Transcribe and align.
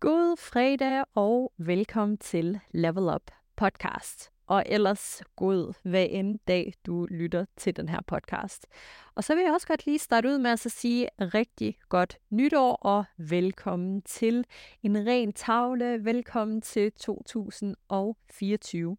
God 0.00 0.36
fredag 0.36 1.04
og 1.14 1.52
velkommen 1.58 2.18
til 2.18 2.60
Level 2.70 3.14
Up 3.14 3.30
podcast. 3.56 4.30
Og 4.46 4.64
ellers 4.66 5.22
god 5.36 5.74
hver 5.82 6.02
en 6.02 6.36
dag, 6.36 6.74
du 6.86 7.06
lytter 7.10 7.44
til 7.56 7.76
den 7.76 7.88
her 7.88 8.00
podcast. 8.06 8.66
Og 9.14 9.24
så 9.24 9.34
vil 9.34 9.44
jeg 9.44 9.52
også 9.52 9.66
godt 9.66 9.86
lige 9.86 9.98
starte 9.98 10.28
ud 10.28 10.38
med 10.38 10.50
at 10.50 10.58
så 10.58 10.68
sige 10.68 11.08
rigtig 11.20 11.78
godt 11.88 12.18
nytår 12.30 12.72
og 12.72 13.04
velkommen 13.16 14.02
til 14.02 14.44
en 14.82 15.06
ren 15.06 15.32
tavle. 15.32 16.04
Velkommen 16.04 16.60
til 16.60 16.92
2024. 16.92 18.96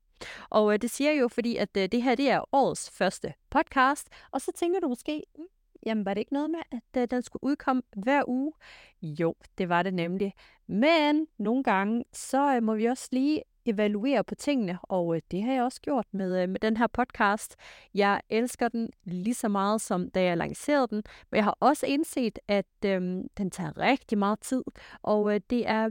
Og 0.50 0.74
øh, 0.74 0.80
det 0.82 0.92
siger 0.92 1.12
jeg 1.12 1.22
jo, 1.22 1.28
fordi 1.28 1.56
at 1.56 1.78
øh, 1.78 1.90
det 1.92 2.04
her 2.04 2.16
det 2.16 2.30
er 2.30 2.42
årets 2.52 2.90
første 2.90 3.34
podcast. 3.50 4.10
Og 4.32 4.42
så 4.42 4.52
tænker 4.56 4.80
du 4.80 4.88
måske, 4.88 5.24
mm, 5.38 5.44
jamen 5.86 6.06
var 6.06 6.14
det 6.14 6.22
ikke 6.22 6.34
noget 6.34 6.50
med, 6.50 6.60
at 6.72 7.02
øh, 7.02 7.08
den 7.12 7.22
skulle 7.22 7.44
udkomme 7.44 7.82
hver 7.96 8.24
uge? 8.28 8.54
Jo, 9.02 9.36
det 9.58 9.70
var 9.70 9.84
det 9.84 9.94
nemlig. 9.94 10.34
Men 10.68 11.28
nogle 11.38 11.64
gange, 11.64 12.04
så 12.14 12.56
øh, 12.56 12.64
må 12.64 12.76
vi 12.76 12.86
også 12.86 13.08
lige 13.12 13.44
evaluere 13.66 14.24
på 14.24 14.36
tingene, 14.36 14.80
og 14.84 15.16
øh, 15.16 15.22
det 15.32 15.44
har 15.44 15.54
jeg 15.54 15.64
også 15.64 15.82
gjort 15.82 16.06
med, 16.12 16.44
øh, 16.44 16.50
med 16.50 16.60
den 16.60 16.78
her 16.78 16.88
podcast. 16.88 17.56
Jeg 17.94 18.22
elsker 18.30 18.68
den 18.68 18.90
lige 19.04 19.34
så 19.34 19.48
meget, 19.48 19.82
som 19.82 20.10
da 20.10 20.24
jeg 20.24 20.38
lancerede 20.38 20.88
den, 20.88 21.04
men 21.32 21.36
jeg 21.36 21.44
har 21.44 21.58
også 21.60 21.86
indset, 21.86 22.40
at 22.48 22.86
øh, 22.86 23.02
den 23.38 23.52
tager 23.52 23.78
rigtig 23.78 24.18
meget 24.18 24.40
tid, 24.40 24.64
og 25.02 25.34
øh, 25.34 25.42
det 25.50 25.68
er 25.68 25.90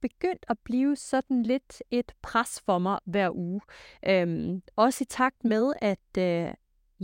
begyndt 0.00 0.46
at 0.48 0.58
blive 0.64 0.96
sådan 0.96 1.42
lidt 1.42 1.82
et 1.90 2.12
pres 2.22 2.60
for 2.66 2.78
mig 2.78 2.98
hver 3.04 3.30
uge. 3.36 3.60
Øhm, 4.08 4.62
også 4.76 5.04
i 5.04 5.06
takt 5.10 5.44
med, 5.44 5.72
at 5.82 6.18
øh, 6.18 6.54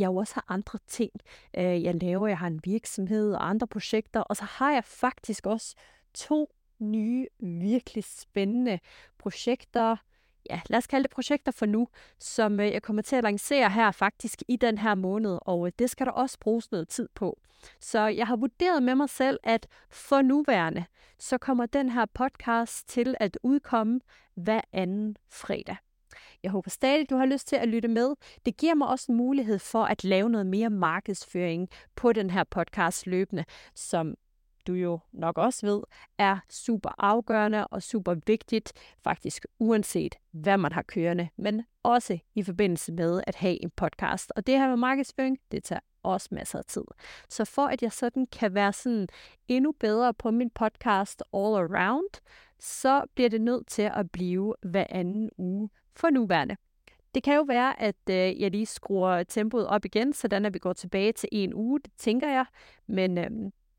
jeg 0.01 0.07
jo 0.07 0.17
også 0.17 0.35
har 0.35 0.45
andre 0.49 0.79
ting, 0.87 1.13
øh, 1.57 1.83
jeg 1.83 1.95
laver. 1.95 2.29
Jeg 2.29 2.39
har 2.39 2.47
en 2.47 2.61
virksomhed 2.65 3.35
og 3.35 3.49
andre 3.49 3.67
projekter, 3.67 4.21
og 4.21 4.37
så 4.37 4.45
har 4.45 4.73
jeg 4.73 4.85
faktisk 4.85 5.47
også 5.47 5.75
to 6.15 6.53
nye, 6.79 7.27
virkelig 7.41 8.05
spændende 8.05 8.79
projekter, 9.19 9.97
ja, 10.51 10.61
lad 10.69 10.79
os 10.79 10.87
kalde 10.87 11.03
det 11.03 11.11
projekter 11.11 11.53
for 11.53 11.67
nu, 11.67 11.89
som 12.19 12.61
øh, 12.61 12.73
jeg 12.73 12.83
kommer 12.83 13.03
til 13.03 13.17
at 13.17 13.25
lancere 13.25 13.71
her 13.71 13.91
faktisk 13.91 14.43
i 14.49 14.57
den 14.57 14.79
her 14.79 14.95
måned, 14.95 15.39
og 15.43 15.67
øh, 15.67 15.73
det 15.79 15.91
skal 15.91 16.07
der 16.07 16.13
også 16.13 16.39
bruges 16.39 16.71
noget 16.71 16.89
tid 16.89 17.09
på. 17.15 17.39
Så 17.81 18.07
jeg 18.07 18.27
har 18.27 18.37
vurderet 18.37 18.83
med 18.83 18.95
mig 18.95 19.09
selv, 19.09 19.39
at 19.45 19.67
for 19.91 20.23
nuværende, 20.23 20.85
så 21.19 21.39
kommer 21.39 21.67
den 21.67 21.91
her 21.91 22.07
podcast 22.15 22.89
til 22.89 23.15
at 23.21 23.39
udkomme 23.43 24.01
hver 24.35 24.61
anden 24.73 25.17
fredag. 25.29 25.77
Jeg 26.43 26.51
håber 26.51 26.71
stadig, 26.71 27.11
du 27.11 27.17
har 27.17 27.27
lyst 27.27 27.49
til 27.49 27.57
at 27.57 27.69
lytte 27.69 27.89
med. 27.89 28.15
Det 28.47 28.57
giver 28.57 28.75
mig 28.75 28.89
også 28.89 29.13
en 29.13 29.17
mulighed 29.17 29.59
for 29.59 29.85
at 29.85 30.05
lave 30.05 30.31
noget 30.31 30.47
mere 30.47 30.71
markedsføring 30.71 31.69
på 31.97 32.13
den 32.13 32.31
her 32.31 32.45
podcast 32.45 33.07
løbende, 33.07 33.45
som 33.75 34.15
du 34.67 34.73
jo 34.73 34.99
nok 35.13 35.39
også 35.39 35.67
ved, 35.67 35.83
er 36.19 36.39
super 36.51 36.91
afgørende 36.99 37.67
og 37.67 37.83
super 37.83 38.15
vigtigt, 38.27 38.73
faktisk 39.05 39.47
uanset 39.59 40.15
hvad 40.31 40.57
man 40.57 40.73
har 40.73 40.83
kørende, 40.83 41.29
men 41.37 41.63
også 41.83 42.19
i 42.35 42.43
forbindelse 42.43 42.93
med 42.93 43.23
at 43.27 43.35
have 43.35 43.63
en 43.63 43.71
podcast. 43.71 44.33
Og 44.37 44.47
det 44.47 44.59
her 44.59 44.69
med 44.69 44.77
markedsføring, 44.77 45.39
det 45.51 45.65
tager 45.65 45.81
også 46.03 46.29
masser 46.33 46.59
af 46.59 46.65
tid. 46.65 46.85
Så 47.29 47.45
for 47.45 47.67
at 47.67 47.83
jeg 47.83 47.93
sådan 47.93 48.27
kan 48.27 48.55
være 48.55 48.73
sådan 48.73 49.09
endnu 49.49 49.73
bedre 49.73 50.15
på 50.15 50.31
min 50.31 50.51
podcast 50.51 51.23
all 51.35 51.55
around, 51.55 52.21
så 52.59 53.05
bliver 53.15 53.31
det 53.31 53.41
nødt 53.41 53.67
til 53.67 53.91
at 53.95 54.11
blive 54.11 54.55
hver 54.63 54.87
anden 54.91 55.31
uge 55.39 55.71
for 55.99 56.11
nuværende. 56.11 56.57
Det 57.15 57.23
kan 57.23 57.35
jo 57.35 57.43
være, 57.43 57.83
at 57.83 57.97
øh, 58.11 58.41
jeg 58.41 58.51
lige 58.51 58.67
skruer 58.67 59.23
tempoet 59.23 59.67
op 59.67 59.85
igen, 59.85 60.13
sådan 60.13 60.45
at 60.47 60.55
vi 60.55 60.59
går 60.59 60.73
tilbage 60.73 61.13
til 61.13 61.29
en 61.33 61.55
uge, 61.55 61.81
det 61.81 61.93
tænker 61.99 62.29
jeg. 62.29 62.45
Men 62.87 63.19
øh, 63.19 63.31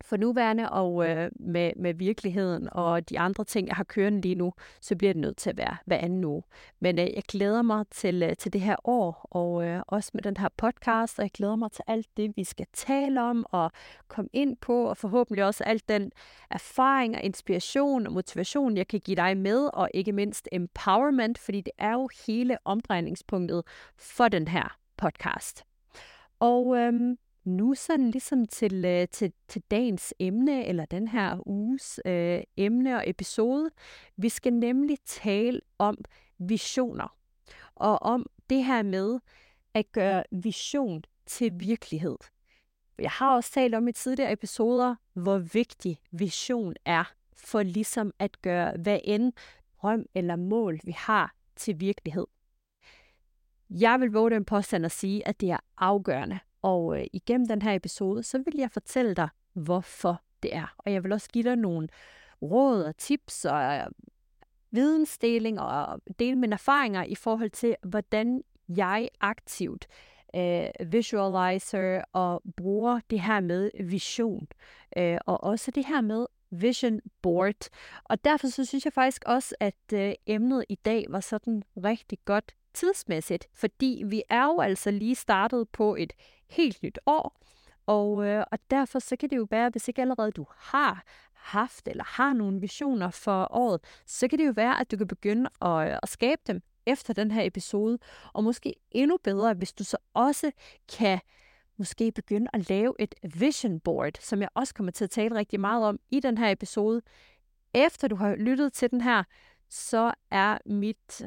for 0.04 0.18
nuværende, 0.18 0.70
og 0.70 1.10
øh, 1.10 1.32
med, 1.40 1.72
med 1.76 1.94
virkeligheden 1.94 2.70
og 2.72 3.10
de 3.10 3.20
andre 3.20 3.44
ting, 3.44 3.68
jeg 3.68 3.76
har 3.76 3.84
kørende 3.84 4.22
lige 4.22 4.36
nu, 4.36 4.54
så 4.82 4.96
bliver 4.96 5.14
det 5.14 5.22
nødt 5.22 5.38
til 5.38 5.50
at 5.50 5.58
være 5.58 5.78
hver 5.86 5.98
anden 5.98 6.24
uge. 6.26 6.44
Men 6.80 7.00
øh, 7.00 7.06
jeg 7.06 7.24
glæder 7.28 7.62
mig 7.62 7.86
til, 7.92 8.24
øh, 8.24 8.36
til 8.36 8.54
det 8.54 8.62
her 8.62 8.76
år, 8.84 9.28
og 9.32 9.66
øh, 9.66 9.82
også 9.88 10.12
med 10.14 10.22
den 10.24 10.38
her 10.38 10.50
podcast, 10.58 11.20
og 11.20 11.24
jeg 11.24 11.32
glæder 11.32 11.56
mig 11.56 11.72
til 11.72 11.84
alt 11.88 12.08
det, 12.18 12.32
vi 12.36 12.44
skal 12.44 12.66
tale 12.74 13.22
om 13.22 13.46
og 13.50 13.72
komme 14.08 14.30
ind 14.34 14.58
på, 14.58 14.84
og 14.84 14.98
forhåbentlig 14.98 15.46
også 15.46 15.64
alt 15.64 15.90
den 15.90 16.12
erfaring 16.52 17.16
og 17.16 17.22
inspiration 17.22 18.08
og 18.08 18.14
motivation, 18.14 18.78
jeg 18.78 18.88
kan 18.88 19.00
give 19.00 19.16
dig 19.16 19.38
med, 19.38 19.70
og 19.74 19.90
ikke 19.94 20.12
mindst 20.12 20.48
empowerment, 20.52 21.38
fordi 21.38 21.62
det 21.62 21.74
er 21.78 21.92
jo 21.92 22.10
hele 22.28 22.58
omdrejningspunktet 22.66 23.64
for 23.98 24.28
den 24.28 24.48
her 24.48 24.78
podcast. 24.98 25.64
Og 26.40 26.78
øhm, 26.78 27.18
nu 27.44 27.74
sådan 27.74 28.12
ligesom 28.12 28.46
til, 28.46 28.86
øh, 28.86 29.08
til, 29.08 29.34
til 29.48 29.62
dagens 29.72 30.14
emne, 30.20 30.66
eller 30.66 30.86
den 30.86 31.08
her 31.08 31.48
uges 31.48 32.00
øh, 32.06 32.42
emne 32.58 32.96
og 32.96 33.10
episode. 33.10 33.70
Vi 34.18 34.30
skal 34.30 34.54
nemlig 34.54 34.98
tale 35.06 35.62
om 35.78 35.98
visioner, 36.38 37.18
og 37.76 38.02
om 38.02 38.26
det 38.50 38.66
her 38.66 38.84
med 38.84 39.20
at 39.74 39.92
gøre 39.92 40.24
vision 40.32 41.04
til 41.26 41.52
virkelighed. 41.56 42.18
Jeg 43.00 43.12
har 43.12 43.36
også 43.36 43.52
talt 43.52 43.76
om 43.76 43.88
i 43.88 43.92
tidligere 43.92 44.32
episoder, 44.32 44.96
hvor 45.14 45.38
vigtig 45.38 46.00
vision 46.12 46.74
er 46.86 47.14
for 47.38 47.64
ligesom 47.64 48.12
at 48.20 48.42
gøre 48.42 48.74
hvad 48.82 49.00
end 49.04 49.34
drøm 49.82 50.06
eller 50.16 50.36
mål, 50.36 50.80
vi 50.84 50.92
har 50.92 51.36
til 51.56 51.80
virkelighed. 51.80 52.28
Jeg 53.70 54.00
vil 54.00 54.12
våge 54.12 54.32
den 54.32 54.46
påstand 54.46 54.86
at 54.86 54.92
sige, 54.92 55.28
at 55.28 55.42
det 55.42 55.52
er 55.52 55.60
afgørende 55.78 56.40
og 56.62 57.00
øh, 57.00 57.06
igennem 57.14 57.48
den 57.48 57.62
her 57.62 57.74
episode, 57.74 58.24
så 58.24 58.38
vil 58.38 58.54
jeg 58.58 58.72
fortælle 58.72 59.14
dig, 59.14 59.30
hvorfor 59.54 60.22
det 60.44 60.56
er. 60.56 60.76
Og 60.78 60.94
jeg 60.94 61.04
vil 61.04 61.14
også 61.14 61.30
give 61.34 61.44
dig 61.44 61.56
nogle 61.56 61.88
råd 62.42 62.84
og 62.84 62.98
tips 62.98 63.46
og 63.46 63.76
øh, 63.76 63.86
vidensdeling 64.72 65.60
og 65.60 65.94
øh, 65.94 66.14
dele 66.20 66.36
mine 66.36 66.54
erfaringer 66.54 67.04
i 67.04 67.16
forhold 67.16 67.50
til, 67.50 67.76
hvordan 67.84 68.44
jeg 68.70 69.10
aktivt 69.20 69.88
øh, 70.36 70.92
visualizer 70.92 72.02
og 72.14 72.42
bruger 72.58 73.00
det 73.10 73.22
her 73.22 73.40
med 73.40 73.72
vision. 73.84 74.48
Øh, 74.98 75.18
og 75.26 75.44
også 75.44 75.72
det 75.72 75.86
her 75.86 76.02
med 76.02 76.26
vision 76.52 77.02
board. 77.22 77.70
Og 78.04 78.24
derfor 78.24 78.48
så 78.48 78.66
synes 78.66 78.86
jeg 78.86 78.94
faktisk 78.94 79.24
også, 79.26 79.56
at 79.60 79.94
øh, 79.94 80.14
emnet 80.26 80.66
i 80.70 80.76
dag 80.76 81.06
var 81.10 81.20
sådan 81.20 81.64
rigtig 81.78 82.18
godt 82.26 82.56
tidsmæssigt, 82.74 83.48
fordi 83.54 84.04
vi 84.06 84.24
er 84.30 84.46
jo 84.46 84.60
altså 84.60 84.92
lige 84.92 85.16
startet 85.16 85.70
på 85.70 85.96
et 85.96 86.14
helt 86.50 86.84
nyt 86.84 87.00
år, 87.06 87.42
og, 87.86 88.26
øh, 88.26 88.44
og 88.52 88.60
derfor 88.70 89.00
så 89.00 89.16
kan 89.16 89.30
det 89.30 89.38
jo 89.38 89.48
være, 89.52 89.70
hvis 89.70 89.88
ikke 89.88 90.02
allerede 90.02 90.32
du 90.32 90.46
har 90.58 91.04
haft 91.34 91.88
eller 91.88 92.04
har 92.04 92.34
nogle 92.34 92.62
visioner 92.62 93.10
for 93.10 93.48
året, 93.52 93.82
så 94.06 94.28
kan 94.28 94.40
det 94.40 94.48
jo 94.48 94.54
være, 94.56 94.80
at 94.80 94.92
du 94.92 94.98
kan 94.98 95.08
begynde 95.08 95.50
at, 95.62 95.92
øh, 95.92 95.98
at 96.04 96.10
skabe 96.10 96.42
dem 96.48 96.62
efter 96.86 97.14
den 97.14 97.32
her 97.32 97.44
episode, 97.44 98.00
og 98.34 98.44
måske 98.44 98.76
endnu 98.92 99.18
bedre, 99.24 99.54
hvis 99.54 99.74
du 99.74 99.84
så 99.84 99.98
også 100.14 100.52
kan 100.98 101.20
måske 101.78 102.12
begynde 102.12 102.48
at 102.54 102.70
lave 102.70 102.96
et 103.00 103.16
vision 103.24 103.80
board, 103.80 104.14
som 104.20 104.42
jeg 104.42 104.50
også 104.54 104.74
kommer 104.74 104.92
til 104.92 105.04
at 105.04 105.10
tale 105.10 105.36
rigtig 105.36 105.60
meget 105.60 105.86
om 105.86 106.00
i 106.10 106.20
den 106.20 106.38
her 106.38 106.52
episode. 106.52 107.02
Efter 107.74 108.08
du 108.08 108.16
har 108.16 108.36
lyttet 108.36 108.74
til 108.74 108.92
den 108.92 109.02
her, 109.02 109.24
så 109.70 110.14
er 110.32 110.58
mit 110.66 111.22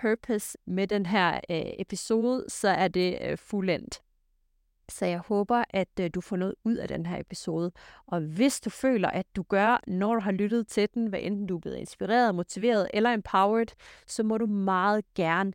purpose 0.00 0.58
med 0.66 0.86
den 0.86 1.06
her 1.06 1.40
øh, 1.50 1.62
episode, 1.78 2.44
så 2.48 2.68
er 2.68 2.88
det 2.88 3.18
øh, 3.22 3.38
fuldendt. 3.38 4.02
Så 4.88 5.06
jeg 5.06 5.18
håber, 5.18 5.64
at 5.70 5.88
øh, 6.00 6.10
du 6.14 6.20
får 6.20 6.36
noget 6.36 6.54
ud 6.64 6.74
af 6.74 6.88
den 6.88 7.06
her 7.06 7.20
episode. 7.20 7.72
Og 8.06 8.20
hvis 8.20 8.60
du 8.60 8.70
føler, 8.70 9.08
at 9.08 9.26
du 9.36 9.42
gør, 9.42 9.80
når 9.86 10.14
du 10.14 10.20
har 10.20 10.32
lyttet 10.32 10.68
til 10.68 10.88
den, 10.94 11.06
hvad 11.06 11.18
enten 11.22 11.46
du 11.46 11.56
er 11.56 11.60
blevet 11.60 11.76
inspireret, 11.76 12.34
motiveret 12.34 12.88
eller 12.94 13.10
empowered, 13.10 13.66
så 14.06 14.22
må 14.22 14.38
du 14.38 14.46
meget 14.46 15.14
gerne 15.14 15.52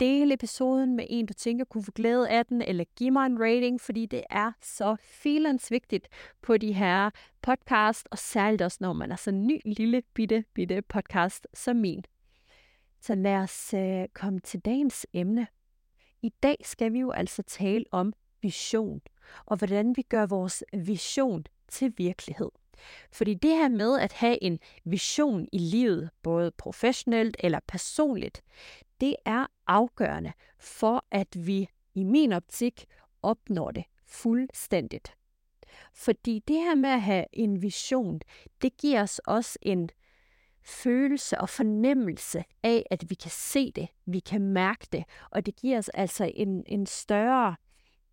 dele 0.00 0.34
episoden 0.34 0.96
med 0.96 1.06
en, 1.08 1.26
du 1.26 1.34
tænker 1.34 1.64
kunne 1.64 1.84
få 1.84 1.92
glæde 1.92 2.28
af 2.28 2.46
den, 2.46 2.62
eller 2.62 2.84
give 2.96 3.10
mig 3.10 3.26
en 3.26 3.40
rating, 3.40 3.80
fordi 3.80 4.06
det 4.06 4.22
er 4.30 4.52
så 4.62 4.96
filens 5.00 5.70
vigtigt 5.70 6.08
på 6.42 6.56
de 6.56 6.72
her 6.72 7.10
podcast, 7.42 8.08
og 8.10 8.18
særligt 8.18 8.62
også, 8.62 8.78
når 8.80 8.92
man 8.92 9.12
er 9.12 9.16
så 9.16 9.30
ny, 9.30 9.60
lille, 9.64 10.02
bitte, 10.14 10.44
bitte 10.54 10.82
podcast 10.82 11.46
som 11.54 11.76
min. 11.76 12.04
Så 13.00 13.14
lad 13.14 13.36
os 13.36 13.74
øh, 13.74 14.08
komme 14.14 14.40
til 14.40 14.60
dagens 14.60 15.06
emne. 15.12 15.46
I 16.22 16.28
dag 16.42 16.56
skal 16.62 16.92
vi 16.92 16.98
jo 16.98 17.10
altså 17.10 17.42
tale 17.42 17.84
om 17.90 18.12
vision, 18.42 19.00
og 19.46 19.56
hvordan 19.56 19.96
vi 19.96 20.02
gør 20.02 20.26
vores 20.26 20.64
vision 20.72 21.46
til 21.68 21.94
virkelighed. 21.96 22.50
Fordi 23.12 23.34
det 23.34 23.50
her 23.50 23.68
med 23.68 23.98
at 23.98 24.12
have 24.12 24.42
en 24.42 24.58
vision 24.84 25.48
i 25.52 25.58
livet, 25.58 26.10
både 26.22 26.50
professionelt 26.50 27.36
eller 27.38 27.60
personligt, 27.68 28.42
det 29.00 29.16
er 29.24 29.46
afgørende 29.66 30.32
for, 30.58 31.04
at 31.10 31.46
vi 31.46 31.68
i 31.94 32.04
min 32.04 32.32
optik 32.32 32.86
opnår 33.22 33.70
det 33.70 33.84
fuldstændigt. 34.06 35.14
Fordi 35.94 36.42
det 36.48 36.56
her 36.56 36.74
med 36.74 36.90
at 36.90 37.02
have 37.02 37.24
en 37.32 37.62
vision, 37.62 38.20
det 38.62 38.76
giver 38.76 39.02
os 39.02 39.18
også 39.18 39.58
en 39.62 39.90
følelse 40.68 41.40
og 41.40 41.48
fornemmelse 41.48 42.44
af, 42.62 42.86
at 42.90 43.04
vi 43.10 43.14
kan 43.14 43.30
se 43.30 43.72
det, 43.72 43.88
vi 44.06 44.18
kan 44.18 44.40
mærke 44.42 44.86
det, 44.92 45.04
og 45.30 45.46
det 45.46 45.56
giver 45.56 45.78
os 45.78 45.88
altså 45.88 46.30
en, 46.34 46.64
en 46.66 46.86
større 46.86 47.56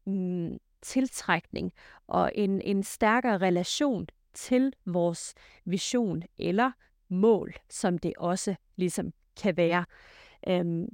mm, 0.05 0.57
tiltrækning 0.81 1.73
og 2.07 2.31
en, 2.35 2.61
en 2.61 2.83
stærkere 2.83 3.37
relation 3.37 4.07
til 4.33 4.73
vores 4.85 5.33
vision 5.65 6.23
eller 6.37 6.71
mål, 7.09 7.53
som 7.69 7.97
det 7.97 8.13
også 8.17 8.55
ligesom 8.75 9.11
kan 9.41 9.57
være. 9.57 9.85
Øhm, 10.47 10.87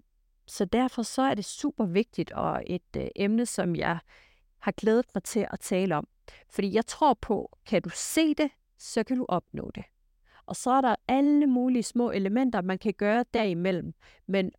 så 0.47 0.65
derfor 0.65 1.01
så 1.01 1.21
er 1.21 1.33
det 1.33 1.45
super 1.45 1.85
vigtigt 1.85 2.31
og 2.31 2.63
et 2.67 2.95
øh, 2.97 3.07
emne, 3.15 3.45
som 3.45 3.75
jeg 3.75 3.99
har 4.59 4.71
glædet 4.71 5.05
mig 5.15 5.23
til 5.23 5.47
at 5.51 5.59
tale 5.59 5.95
om. 5.95 6.07
Fordi 6.49 6.73
jeg 6.75 6.85
tror 6.85 7.13
på, 7.13 7.57
kan 7.65 7.81
du 7.81 7.89
se 7.89 8.33
det, 8.33 8.51
så 8.77 9.03
kan 9.03 9.17
du 9.17 9.25
opnå 9.29 9.71
det. 9.75 9.83
Og 10.45 10.55
så 10.55 10.71
er 10.71 10.81
der 10.81 10.95
alle 11.07 11.47
mulige 11.47 11.83
små 11.83 12.11
elementer, 12.11 12.61
man 12.61 12.77
kan 12.77 12.93
gøre 12.93 13.25
derimellem. 13.33 13.93
Men 14.27 14.51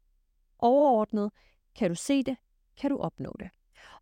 overordnet, 0.58 1.30
kan 1.74 1.90
du 1.90 1.94
se 1.94 2.22
det, 2.22 2.36
kan 2.76 2.90
du 2.90 2.98
opnå 2.98 3.36
det. 3.40 3.50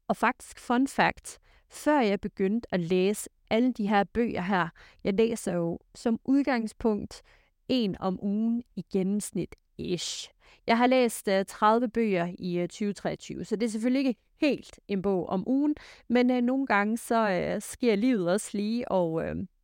Og 0.08 0.16
faktisk, 0.16 0.58
fun 0.58 0.88
fact, 0.88 1.38
før 1.68 2.00
jeg 2.00 2.20
begyndte 2.20 2.74
at 2.74 2.80
læse 2.80 3.30
alle 3.50 3.72
de 3.72 3.88
her 3.88 4.04
bøger 4.04 4.42
her, 4.42 4.68
jeg 5.04 5.14
læser 5.14 5.54
jo 5.54 5.78
som 5.94 6.20
udgangspunkt 6.24 7.22
en 7.68 7.96
om 8.00 8.18
ugen 8.22 8.62
i 8.76 8.84
gennemsnit 8.92 9.56
ish. 9.78 10.30
Jeg 10.66 10.78
har 10.78 10.86
læst 10.86 11.28
øh, 11.28 11.40
uh, 11.40 11.46
30 11.46 11.88
bøger 11.88 12.34
i 12.38 12.56
øh, 12.56 12.62
uh, 12.62 12.68
2023, 12.68 13.44
så 13.44 13.56
det 13.56 13.66
er 13.66 13.70
selvfølgelig 13.70 14.08
ikke 14.08 14.20
helt 14.40 14.80
en 14.88 15.02
bog 15.02 15.28
om 15.28 15.48
ugen, 15.48 15.74
men 16.08 16.30
uh, 16.30 16.36
nogle 16.36 16.66
gange 16.66 16.96
så 16.96 17.52
uh, 17.54 17.62
sker 17.62 17.94
livet 17.96 18.32
også 18.32 18.50
lige, 18.52 18.90
og 18.90 19.12
uh, 19.12 19.22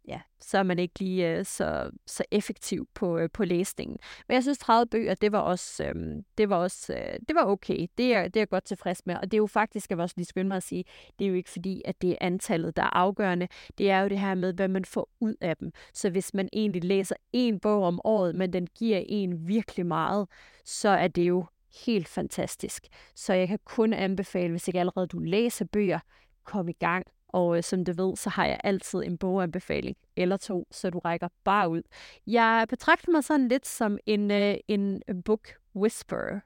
ja, 0.09 0.21
så 0.41 0.59
er 0.59 0.63
man 0.63 0.79
ikke 0.79 0.99
lige 0.99 1.29
øh, 1.29 1.45
så, 1.45 1.91
så 2.07 2.25
effektiv 2.31 2.89
på, 2.95 3.19
øh, 3.19 3.29
på 3.33 3.45
læsningen. 3.45 3.99
Men 4.29 4.35
jeg 4.35 4.43
synes, 4.43 4.59
30 4.59 4.87
bøger, 4.87 5.15
det 5.15 5.33
var 5.33 5.39
også, 5.39 5.85
øh, 5.85 6.23
det 6.39 6.49
var 6.49 6.57
også 6.57 6.95
øh, 6.95 7.19
det 7.29 7.37
var 7.37 7.45
okay. 7.45 7.87
Det 7.99 8.15
er, 8.15 8.23
det 8.23 8.37
er 8.37 8.41
jeg 8.41 8.49
godt 8.49 8.65
tilfreds 8.65 9.07
med. 9.07 9.17
Og 9.17 9.23
det 9.23 9.35
er 9.35 9.39
jo 9.39 9.47
faktisk, 9.47 9.91
jeg 9.91 9.99
vil 9.99 10.03
også 10.03 10.15
lige 10.17 10.27
skynde 10.27 10.49
mig 10.49 10.57
at 10.57 10.63
sige, 10.63 10.85
det 11.19 11.25
er 11.25 11.29
jo 11.29 11.35
ikke 11.35 11.51
fordi, 11.51 11.83
at 11.85 12.03
det 12.03 12.11
er 12.11 12.17
antallet, 12.21 12.77
der 12.77 12.83
er 12.83 12.97
afgørende. 12.97 13.49
Det 13.79 13.91
er 13.91 14.01
jo 14.01 14.09
det 14.09 14.19
her 14.19 14.35
med, 14.35 14.53
hvad 14.53 14.69
man 14.69 14.85
får 14.85 15.09
ud 15.21 15.35
af 15.41 15.57
dem. 15.57 15.73
Så 15.95 16.11
hvis 16.11 16.35
man 16.35 16.49
egentlig 16.53 16.85
læser 16.85 17.17
en 17.33 17.61
bog 17.61 17.83
om 17.83 18.01
året, 18.05 18.35
men 18.35 18.53
den 18.53 18.67
giver 18.67 19.03
en 19.07 19.49
virkelig 19.49 19.87
meget, 19.87 20.29
så 20.65 20.89
er 20.89 21.09
det 21.09 21.23
jo 21.23 21.47
helt 21.87 22.09
fantastisk. 22.09 22.87
Så 23.15 23.35
jeg 23.35 23.49
kan 23.49 23.59
kun 23.65 23.93
anbefale, 23.93 24.51
hvis 24.51 24.69
ikke 24.69 24.81
allerede 24.81 25.07
du 25.07 25.19
læser 25.19 25.65
bøger, 25.65 25.99
kom 26.45 26.69
i 26.69 26.73
gang 26.73 27.07
og 27.37 27.57
øh, 27.57 27.63
som 27.63 27.85
du 27.85 27.93
ved, 27.93 28.17
så 28.17 28.31
har 28.31 28.47
jeg 28.47 28.61
altid 28.65 28.99
en 28.99 29.19
boganbefaling 29.19 29.97
eller 30.17 30.37
to, 30.37 30.67
så 30.71 30.91
du 30.91 30.99
rækker 30.99 31.29
bare 31.45 31.69
ud. 31.69 31.83
Jeg 32.27 32.67
betragter 32.69 33.13
mig 33.13 33.25
sådan 33.25 33.49
lidt 33.49 33.67
som 33.67 33.99
en, 34.07 34.31
øh, 34.31 34.55
en 34.69 35.03
book 35.25 35.49
whisperer. 35.75 36.41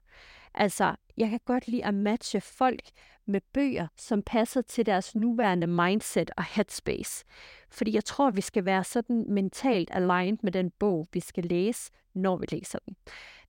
Altså, 0.54 0.94
jeg 1.16 1.30
kan 1.30 1.40
godt 1.44 1.68
lide 1.68 1.84
at 1.84 1.94
matche 1.94 2.40
folk 2.40 2.82
med 3.26 3.40
bøger, 3.52 3.86
som 3.96 4.22
passer 4.22 4.62
til 4.62 4.86
deres 4.86 5.14
nuværende 5.14 5.66
mindset 5.66 6.30
og 6.36 6.44
headspace. 6.44 7.24
Fordi 7.70 7.94
jeg 7.94 8.04
tror, 8.04 8.30
vi 8.30 8.40
skal 8.40 8.64
være 8.64 8.84
sådan 8.84 9.24
mentalt 9.28 9.90
aligned 9.92 10.38
med 10.42 10.52
den 10.52 10.70
bog, 10.70 11.08
vi 11.12 11.20
skal 11.20 11.44
læse, 11.44 11.90
når 12.14 12.36
vi 12.36 12.46
læser 12.50 12.78
den. 12.78 12.96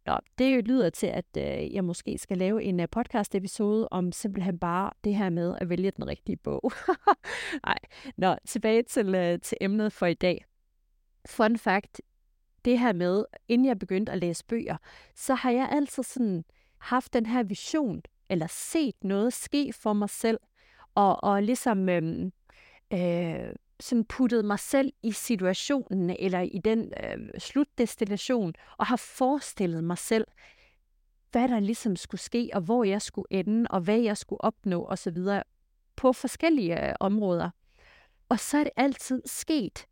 Nå, 0.06 0.18
det 0.38 0.68
lyder 0.68 0.90
til, 0.90 1.08
at 1.08 1.26
øh, 1.38 1.74
jeg 1.74 1.84
måske 1.84 2.18
skal 2.18 2.38
lave 2.38 2.64
en 2.64 2.80
uh, 2.80 2.86
podcast-episode 2.92 3.88
om 3.92 4.12
simpelthen 4.12 4.60
bare 4.60 4.92
det 5.04 5.16
her 5.16 5.30
med 5.30 5.56
at 5.62 5.70
vælge 5.70 5.92
den 5.92 6.08
rigtige 6.08 6.38
bog. 6.38 6.72
Nej, 7.66 7.78
nå, 8.18 8.36
tilbage 8.48 8.84
til, 8.84 9.16
øh, 9.16 9.40
til 9.40 9.58
emnet 9.62 9.94
for 9.94 10.06
i 10.06 10.14
dag. 10.14 10.46
Fun 11.26 11.58
fact, 11.58 12.02
det 12.66 12.80
her 12.80 12.94
med, 12.94 13.26
inden 13.48 13.68
jeg 13.68 13.80
begyndte 13.80 14.12
at 14.12 14.18
læse 14.18 14.46
bøger, 14.46 14.78
så 15.16 15.34
har 15.34 15.52
jeg 15.52 15.70
altid 15.72 16.04
sådan 16.04 16.44
haft 16.78 17.14
den 17.14 17.26
her 17.26 17.44
vision, 17.44 18.02
eller 18.30 18.48
set 18.48 19.04
noget 19.04 19.34
ske 19.34 19.74
for 19.74 19.94
mig 19.94 20.10
selv, 20.10 20.40
og, 20.96 21.24
og 21.24 21.44
ligesom 21.44 21.90
øhm, 21.90 22.32
øh, 22.94 23.00
øh, 23.40 23.54
sådan 23.82 24.06
puttet 24.06 24.46
mig 24.46 24.60
selv 24.60 24.94
i 25.04 25.12
situationen 25.12 26.10
eller 26.10 26.40
i 26.40 26.60
den 26.66 26.94
øh, 27.04 27.40
slutdestination 27.40 28.54
og 28.78 28.86
har 28.86 28.96
forestillet 28.96 29.84
mig 29.84 29.98
selv, 29.98 30.28
hvad 31.32 31.48
der 31.48 31.60
ligesom 31.60 31.96
skulle 31.96 32.22
ske, 32.22 32.50
og 32.54 32.62
hvor 32.62 32.84
jeg 32.84 33.02
skulle 33.02 33.28
ende, 33.30 33.68
og 33.70 33.82
hvad 33.82 34.00
jeg 34.00 34.18
skulle 34.18 34.42
opnå 34.42 34.86
osv. 34.86 35.18
på 35.96 36.14
forskellige 36.14 36.88
øh, 36.88 36.94
områder. 37.00 37.50
Og 38.30 38.40
så 38.40 38.58
er 38.58 38.64
det 38.64 38.74
altid 38.76 39.22
sket. 39.26 39.86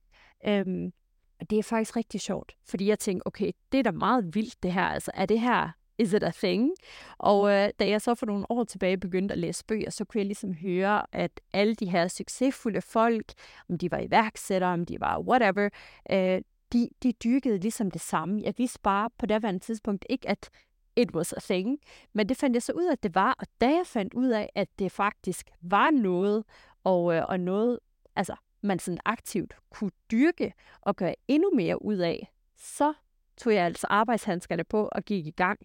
Øhm, 0.48 0.94
og 1.40 1.50
det 1.50 1.60
er 1.60 1.64
faktisk 1.64 1.96
rigtig 1.96 2.22
sjovt, 2.22 2.56
fordi 2.66 2.88
jeg 2.88 3.00
tænkte, 3.00 3.28
okay, 3.28 3.52
det 3.72 3.78
er 3.78 3.84
da 3.84 3.92
meget 3.92 4.36
vildt 4.36 4.64
det 4.64 4.74
her. 4.74 4.84
Altså, 4.84 5.12
er 5.14 5.26
det 5.26 5.40
her 5.40 5.79
is 6.00 6.14
it 6.14 6.24
a 6.24 6.32
thing? 6.32 6.72
Og 7.18 7.52
øh, 7.52 7.70
da 7.80 7.90
jeg 7.90 8.02
så 8.02 8.16
for 8.16 8.26
nogle 8.26 8.46
år 8.52 8.64
tilbage 8.64 8.98
begyndte 8.98 9.32
at 9.32 9.40
læse 9.40 9.66
bøger, 9.66 9.90
så 9.90 10.06
kunne 10.06 10.20
jeg 10.20 10.26
ligesom 10.26 10.54
høre, 10.54 11.02
at 11.12 11.32
alle 11.54 11.76
de 11.76 11.90
her 11.90 12.08
succesfulde 12.08 12.82
folk, 12.82 13.34
om 13.70 13.78
de 13.78 13.92
var 13.92 14.00
iværksættere, 14.00 14.74
om 14.74 14.86
de 14.86 15.00
var 15.00 15.20
whatever, 15.20 15.70
øh, 16.12 16.42
de, 16.74 16.90
de 17.04 17.12
dyrkede 17.12 17.58
ligesom 17.58 17.92
det 17.92 18.02
samme. 18.02 18.42
Jeg 18.44 18.54
vidste 18.58 18.80
bare 18.84 19.10
på 19.18 19.26
daværende 19.26 19.60
tidspunkt 19.60 20.06
ikke, 20.10 20.30
at 20.30 20.50
it 20.96 21.12
was 21.12 21.34
a 21.34 21.40
thing. 21.40 21.80
Men 22.14 22.30
det 22.30 22.38
fandt 22.38 22.54
jeg 22.56 22.64
så 22.64 22.72
ud 22.72 22.86
af, 22.86 22.92
at 22.92 23.04
det 23.04 23.16
var, 23.16 23.36
og 23.40 23.48
da 23.62 23.68
jeg 23.68 23.84
fandt 23.86 24.14
ud 24.14 24.28
af, 24.28 24.50
at 24.56 24.68
det 24.80 24.92
faktisk 24.92 25.50
var 25.62 25.92
noget, 25.92 26.44
og, 26.84 27.16
øh, 27.16 27.26
og 27.30 27.40
noget, 27.40 27.80
altså 28.16 28.36
man 28.62 28.80
sådan 28.80 29.00
aktivt 29.06 29.54
kunne 29.70 29.92
dyrke 30.12 30.54
og 30.82 30.96
gøre 30.96 31.16
endnu 31.28 31.52
mere 31.56 31.86
ud 31.86 31.98
af, 31.98 32.32
så 32.58 32.94
tog 33.38 33.54
jeg 33.54 33.66
altså 33.66 33.88
arbejdshandskerne 33.90 34.64
på 34.64 34.90
og 34.92 35.04
gik 35.04 35.28
i 35.28 35.32
gang. 35.32 35.60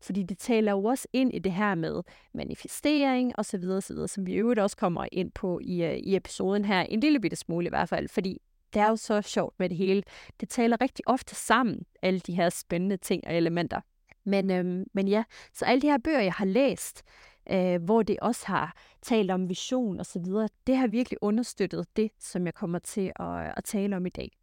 Fordi 0.00 0.22
det 0.22 0.38
taler 0.38 0.72
jo 0.72 0.84
også 0.84 1.08
ind 1.12 1.34
i 1.34 1.38
det 1.38 1.52
her 1.52 1.74
med 1.74 2.02
manifestering 2.34 3.32
osv., 3.38 3.64
osv. 3.64 3.96
som 4.06 4.26
vi 4.26 4.34
øvrigt 4.34 4.60
også 4.60 4.76
kommer 4.76 5.06
ind 5.12 5.30
på 5.30 5.60
i, 5.62 5.82
øh, 5.82 5.96
i 5.96 6.16
episoden 6.16 6.64
her, 6.64 6.80
en 6.80 7.00
lille 7.00 7.20
bitte 7.20 7.36
smule 7.36 7.66
i 7.66 7.68
hvert 7.68 7.88
fald, 7.88 8.08
fordi 8.08 8.38
det 8.74 8.82
er 8.82 8.88
jo 8.88 8.96
så 8.96 9.22
sjovt 9.22 9.54
med 9.58 9.68
det 9.68 9.76
hele. 9.76 10.02
Det 10.40 10.48
taler 10.48 10.80
rigtig 10.80 11.08
ofte 11.08 11.34
sammen, 11.34 11.82
alle 12.02 12.20
de 12.20 12.34
her 12.34 12.48
spændende 12.48 12.96
ting 12.96 13.26
og 13.26 13.34
elementer. 13.34 13.80
Men, 14.24 14.50
øhm, 14.50 14.84
men 14.94 15.08
ja, 15.08 15.24
så 15.54 15.64
alle 15.64 15.82
de 15.82 15.86
her 15.86 15.98
bøger, 15.98 16.20
jeg 16.20 16.32
har 16.32 16.44
læst, 16.44 17.02
øh, 17.50 17.82
hvor 17.82 18.02
det 18.02 18.20
også 18.20 18.46
har 18.46 18.76
talt 19.02 19.30
om 19.30 19.48
vision 19.48 20.00
og 20.00 20.06
så 20.06 20.18
videre, 20.18 20.48
det 20.66 20.76
har 20.76 20.86
virkelig 20.86 21.18
understøttet 21.22 21.96
det, 21.96 22.10
som 22.18 22.46
jeg 22.46 22.54
kommer 22.54 22.78
til 22.78 23.12
at, 23.16 23.52
at 23.56 23.64
tale 23.64 23.96
om 23.96 24.06
i 24.06 24.10
dag. 24.10 24.39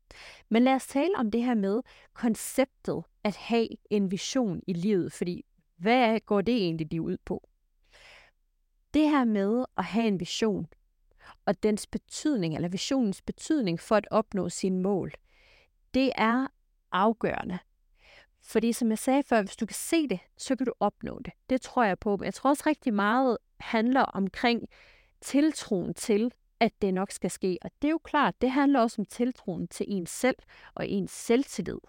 Men 0.50 0.64
lad 0.64 0.74
os 0.74 0.88
tale 0.88 1.16
om 1.18 1.32
det 1.32 1.44
her 1.44 1.54
med 1.54 1.82
konceptet 2.14 3.04
at 3.24 3.36
have 3.36 3.68
en 3.90 4.12
vision 4.12 4.62
i 4.68 4.74
livet, 4.74 5.14
fordi 5.14 5.46
hvad 5.78 6.20
går 6.20 6.42
det 6.42 6.56
egentlig 6.56 6.88
lige 6.92 7.02
ud 7.02 7.18
på? 7.26 7.50
Det 8.94 9.10
her 9.10 9.24
med 9.24 9.66
at 9.78 9.84
have 9.84 10.08
en 10.08 10.20
vision, 10.20 10.68
og 11.46 11.64
dens 11.64 11.88
betydning, 11.88 12.56
eller 12.56 12.70
visionens 12.70 13.22
betydning 13.22 13.80
for 13.80 13.96
at 13.96 14.08
opnå 14.12 14.50
sine 14.50 14.82
mål, 14.82 15.14
det 15.94 16.12
er 16.16 16.48
afgørende. 16.92 17.60
Fordi 18.42 18.74
som 18.74 18.90
jeg 18.90 18.98
sagde 18.98 19.24
før, 19.24 19.42
hvis 19.42 19.56
du 19.56 19.66
kan 19.66 19.76
se 19.76 20.08
det, 20.08 20.20
så 20.38 20.56
kan 20.56 20.66
du 20.66 20.74
opnå 20.80 21.20
det. 21.26 21.34
Det 21.50 21.62
tror 21.62 21.84
jeg 21.84 22.00
på. 22.00 22.18
Men 22.18 22.26
jeg 22.26 22.34
tror 22.34 22.50
også 22.50 22.64
rigtig 22.66 22.94
meget 22.94 23.38
handler 23.60 24.02
omkring 24.02 24.68
tiltroen 25.22 25.94
til, 25.94 26.34
at 26.60 26.82
det 26.82 26.94
nok 26.94 27.12
skal 27.12 27.32
ske. 27.32 27.58
Og 27.62 27.72
det 27.82 27.88
er 27.88 27.92
jo 27.92 28.00
klart, 28.04 28.42
det 28.42 28.52
handler 28.52 28.80
også 28.80 29.02
om 29.02 29.06
tiltroen 29.06 29.68
til 29.68 29.86
ens 29.90 30.10
selv 30.10 30.36
og 30.74 30.88
ens 30.88 31.12
selvtillid. 31.12 31.80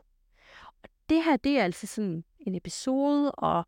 Og 0.83 0.89
det 1.09 1.25
her, 1.25 1.37
det 1.37 1.59
er 1.59 1.65
altså 1.65 1.87
sådan 1.87 2.25
en 2.41 2.55
episode, 2.55 3.33
og 3.33 3.67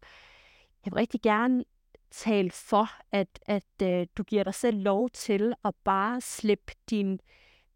jeg 0.85 0.93
vil 0.93 0.95
rigtig 0.95 1.23
gerne 1.23 1.65
tale 2.11 2.51
for, 2.51 2.91
at, 3.13 3.41
at 3.47 3.83
øh, 3.83 4.07
du 4.17 4.23
giver 4.23 4.45
dig 4.45 4.55
selv 4.55 4.79
lov 4.79 5.11
til 5.11 5.55
at 5.65 5.75
bare 5.85 6.21
slippe 6.21 6.73
dine 6.91 7.19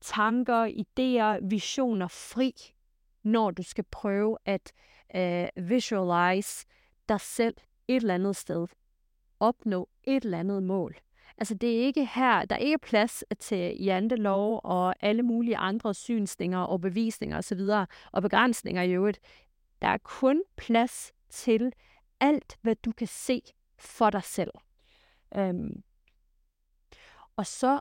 tanker, 0.00 0.66
idéer, 0.66 1.47
visioner 1.47 2.09
fri, 2.09 2.52
når 3.23 3.50
du 3.50 3.62
skal 3.62 3.85
prøve 3.85 4.38
at 4.45 4.73
øh, 5.14 5.69
visualize 5.69 6.66
dig 7.09 7.21
selv 7.21 7.54
et 7.88 7.97
eller 7.97 8.14
andet 8.14 8.37
sted. 8.37 8.66
Opnå 9.40 9.88
et 10.04 10.25
eller 10.25 10.38
andet 10.38 10.62
mål. 10.62 10.97
Altså 11.38 11.55
det 11.55 11.76
er 11.76 11.81
ikke 11.81 12.07
her, 12.14 12.45
der 12.45 12.57
er 12.57 12.61
ikke 12.61 12.79
plads 12.79 13.25
til 13.38 13.83
jantelov 13.83 14.61
og 14.64 14.95
alle 15.00 15.23
mulige 15.23 15.57
andre 15.57 15.95
synsninger 15.95 16.59
og 16.59 16.81
bevisninger 16.81 17.38
osv. 17.38 17.61
og 18.12 18.23
begrænsninger 18.23 18.83
i 18.83 18.93
øvrigt. 18.93 19.21
Der 19.83 19.88
er 19.88 19.99
kun 19.99 20.43
plads 20.57 21.12
til 21.29 21.73
alt, 22.21 22.59
hvad 22.62 22.76
du 22.76 22.93
kan 22.93 23.07
se 23.07 23.43
for 23.79 24.11
dig 24.11 24.23
selv. 24.23 24.50
Øhm. 25.37 25.83
Og 27.37 27.47
så 27.47 27.81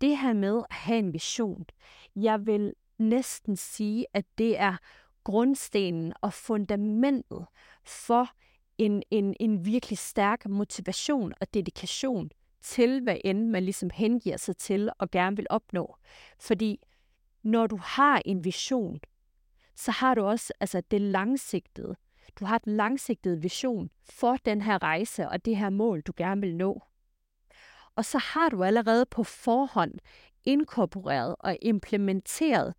det 0.00 0.18
her 0.18 0.32
med 0.32 0.62
at 0.70 0.76
have 0.76 0.98
en 0.98 1.12
vision. 1.12 1.64
Jeg 2.16 2.46
vil 2.46 2.74
næsten 2.98 3.56
sige, 3.56 4.06
at 4.14 4.24
det 4.38 4.58
er 4.58 4.76
grundstenen 5.24 6.12
og 6.20 6.32
fundamentet 6.32 7.46
for 7.84 8.28
en, 8.78 9.02
en, 9.10 9.34
en 9.40 9.64
virkelig 9.64 9.98
stærk 9.98 10.48
motivation 10.48 11.32
og 11.40 11.54
dedikation 11.54 12.30
til, 12.64 13.02
hvad 13.02 13.16
end 13.24 13.48
man 13.48 13.64
ligesom 13.64 13.90
hengiver 13.90 14.36
sig 14.36 14.56
til 14.56 14.90
og 14.98 15.10
gerne 15.10 15.36
vil 15.36 15.46
opnå. 15.50 15.96
Fordi 16.38 16.80
når 17.42 17.66
du 17.66 17.78
har 17.82 18.22
en 18.24 18.44
vision, 18.44 19.00
så 19.76 19.90
har 19.90 20.14
du 20.14 20.24
også 20.24 20.52
altså 20.60 20.82
det 20.90 21.00
langsigtede. 21.00 21.96
Du 22.36 22.44
har 22.44 22.58
den 22.58 22.76
langsigtede 22.76 23.40
vision 23.42 23.90
for 24.04 24.36
den 24.44 24.62
her 24.62 24.82
rejse 24.82 25.28
og 25.28 25.44
det 25.44 25.56
her 25.56 25.70
mål, 25.70 26.00
du 26.00 26.12
gerne 26.16 26.40
vil 26.40 26.56
nå. 26.56 26.82
Og 27.96 28.04
så 28.04 28.18
har 28.18 28.48
du 28.48 28.64
allerede 28.64 29.06
på 29.06 29.24
forhånd 29.24 29.92
inkorporeret 30.44 31.36
og 31.38 31.56
implementeret 31.62 32.74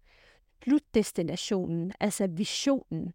slutdestinationen, 0.63 1.93
altså 1.99 2.27
visionen. 2.27 3.13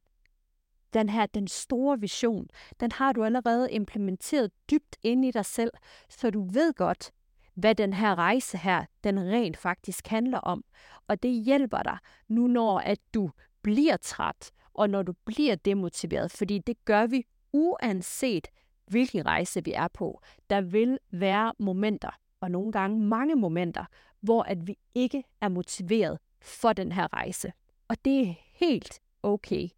Den 0.93 1.09
her, 1.09 1.27
den 1.27 1.49
store 1.49 2.01
vision, 2.01 2.49
den 2.81 2.93
har 2.93 3.13
du 3.13 3.25
allerede 3.25 3.73
implementeret 3.73 4.51
dybt 4.71 4.97
ind 5.03 5.25
i 5.25 5.31
dig 5.31 5.45
selv, 5.45 5.71
så 6.09 6.31
du 6.31 6.49
ved 6.53 6.75
godt, 6.75 7.11
hvad 7.55 7.75
den 7.75 7.93
her 7.93 8.19
rejse 8.19 8.59
her, 8.59 8.85
den 9.05 9.21
rent 9.21 9.57
faktisk 9.57 10.07
handler 10.07 10.39
om. 10.39 10.65
Og 11.09 11.23
det 11.23 11.31
hjælper 11.31 11.83
dig 11.83 11.99
nu, 12.29 12.47
når 12.47 12.79
at 12.79 12.99
du 13.15 13.31
bliver 13.63 13.97
træt, 13.97 14.51
og 14.75 14.91
når 14.91 15.03
du 15.03 15.13
bliver 15.25 15.55
demotiveret, 15.55 16.31
fordi 16.31 16.59
det 16.59 16.85
gør 16.85 17.07
vi 17.07 17.27
uanset 17.53 18.49
hvilken 18.87 19.27
rejse 19.27 19.65
vi 19.65 19.73
er 19.73 19.89
på. 19.89 20.21
Der 20.51 20.61
vil 20.61 20.99
være 21.11 21.53
momenter, 21.59 22.11
og 22.41 22.51
nogle 22.51 22.73
gange 22.73 23.01
mange 23.01 23.35
momenter, 23.35 23.85
hvor 24.21 24.43
at 24.43 24.67
vi 24.67 24.79
ikke 24.95 25.25
er 25.41 25.49
motiveret 25.49 26.19
for 26.43 26.73
den 26.73 26.93
her 26.93 27.13
rejse. 27.13 27.53
Og 27.89 27.97
det 28.05 28.21
er 28.21 28.35
helt 28.55 29.01
okay. 29.23 29.69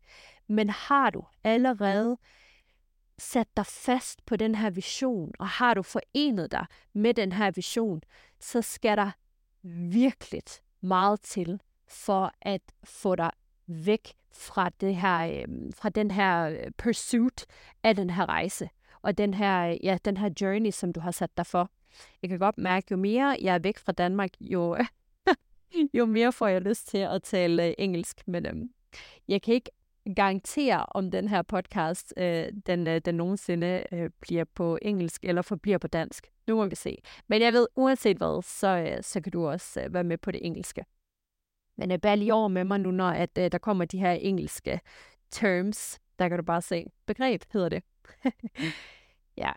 Men 0.47 0.71
har 0.71 1.11
du 1.11 1.25
allerede 1.45 2.19
sat 3.19 3.49
dig 3.57 3.67
fast 3.67 4.27
på 4.27 4.37
den 4.37 4.55
her 4.55 4.71
vision, 4.71 5.33
og 5.39 5.49
har 5.49 5.75
du 5.75 5.83
forenet 5.83 6.53
dig 6.53 6.67
med 6.93 7.15
den 7.15 7.33
her 7.33 7.51
vision, 7.51 8.03
så 8.41 8.63
skal 8.63 8.97
der 8.97 9.11
virkelig 9.63 10.43
meget 10.81 11.21
til 11.21 11.61
for 11.89 12.33
at 12.41 12.63
få 12.85 13.17
dig 13.17 13.31
væk 13.67 14.15
fra, 14.33 14.71
det 14.81 14.97
her, 14.97 15.27
øh, 15.27 15.73
fra 15.75 15.89
den 15.89 16.11
her 16.11 16.49
øh, 16.49 16.71
pursuit 16.79 17.47
af 17.83 17.97
den 17.97 18.11
her 18.11 18.27
rejse, 18.29 18.69
og 19.03 19.19
den 19.19 19.35
her, 19.35 19.77
ja, 19.83 19.99
den 20.05 20.17
her 20.17 20.31
journey, 20.41 20.71
som 20.71 20.93
du 20.93 21.01
har 21.01 21.11
sat 21.11 21.37
dig 21.37 21.47
for. 21.47 21.71
Jeg 22.23 22.31
kan 22.31 22.39
godt 22.39 22.59
mærke, 22.59 22.87
jo 22.91 22.97
mere 22.97 23.37
jeg 23.43 23.55
er 23.55 23.59
væk 23.59 23.79
fra 23.79 23.93
Danmark, 23.93 24.31
jo, 24.41 24.77
jo 25.99 26.07
mere 26.07 26.33
får 26.33 26.47
jeg 26.47 26.61
lyst 26.61 26.89
til 26.89 26.99
at 26.99 27.23
tale 27.23 27.67
øh, 27.67 27.75
engelsk. 27.79 28.29
Men 28.29 28.47
øhm, 28.47 28.71
jeg 29.29 29.43
kan 29.43 29.55
ikke 29.55 29.71
garantere, 30.17 30.87
om 30.89 31.11
den 31.11 31.29
her 31.29 31.43
podcast, 31.43 32.15
øh, 32.17 32.49
den, 32.67 32.87
øh, 32.87 33.01
den 33.05 33.15
nogensinde 33.15 33.85
øh, 33.93 34.11
bliver 34.21 34.45
på 34.45 34.79
engelsk 34.83 35.25
eller 35.25 35.43
forbliver 35.43 35.79
på 35.79 35.89
dansk. 35.89 36.31
Nu 36.47 36.57
må 36.57 36.67
vi 36.67 36.75
se. 36.75 36.99
Men 37.29 37.43
jeg 37.43 37.53
ved, 37.53 37.67
uanset 37.77 38.17
hvad, 38.17 38.43
så, 38.43 38.69
øh, 38.69 39.03
så 39.03 39.21
kan 39.21 39.33
du 39.33 39.47
også 39.47 39.81
øh, 39.81 39.95
være 39.95 40.05
med 40.05 40.19
på 40.19 40.31
det 40.31 40.47
engelske. 40.47 40.85
Men 41.77 41.93
øh, 41.93 41.99
bare 41.99 42.17
lige 42.17 42.35
over 42.35 42.49
med 42.49 42.65
mig 42.65 42.81
nu, 42.81 42.91
når 42.91 43.09
at, 43.09 43.39
øh, 43.39 43.53
der 43.53 43.59
kommer 43.59 43.85
de 43.85 43.99
her 43.99 44.13
engelske 44.13 44.81
terms. 45.31 46.01
Der 46.19 46.29
kan 46.29 46.39
du 46.39 46.45
bare 46.45 46.63
se. 46.63 46.87
Begreb 47.07 47.43
hedder 47.53 47.69
det. 47.69 47.83
ja. 49.43 49.53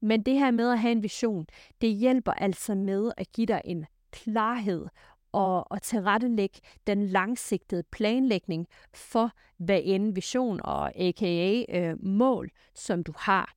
Men 0.00 0.22
det 0.22 0.34
her 0.34 0.50
med 0.50 0.70
at 0.70 0.78
have 0.78 0.92
en 0.92 1.02
vision, 1.02 1.46
det 1.80 1.94
hjælper 1.94 2.32
altså 2.32 2.74
med 2.74 3.12
at 3.16 3.32
give 3.32 3.46
dig 3.46 3.60
en 3.64 3.86
klarhed 4.10 4.86
og, 5.32 5.72
og 5.72 5.82
tilrettelægge 5.82 6.60
den 6.86 7.06
langsigtede 7.06 7.82
planlægning 7.82 8.66
for 8.94 9.30
hvad 9.56 9.80
end 9.84 10.14
vision 10.14 10.60
og 10.64 11.00
aka 11.00 11.64
øh, 11.68 12.04
mål, 12.04 12.50
som 12.74 13.04
du 13.04 13.12
har. 13.16 13.54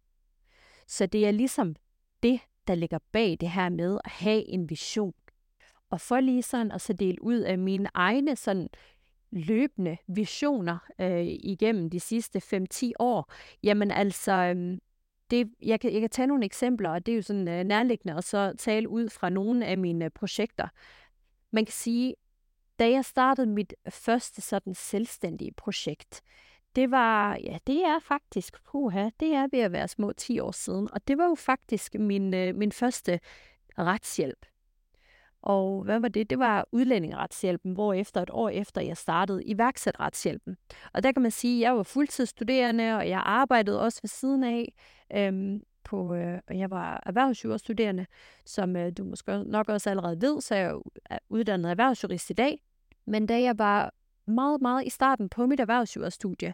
Så 0.88 1.06
det 1.06 1.28
er 1.28 1.32
ligesom 1.32 1.76
det, 2.24 2.40
der 2.68 2.76
ligger 2.76 3.00
bag 3.12 3.38
det 3.40 3.50
her 3.50 3.70
med 3.70 4.00
at 4.06 4.12
have 4.12 4.50
en 4.50 4.70
vision. 4.70 5.14
Og 5.90 6.02
for 6.02 6.20
lige 6.20 6.44
sådan 6.44 6.72
at 6.72 6.82
så 6.82 6.94
dele 6.94 7.24
ud 7.24 7.40
af 7.40 7.58
mine 7.58 7.90
egne 7.94 8.36
sådan 8.36 8.70
løbende 9.32 9.98
visioner 10.08 10.78
øh, 11.02 11.26
igennem 11.26 11.90
de 11.90 12.00
sidste 12.00 12.42
5-10 12.74 12.92
år, 13.00 13.34
jamen 13.64 13.92
altså, 13.92 14.32
øh, 14.32 14.78
det, 15.32 15.50
jeg, 15.62 15.80
kan, 15.80 15.94
jeg 15.94 16.02
kan 16.02 16.10
tage 16.10 16.28
nogle 16.28 16.46
eksempler, 16.46 16.90
og 16.90 17.06
det 17.06 17.12
er 17.12 17.16
jo 17.16 17.22
sådan 17.22 17.48
øh, 17.48 17.64
nærliggende 17.64 18.18
at 18.18 18.24
så 18.24 18.54
tale 18.58 18.90
ud 18.90 19.10
fra 19.10 19.30
nogle 19.30 19.66
af 19.66 19.78
mine 19.78 20.10
projekter. 20.10 20.68
Man 21.52 21.66
kan 21.66 21.74
sige, 21.74 22.16
da 22.80 22.90
jeg 22.90 23.06
startede 23.06 23.48
mit 23.48 23.74
første 23.90 24.42
sådan 24.42 24.74
selvstændige 24.74 25.52
projekt, 25.52 26.22
det 26.76 26.92
var, 26.92 27.38
ja, 27.44 27.58
det 27.68 27.86
er 27.86 28.00
faktisk, 28.00 28.64
puha, 28.64 29.10
det 29.20 29.34
er 29.34 29.48
ved 29.52 29.60
at 29.60 29.72
være 29.72 29.88
små 29.88 30.14
10 30.14 30.40
år 30.40 30.52
siden, 30.52 30.90
og 30.94 31.08
det 31.08 31.18
var 31.18 31.26
jo 31.26 31.36
faktisk 31.36 31.94
min, 31.94 32.34
øh, 32.34 32.56
min 32.56 32.72
første 32.72 33.20
retshjælp. 33.78 34.46
Og 35.42 35.84
hvad 35.84 36.00
var 36.00 36.08
det? 36.08 36.30
Det 36.30 36.40
var 36.40 36.68
udlændingeretshjælpen, 36.72 37.74
hvor 37.74 37.94
efter 37.94 38.22
et 38.22 38.30
år 38.34 38.50
efter 38.50 38.82
jeg 38.82 38.98
startede 38.98 39.46
iværksætterretshjælpen. 39.46 40.58
Og 40.94 41.04
der 41.04 41.12
kan 41.12 41.22
man 41.22 41.32
sige, 41.32 41.62
at 41.62 41.68
jeg 41.68 41.78
var 41.78 41.84
fuldtidsstuderende, 41.84 42.98
og 42.98 43.10
jeg 43.10 43.22
arbejdede 43.26 43.82
også 43.82 44.02
ved 44.02 44.08
siden 44.08 44.44
af. 44.44 44.74
Øhm, 45.14 45.62
på, 45.86 46.16
øh, 46.16 46.40
og 46.48 46.58
jeg 46.60 46.72
var 46.72 47.04
erhvervsjurastuderende, 47.06 48.06
som 48.46 48.76
øh, 48.76 48.92
du 48.98 49.04
måske 49.04 49.44
nok 49.44 49.70
også 49.70 49.90
allerede 49.90 50.22
ved, 50.22 50.42
så 50.42 50.56
jeg 50.56 50.76
er 51.10 51.18
uddannet 51.30 51.72
erhvervsjurist 51.72 52.30
i 52.30 52.34
dag. 52.34 52.62
Men 53.06 53.26
da 53.26 53.42
jeg 53.42 53.58
var 53.58 53.94
meget, 54.28 54.62
meget 54.62 54.86
i 54.86 54.90
starten 54.90 55.30
på 55.30 55.46
mit 55.46 55.60
erhvervsjurastudie, 55.60 56.54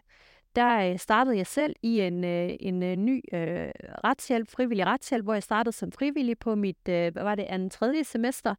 der 0.56 0.90
øh, 0.90 0.98
startede 0.98 1.36
jeg 1.36 1.46
selv 1.46 1.76
i 1.82 2.00
en, 2.00 2.24
øh, 2.24 2.50
en 2.60 2.82
øh, 2.82 2.96
ny 2.96 3.22
øh, 3.32 3.70
retshjælp, 4.04 4.50
frivillig 4.50 4.86
retshjælp, 4.86 5.24
hvor 5.24 5.32
jeg 5.32 5.42
startede 5.42 5.76
som 5.76 5.92
frivillig 5.92 6.38
på 6.38 6.54
mit, 6.54 6.88
øh, 6.88 7.12
hvad 7.12 7.22
var 7.22 7.34
det, 7.34 7.42
andet 7.42 7.72
tredje 7.72 8.04
semester. 8.04 8.54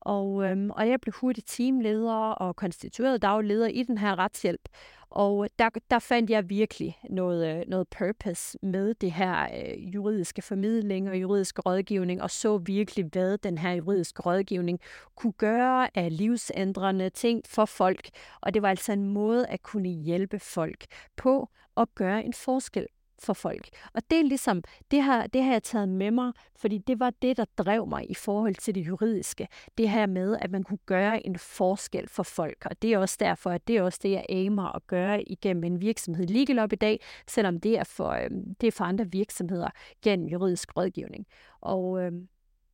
Og, 0.00 0.44
øhm, 0.44 0.70
og 0.70 0.88
jeg 0.88 1.00
blev 1.00 1.12
hurtigt 1.12 1.48
teamleder 1.48 2.12
og 2.14 2.56
konstitueret 2.56 3.22
dagleder 3.22 3.66
i 3.66 3.82
den 3.82 3.98
her 3.98 4.18
retshjælp. 4.18 4.68
Og 5.10 5.44
øh, 5.44 5.50
der, 5.58 5.68
der 5.90 5.98
fandt 5.98 6.30
jeg 6.30 6.50
virkelig 6.50 6.98
noget, 7.10 7.56
øh, 7.56 7.64
noget 7.68 7.88
purpose 7.88 8.58
med 8.62 8.94
det 8.94 9.12
her 9.12 9.42
øh, 9.42 9.94
juridiske 9.94 10.42
formidling 10.42 11.10
og 11.10 11.20
juridiske 11.20 11.62
rådgivning, 11.62 12.22
og 12.22 12.30
så 12.30 12.58
virkelig, 12.58 13.04
hvad 13.12 13.38
den 13.38 13.58
her 13.58 13.72
juridiske 13.72 14.22
rådgivning 14.22 14.80
kunne 15.14 15.32
gøre 15.32 15.98
af 15.98 16.16
livsændrende 16.16 17.10
ting 17.10 17.42
for 17.46 17.64
folk. 17.64 18.08
Og 18.40 18.54
det 18.54 18.62
var 18.62 18.68
altså 18.68 18.92
en 18.92 19.04
måde 19.04 19.46
at 19.46 19.62
kunne 19.62 19.88
hjælpe 19.88 20.38
folk 20.38 20.84
på 21.16 21.48
at 21.76 21.94
gøre 21.94 22.24
en 22.24 22.32
forskel 22.32 22.86
for 23.18 23.32
folk. 23.32 23.68
Og 23.94 24.02
det 24.10 24.18
er 24.18 24.22
ligesom, 24.22 24.62
det 24.90 25.02
har, 25.02 25.26
det 25.26 25.42
har 25.42 25.52
jeg 25.52 25.62
taget 25.62 25.88
med 25.88 26.10
mig, 26.10 26.32
fordi 26.56 26.78
det 26.78 27.00
var 27.00 27.12
det, 27.22 27.36
der 27.36 27.44
drev 27.58 27.86
mig 27.86 28.10
i 28.10 28.14
forhold 28.14 28.54
til 28.54 28.74
det 28.74 28.86
juridiske. 28.86 29.48
Det 29.78 29.90
her 29.90 30.06
med, 30.06 30.36
at 30.40 30.50
man 30.50 30.62
kunne 30.62 30.78
gøre 30.86 31.26
en 31.26 31.38
forskel 31.38 32.08
for 32.08 32.22
folk. 32.22 32.66
Og 32.66 32.82
det 32.82 32.92
er 32.92 32.98
også 32.98 33.16
derfor, 33.20 33.50
at 33.50 33.68
det 33.68 33.76
er 33.76 33.82
også 33.82 33.98
det, 34.02 34.10
jeg 34.10 34.26
aimer 34.28 34.76
at 34.76 34.86
gøre 34.86 35.22
igennem 35.22 35.64
en 35.64 35.80
virksomhed 35.80 36.26
Legal 36.26 36.58
Up 36.58 36.72
i 36.72 36.76
dag, 36.76 37.00
selvom 37.26 37.60
det 37.60 37.78
er 37.78 37.84
for, 37.84 38.10
øh, 38.10 38.30
det 38.60 38.66
er 38.66 38.72
for 38.72 38.84
andre 38.84 39.06
virksomheder 39.12 39.68
gennem 40.02 40.26
juridisk 40.26 40.76
rådgivning. 40.76 41.26
Og, 41.60 42.02
øh, 42.02 42.12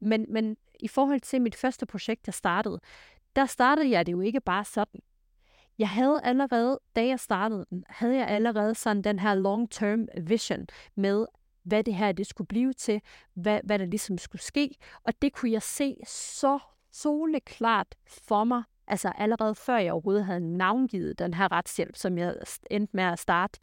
men, 0.01 0.27
men 0.29 0.57
i 0.81 0.89
forhold 0.89 1.21
til 1.21 1.43
mit 1.43 1.55
første 1.55 1.87
projekt, 1.87 2.27
jeg 2.27 2.35
startede, 2.35 2.81
der 3.37 3.47
startede 3.47 3.91
jeg 3.91 4.07
det 4.07 4.13
jo 4.13 4.21
ikke 4.21 4.41
bare 4.41 4.65
sådan 4.65 5.01
jeg 5.83 5.91
havde 5.91 6.21
allerede, 6.25 6.81
da 6.97 7.07
jeg 7.07 7.21
startede 7.21 7.67
den, 7.71 7.85
havde 7.89 8.17
jeg 8.17 8.29
allerede 8.29 8.75
sådan 8.75 9.03
den 9.03 9.19
her 9.19 9.35
long-term 9.35 10.07
vision 10.23 10.67
med, 10.95 11.27
hvad 11.63 11.85
det 11.85 11.95
her 11.95 12.13
det 12.13 12.27
skulle 12.27 12.49
blive 12.49 12.73
til, 12.73 13.01
hvad, 13.35 13.61
hvad 13.65 13.79
der 13.79 13.85
ligesom 13.85 14.19
skulle 14.19 14.43
ske. 14.43 14.75
Og 15.05 15.13
det 15.23 15.33
kunne 15.33 15.51
jeg 15.51 15.63
se 15.63 15.97
så 16.07 16.59
soleklart 16.93 17.95
for 18.09 18.45
mig, 18.45 18.63
altså 18.87 19.09
allerede 19.09 19.55
før 19.55 19.77
jeg 19.77 19.93
overhovedet 19.93 20.25
havde 20.25 20.57
navngivet 20.57 21.19
den 21.19 21.35
her 21.35 21.53
retshjælp, 21.53 21.97
som 21.97 22.19
jeg 22.19 22.35
endte 22.71 22.97
med 22.97 23.05
at 23.05 23.19
starte. 23.19 23.61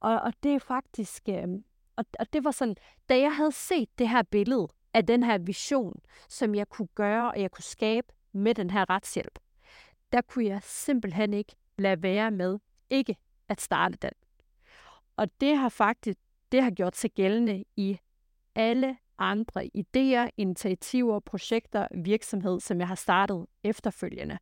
Og, 0.00 0.20
og 0.20 0.32
det 0.42 0.54
er 0.54 0.58
faktisk, 0.58 1.22
øh, 1.28 1.48
og, 1.96 2.04
og 2.18 2.32
det 2.32 2.44
var 2.44 2.50
sådan, 2.50 2.76
da 3.08 3.18
jeg 3.18 3.36
havde 3.36 3.52
set 3.52 3.88
det 3.98 4.08
her 4.08 4.22
billede 4.22 4.68
af 4.94 5.06
den 5.06 5.22
her 5.22 5.38
vision, 5.38 6.00
som 6.28 6.54
jeg 6.54 6.68
kunne 6.68 6.88
gøre 6.94 7.30
og 7.32 7.40
jeg 7.40 7.50
kunne 7.50 7.64
skabe 7.64 8.06
med 8.32 8.54
den 8.54 8.70
her 8.70 8.90
retshjælp, 8.90 9.38
der 10.14 10.20
kunne 10.20 10.44
jeg 10.44 10.60
simpelthen 10.62 11.34
ikke 11.34 11.56
lade 11.78 12.02
være 12.02 12.30
med 12.30 12.58
ikke 12.90 13.16
at 13.48 13.60
starte 13.60 13.98
den. 14.02 14.10
Og 15.16 15.40
det 15.40 15.56
har 15.56 15.68
faktisk 15.68 16.18
det 16.52 16.62
har 16.62 16.70
gjort 16.70 16.96
sig 16.96 17.10
gældende 17.10 17.64
i 17.76 17.98
alle 18.54 18.96
andre 19.18 19.70
idéer, 19.78 20.30
initiativer, 20.36 21.20
projekter, 21.20 21.88
virksomhed, 21.94 22.60
som 22.60 22.80
jeg 22.80 22.88
har 22.88 22.94
startet 22.94 23.46
efterfølgende. 23.64 24.38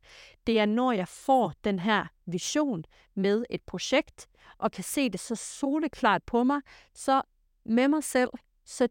Det 0.47 0.59
er, 0.59 0.65
når 0.65 0.91
jeg 0.91 1.07
får 1.07 1.53
den 1.63 1.79
her 1.79 2.07
vision 2.25 2.83
med 3.15 3.45
et 3.49 3.61
projekt, 3.61 4.27
og 4.57 4.71
kan 4.71 4.83
se 4.83 5.09
det 5.09 5.19
så 5.19 5.35
soleklart 5.35 6.23
på 6.23 6.43
mig, 6.43 6.61
så 6.93 7.21
med 7.65 7.87
mig 7.87 8.03
selv, 8.03 8.29
så 8.65 8.87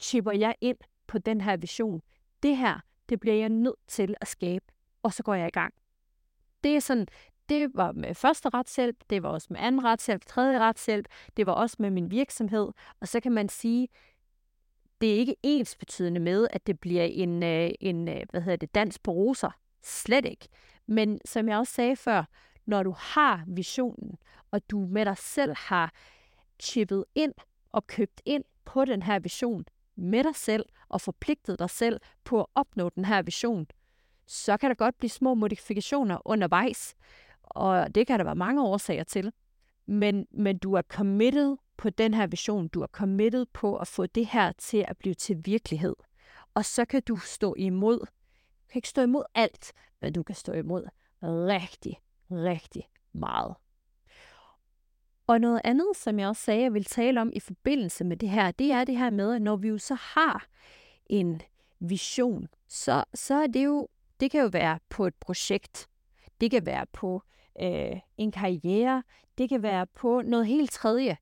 chipper 0.00 0.32
jeg 0.32 0.54
ind 0.60 0.78
på 1.06 1.18
den 1.18 1.40
her 1.40 1.56
vision. 1.56 2.02
Det 2.42 2.56
her, 2.56 2.80
det 3.08 3.20
bliver 3.20 3.36
jeg 3.36 3.48
nødt 3.48 3.86
til 3.86 4.14
at 4.20 4.28
skabe, 4.28 4.64
og 5.02 5.12
så 5.12 5.22
går 5.22 5.34
jeg 5.34 5.46
i 5.46 5.50
gang. 5.50 5.74
Det 6.66 6.76
er 6.76 6.80
sådan, 6.80 7.06
det 7.48 7.70
var 7.74 7.92
med 7.92 8.14
første 8.14 8.48
retshjælp, 8.48 8.96
det 9.10 9.22
var 9.22 9.28
også 9.28 9.46
med 9.50 9.60
anden 9.60 9.84
retshjælp, 9.84 10.26
tredje 10.26 10.58
retshjælp, 10.58 11.06
det 11.36 11.46
var 11.46 11.52
også 11.52 11.76
med 11.78 11.90
min 11.90 12.10
virksomhed, 12.10 12.68
og 13.00 13.08
så 13.08 13.20
kan 13.20 13.32
man 13.32 13.48
sige, 13.48 13.88
det 15.00 15.14
er 15.14 15.18
ikke 15.18 15.36
ens 15.42 15.76
betydende 15.76 16.20
med, 16.20 16.48
at 16.50 16.66
det 16.66 16.80
bliver 16.80 17.04
en, 17.04 17.42
øh, 17.42 17.70
en 17.80 18.08
øh, 18.08 18.22
hvad 18.30 18.40
hedder 18.40 18.56
det, 18.56 18.74
dans 18.74 18.98
på 18.98 19.10
roser. 19.10 19.50
Slet 19.82 20.24
ikke. 20.24 20.48
Men 20.86 21.20
som 21.24 21.48
jeg 21.48 21.58
også 21.58 21.72
sagde 21.72 21.96
før, 21.96 22.24
når 22.64 22.82
du 22.82 22.94
har 22.98 23.44
visionen, 23.46 24.18
og 24.50 24.70
du 24.70 24.78
med 24.78 25.04
dig 25.04 25.18
selv 25.18 25.54
har 25.56 25.92
chippet 26.62 27.04
ind 27.14 27.34
og 27.72 27.86
købt 27.86 28.22
ind 28.24 28.44
på 28.64 28.84
den 28.84 29.02
her 29.02 29.18
vision 29.18 29.64
med 29.96 30.24
dig 30.24 30.34
selv 30.34 30.66
og 30.88 31.00
forpligtet 31.00 31.58
dig 31.58 31.70
selv 31.70 32.00
på 32.24 32.40
at 32.40 32.46
opnå 32.54 32.88
den 32.88 33.04
her 33.04 33.22
vision, 33.22 33.66
så 34.26 34.56
kan 34.56 34.70
der 34.70 34.74
godt 34.74 34.98
blive 34.98 35.10
små 35.10 35.34
modifikationer 35.34 36.18
undervejs, 36.24 36.94
og 37.42 37.94
det 37.94 38.06
kan 38.06 38.18
der 38.18 38.24
være 38.24 38.34
mange 38.34 38.62
årsager 38.62 39.04
til. 39.04 39.32
Men, 39.86 40.26
men 40.30 40.58
du 40.58 40.74
er 40.74 40.82
committed 40.82 41.56
på 41.76 41.90
den 41.90 42.14
her 42.14 42.26
vision. 42.26 42.68
Du 42.68 42.82
er 42.82 42.86
committed 42.86 43.46
på 43.52 43.76
at 43.76 43.88
få 43.88 44.06
det 44.06 44.26
her 44.26 44.52
til 44.52 44.84
at 44.88 44.96
blive 44.96 45.14
til 45.14 45.36
virkelighed. 45.44 45.94
Og 46.54 46.64
så 46.64 46.84
kan 46.84 47.02
du 47.08 47.16
stå 47.16 47.54
imod. 47.58 47.98
Du 47.98 48.68
kan 48.72 48.78
ikke 48.78 48.88
stå 48.88 49.02
imod 49.02 49.24
alt, 49.34 49.72
men 50.00 50.12
du 50.12 50.22
kan 50.22 50.34
stå 50.34 50.52
imod 50.52 50.86
rigtig, 51.22 52.00
rigtig 52.30 52.88
meget. 53.12 53.54
Og 55.26 55.40
noget 55.40 55.60
andet, 55.64 55.86
som 55.96 56.18
jeg 56.18 56.28
også 56.28 56.42
sagde, 56.42 56.62
jeg 56.62 56.74
vil 56.74 56.84
tale 56.84 57.20
om 57.20 57.30
i 57.34 57.40
forbindelse 57.40 58.04
med 58.04 58.16
det 58.16 58.28
her, 58.28 58.50
det 58.50 58.72
er 58.72 58.84
det 58.84 58.96
her 58.96 59.10
med, 59.10 59.34
at 59.34 59.42
når 59.42 59.56
vi 59.56 59.68
jo 59.68 59.78
så 59.78 59.94
har 59.94 60.46
en 61.06 61.40
vision, 61.80 62.48
så, 62.68 63.04
så 63.14 63.34
er 63.34 63.46
det 63.46 63.64
jo, 63.64 63.88
det 64.20 64.30
kan 64.30 64.40
jo 64.40 64.46
være 64.52 64.78
på 64.88 65.06
et 65.06 65.14
projekt, 65.14 65.88
det 66.40 66.50
kan 66.50 66.66
være 66.66 66.86
på 66.92 67.22
øh, 67.62 68.00
en 68.18 68.32
karriere, 68.32 69.02
det 69.38 69.48
kan 69.48 69.62
være 69.62 69.86
på 69.86 70.22
noget 70.22 70.46
helt 70.46 70.70
tredje. 70.70 71.16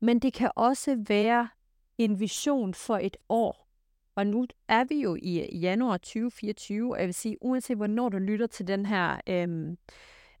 Men 0.00 0.18
det 0.18 0.32
kan 0.32 0.50
også 0.56 1.04
være 1.08 1.48
en 1.98 2.20
vision 2.20 2.74
for 2.74 2.96
et 2.96 3.16
år. 3.28 3.66
Og 4.14 4.26
nu 4.26 4.46
er 4.68 4.84
vi 4.84 5.00
jo 5.00 5.16
i 5.22 5.58
januar 5.58 5.96
2024, 5.96 6.94
og 6.94 7.00
jeg 7.00 7.06
vil 7.06 7.14
sige, 7.14 7.36
uanset 7.40 7.76
hvornår 7.76 8.08
du 8.08 8.18
lytter 8.18 8.46
til 8.46 8.66
den 8.66 8.86
her 8.86 9.20
øh, 9.26 9.76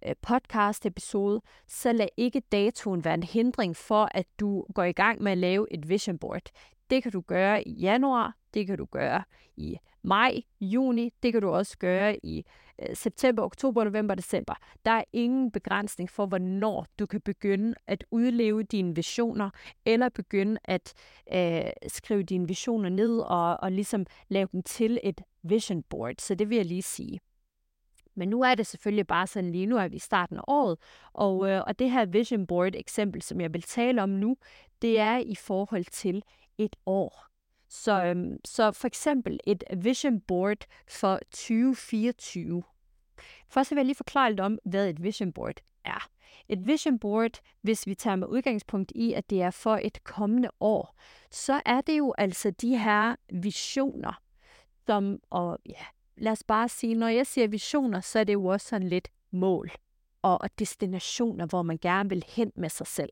øh, 0.06 0.14
podcast-episode, 0.22 1.40
så 1.68 1.92
lad 1.92 2.08
ikke 2.16 2.40
datoen 2.52 3.04
være 3.04 3.14
en 3.14 3.22
hindring 3.22 3.76
for, 3.76 4.08
at 4.10 4.26
du 4.40 4.66
går 4.74 4.84
i 4.84 4.92
gang 4.92 5.22
med 5.22 5.32
at 5.32 5.38
lave 5.38 5.72
et 5.72 5.88
vision 5.88 6.18
board. 6.18 6.42
Det 6.90 7.02
kan 7.02 7.12
du 7.12 7.20
gøre 7.20 7.68
i 7.68 7.72
januar, 7.72 8.36
det 8.56 8.66
kan 8.66 8.78
du 8.78 8.84
gøre 8.84 9.22
i 9.56 9.78
maj, 10.02 10.40
juni, 10.60 11.12
det 11.22 11.32
kan 11.32 11.42
du 11.42 11.48
også 11.50 11.78
gøre 11.78 12.16
i 12.22 12.44
øh, 12.82 12.96
september, 12.96 13.42
oktober, 13.42 13.84
november, 13.84 14.14
december. 14.14 14.54
Der 14.84 14.90
er 14.90 15.04
ingen 15.12 15.50
begrænsning 15.50 16.10
for, 16.10 16.26
hvornår 16.26 16.86
du 16.98 17.06
kan 17.06 17.20
begynde 17.20 17.74
at 17.86 18.04
udleve 18.10 18.62
dine 18.62 18.94
visioner, 18.94 19.50
eller 19.84 20.08
begynde 20.08 20.60
at 20.64 20.92
øh, 21.32 21.70
skrive 21.88 22.22
dine 22.22 22.48
visioner 22.48 22.88
ned 22.88 23.18
og, 23.18 23.56
og 23.60 23.72
ligesom 23.72 24.06
lave 24.28 24.48
dem 24.52 24.62
til 24.62 25.00
et 25.02 25.20
vision 25.42 25.82
board. 25.82 26.14
Så 26.18 26.34
det 26.34 26.50
vil 26.50 26.56
jeg 26.56 26.66
lige 26.66 26.82
sige. 26.82 27.20
Men 28.14 28.28
nu 28.28 28.42
er 28.42 28.54
det 28.54 28.66
selvfølgelig 28.66 29.06
bare 29.06 29.26
sådan 29.26 29.50
lige, 29.52 29.66
nu 29.66 29.76
er 29.76 29.88
vi 29.88 29.96
i 29.96 29.98
starten 29.98 30.36
af 30.36 30.42
året, 30.48 30.78
og, 31.12 31.50
øh, 31.50 31.62
og 31.66 31.78
det 31.78 31.90
her 31.90 32.06
vision 32.06 32.46
board 32.46 32.74
eksempel, 32.74 33.22
som 33.22 33.40
jeg 33.40 33.54
vil 33.54 33.62
tale 33.62 34.02
om 34.02 34.08
nu, 34.08 34.36
det 34.82 34.98
er 34.98 35.18
i 35.18 35.34
forhold 35.34 35.84
til 35.84 36.22
et 36.58 36.76
år. 36.86 37.35
Så, 37.68 38.04
øhm, 38.04 38.36
så 38.44 38.72
for 38.72 38.86
eksempel 38.86 39.40
et 39.46 39.64
vision 39.76 40.20
board 40.20 40.66
for 40.88 41.20
2024. 41.30 42.62
Først 43.48 43.70
vil 43.70 43.76
jeg 43.76 43.84
lige 43.86 43.96
forklare 43.96 44.30
lidt 44.30 44.40
om, 44.40 44.58
hvad 44.64 44.88
et 44.88 45.02
vision 45.02 45.32
board 45.32 45.60
er. 45.84 46.08
Et 46.48 46.66
vision 46.66 46.98
board, 46.98 47.40
hvis 47.62 47.86
vi 47.86 47.94
tager 47.94 48.16
med 48.16 48.26
udgangspunkt 48.26 48.92
i, 48.94 49.12
at 49.12 49.30
det 49.30 49.42
er 49.42 49.50
for 49.50 49.76
et 49.82 50.04
kommende 50.04 50.50
år, 50.60 50.96
så 51.30 51.62
er 51.64 51.80
det 51.80 51.98
jo 51.98 52.14
altså 52.18 52.50
de 52.50 52.78
her 52.78 53.16
visioner, 53.32 54.22
som, 54.86 55.18
og 55.30 55.58
ja, 55.66 55.84
lad 56.16 56.32
os 56.32 56.42
bare 56.42 56.68
sige, 56.68 56.94
når 56.94 57.08
jeg 57.08 57.26
siger 57.26 57.48
visioner, 57.48 58.00
så 58.00 58.18
er 58.18 58.24
det 58.24 58.32
jo 58.32 58.46
også 58.46 58.68
sådan 58.68 58.88
lidt 58.88 59.08
mål 59.30 59.70
og 60.34 60.50
destinationer, 60.58 61.46
hvor 61.46 61.62
man 61.62 61.78
gerne 61.82 62.08
vil 62.08 62.24
hen 62.28 62.52
med 62.56 62.68
sig 62.68 62.86
selv. 62.86 63.10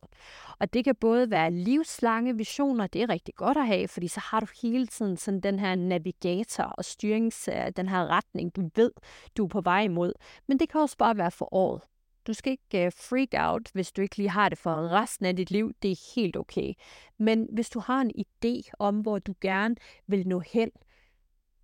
Og 0.59 0.75
det 0.75 0.85
kan 0.85 0.95
både 0.95 1.31
være 1.31 1.51
livslange 1.51 2.37
visioner, 2.37 2.87
det 2.87 3.03
er 3.03 3.09
rigtig 3.09 3.35
godt 3.35 3.57
at 3.57 3.67
have, 3.67 3.89
fordi 3.89 4.09
så 4.09 4.21
har 4.21 4.41
du 4.41 4.47
hele 4.63 4.87
tiden 4.87 5.17
sådan 5.17 5.41
den 5.41 5.59
her 5.59 5.75
navigator 5.75 6.65
og 6.65 6.85
styrings, 6.85 7.49
øh, 7.49 7.73
den 7.77 7.89
her 7.89 8.07
retning, 8.07 8.57
du 8.57 8.71
ved, 8.75 8.91
du 9.37 9.45
er 9.45 9.49
på 9.49 9.61
vej 9.61 9.81
imod. 9.81 10.13
Men 10.47 10.59
det 10.59 10.69
kan 10.69 10.81
også 10.81 10.97
bare 10.97 11.17
være 11.17 11.31
for 11.31 11.55
året. 11.55 11.83
Du 12.27 12.33
skal 12.33 12.51
ikke 12.53 12.87
uh, 12.87 12.93
freak 12.93 13.51
out, 13.51 13.71
hvis 13.73 13.93
du 13.93 14.03
ikke 14.03 14.17
lige 14.17 14.31
har 14.31 14.49
det 14.49 14.59
for 14.59 14.75
resten 14.75 15.27
af 15.27 15.37
dit 15.37 15.51
liv. 15.51 15.73
Det 15.83 15.91
er 15.91 16.15
helt 16.15 16.37
okay. 16.37 16.73
Men 17.19 17.49
hvis 17.53 17.71
du 17.71 17.81
har 17.81 18.01
en 18.01 18.13
idé 18.19 18.71
om, 18.79 19.01
hvor 19.01 19.19
du 19.19 19.35
gerne 19.41 19.77
vil 20.07 20.29
nå 20.29 20.41
hen 20.41 20.71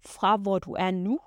fra, 0.06 0.36
hvor 0.36 0.58
du 0.58 0.72
er 0.72 0.90
nu, 0.90 1.20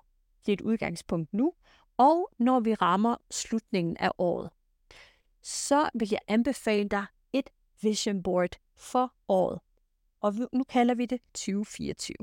dit 0.45 0.61
udgangspunkt 0.61 1.33
nu, 1.33 1.53
og 1.97 2.29
når 2.37 2.59
vi 2.59 2.73
rammer 2.73 3.15
slutningen 3.31 3.97
af 3.97 4.11
året, 4.17 4.49
så 5.41 5.89
vil 5.93 6.09
jeg 6.11 6.19
anbefale 6.27 6.89
dig 6.89 7.05
et 7.33 7.49
vision 7.81 8.23
board 8.23 8.55
for 8.75 9.13
året. 9.27 9.59
Og 10.21 10.33
nu 10.53 10.63
kalder 10.63 10.95
vi 10.95 11.05
det 11.05 11.21
2024. 11.33 12.15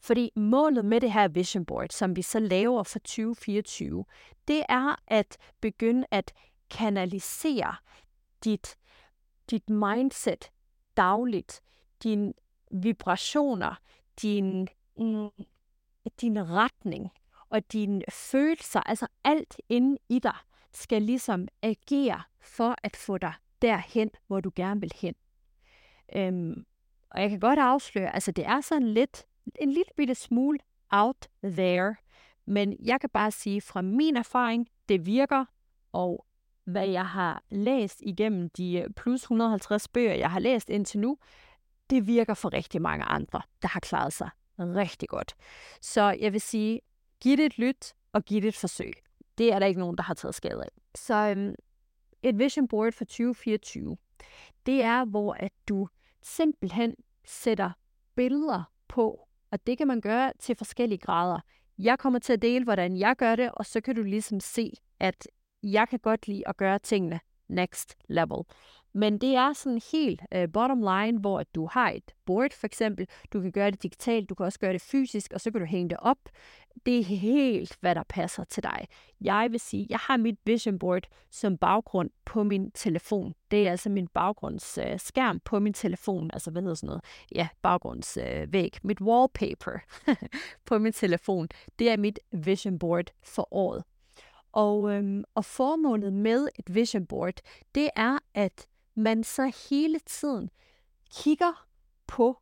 Fordi 0.00 0.30
målet 0.36 0.84
med 0.84 1.00
det 1.00 1.12
her 1.12 1.28
vision 1.28 1.66
board, 1.66 1.88
som 1.90 2.16
vi 2.16 2.22
så 2.22 2.38
laver 2.38 2.82
for 2.82 2.98
2024, 2.98 4.04
det 4.48 4.62
er 4.68 5.02
at 5.06 5.36
begynde 5.60 6.06
at 6.10 6.32
kanalisere 6.70 7.76
dit, 8.44 8.76
dit 9.50 9.70
mindset 9.70 10.50
dagligt, 10.96 11.60
dine 12.02 12.32
vibrationer, 12.70 13.74
din, 14.22 14.68
mm, 14.96 15.28
din 16.20 16.50
retning, 16.50 17.10
og 17.50 17.72
dine 17.72 18.02
følelser, 18.10 18.80
altså 18.80 19.06
alt 19.24 19.56
inde 19.68 19.98
i 20.08 20.18
dig, 20.18 20.36
skal 20.72 21.02
ligesom 21.02 21.48
agere 21.62 22.22
for 22.40 22.74
at 22.82 22.96
få 22.96 23.18
dig 23.18 23.32
derhen, 23.62 24.10
hvor 24.26 24.40
du 24.40 24.50
gerne 24.56 24.80
vil 24.80 24.92
hen. 24.96 25.14
Øhm, 26.16 26.64
og 27.10 27.22
jeg 27.22 27.30
kan 27.30 27.40
godt 27.40 27.58
afsløre, 27.58 28.14
altså 28.14 28.32
det 28.32 28.46
er 28.46 28.60
sådan 28.60 28.88
lidt, 28.88 29.26
en 29.60 29.68
lille 29.68 29.90
bitte 29.96 30.14
smule 30.14 30.58
out 30.90 31.28
there, 31.44 31.94
men 32.46 32.76
jeg 32.84 33.00
kan 33.00 33.10
bare 33.10 33.30
sige 33.30 33.60
fra 33.60 33.82
min 33.82 34.16
erfaring, 34.16 34.68
det 34.88 35.06
virker, 35.06 35.44
og 35.92 36.26
hvad 36.64 36.88
jeg 36.88 37.06
har 37.06 37.42
læst 37.50 38.02
igennem 38.02 38.50
de 38.50 38.78
øh, 38.78 38.90
plus 38.96 39.22
150 39.22 39.88
bøger, 39.88 40.14
jeg 40.14 40.30
har 40.30 40.40
læst 40.40 40.70
indtil 40.70 41.00
nu, 41.00 41.18
det 41.90 42.06
virker 42.06 42.34
for 42.34 42.52
rigtig 42.52 42.82
mange 42.82 43.04
andre, 43.04 43.42
der 43.62 43.68
har 43.68 43.80
klaret 43.80 44.12
sig 44.12 44.30
rigtig 44.58 45.08
godt. 45.08 45.34
Så 45.80 46.16
jeg 46.20 46.32
vil 46.32 46.40
sige, 46.40 46.80
Giv 47.20 47.36
det 47.36 47.46
et 47.46 47.58
lyt, 47.58 47.94
og 48.12 48.24
giv 48.24 48.42
det 48.42 48.48
et 48.48 48.56
forsøg. 48.56 48.92
Det 49.38 49.52
er 49.52 49.58
der 49.58 49.66
ikke 49.66 49.80
nogen, 49.80 49.96
der 49.96 50.02
har 50.02 50.14
taget 50.14 50.34
skade 50.34 50.62
af. 50.62 50.68
Så 50.94 51.14
øhm, 51.14 51.54
et 52.22 52.38
vision 52.38 52.68
board 52.68 52.92
for 52.92 53.04
2024, 53.04 53.96
det 54.66 54.82
er, 54.82 55.04
hvor 55.04 55.34
at 55.34 55.52
du 55.68 55.88
simpelthen 56.22 56.94
sætter 57.24 57.70
billeder 58.16 58.62
på, 58.88 59.28
og 59.50 59.66
det 59.66 59.78
kan 59.78 59.86
man 59.86 60.00
gøre 60.00 60.32
til 60.38 60.56
forskellige 60.56 60.98
grader. 60.98 61.40
Jeg 61.78 61.98
kommer 61.98 62.18
til 62.18 62.32
at 62.32 62.42
dele, 62.42 62.64
hvordan 62.64 62.96
jeg 62.96 63.16
gør 63.16 63.36
det, 63.36 63.50
og 63.52 63.66
så 63.66 63.80
kan 63.80 63.94
du 63.94 64.02
ligesom 64.02 64.40
se, 64.40 64.72
at 65.00 65.28
jeg 65.62 65.88
kan 65.88 65.98
godt 65.98 66.28
lide 66.28 66.48
at 66.48 66.56
gøre 66.56 66.78
tingene 66.78 67.20
next 67.48 67.96
level. 68.08 68.44
Men 68.92 69.18
det 69.18 69.34
er 69.34 69.52
sådan 69.52 69.80
helt 69.92 70.22
øh, 70.32 70.48
bottom 70.52 70.80
line, 70.80 71.18
hvor 71.18 71.42
du 71.54 71.66
har 71.66 71.90
et 71.90 72.14
board 72.26 72.52
for 72.52 72.66
eksempel. 72.66 73.08
Du 73.32 73.40
kan 73.40 73.52
gøre 73.52 73.70
det 73.70 73.82
digitalt, 73.82 74.28
du 74.28 74.34
kan 74.34 74.46
også 74.46 74.58
gøre 74.58 74.72
det 74.72 74.82
fysisk, 74.82 75.32
og 75.32 75.40
så 75.40 75.50
kan 75.50 75.60
du 75.60 75.66
hænge 75.66 75.90
det 75.90 75.98
op. 76.00 76.18
Det 76.86 76.98
er 76.98 77.04
helt, 77.04 77.76
hvad 77.80 77.94
der 77.94 78.02
passer 78.08 78.44
til 78.44 78.62
dig. 78.62 78.86
Jeg 79.20 79.48
vil 79.50 79.60
sige, 79.60 79.86
jeg 79.90 79.98
har 79.98 80.16
mit 80.16 80.38
vision 80.44 80.78
board 80.78 81.02
som 81.30 81.56
baggrund 81.56 82.10
på 82.24 82.42
min 82.42 82.70
telefon. 82.70 83.34
Det 83.50 83.66
er 83.66 83.70
altså 83.70 83.90
min 83.90 84.08
baggrundsskærm 84.08 85.36
øh, 85.36 85.40
på 85.44 85.58
min 85.58 85.72
telefon. 85.72 86.30
Altså, 86.32 86.50
hvad 86.50 86.62
hedder 86.62 86.74
sådan 86.74 86.86
noget? 86.86 87.04
Ja, 87.34 87.48
baggrundsvæg. 87.62 88.72
Øh, 88.74 88.80
mit 88.82 89.00
wallpaper 89.00 89.78
på 90.66 90.78
min 90.78 90.92
telefon. 90.92 91.48
Det 91.78 91.90
er 91.90 91.96
mit 91.96 92.20
vision 92.32 92.78
board 92.78 93.06
for 93.22 93.54
året. 93.54 93.84
Og, 94.52 94.92
øhm, 94.92 95.24
og 95.34 95.44
formålet 95.44 96.12
med 96.12 96.48
et 96.58 96.74
vision 96.74 97.06
board, 97.06 97.40
det 97.74 97.90
er, 97.96 98.18
at 98.34 98.68
man 98.98 99.24
så 99.24 99.52
hele 99.70 99.98
tiden 99.98 100.50
kigger 101.10 101.66
på 102.06 102.40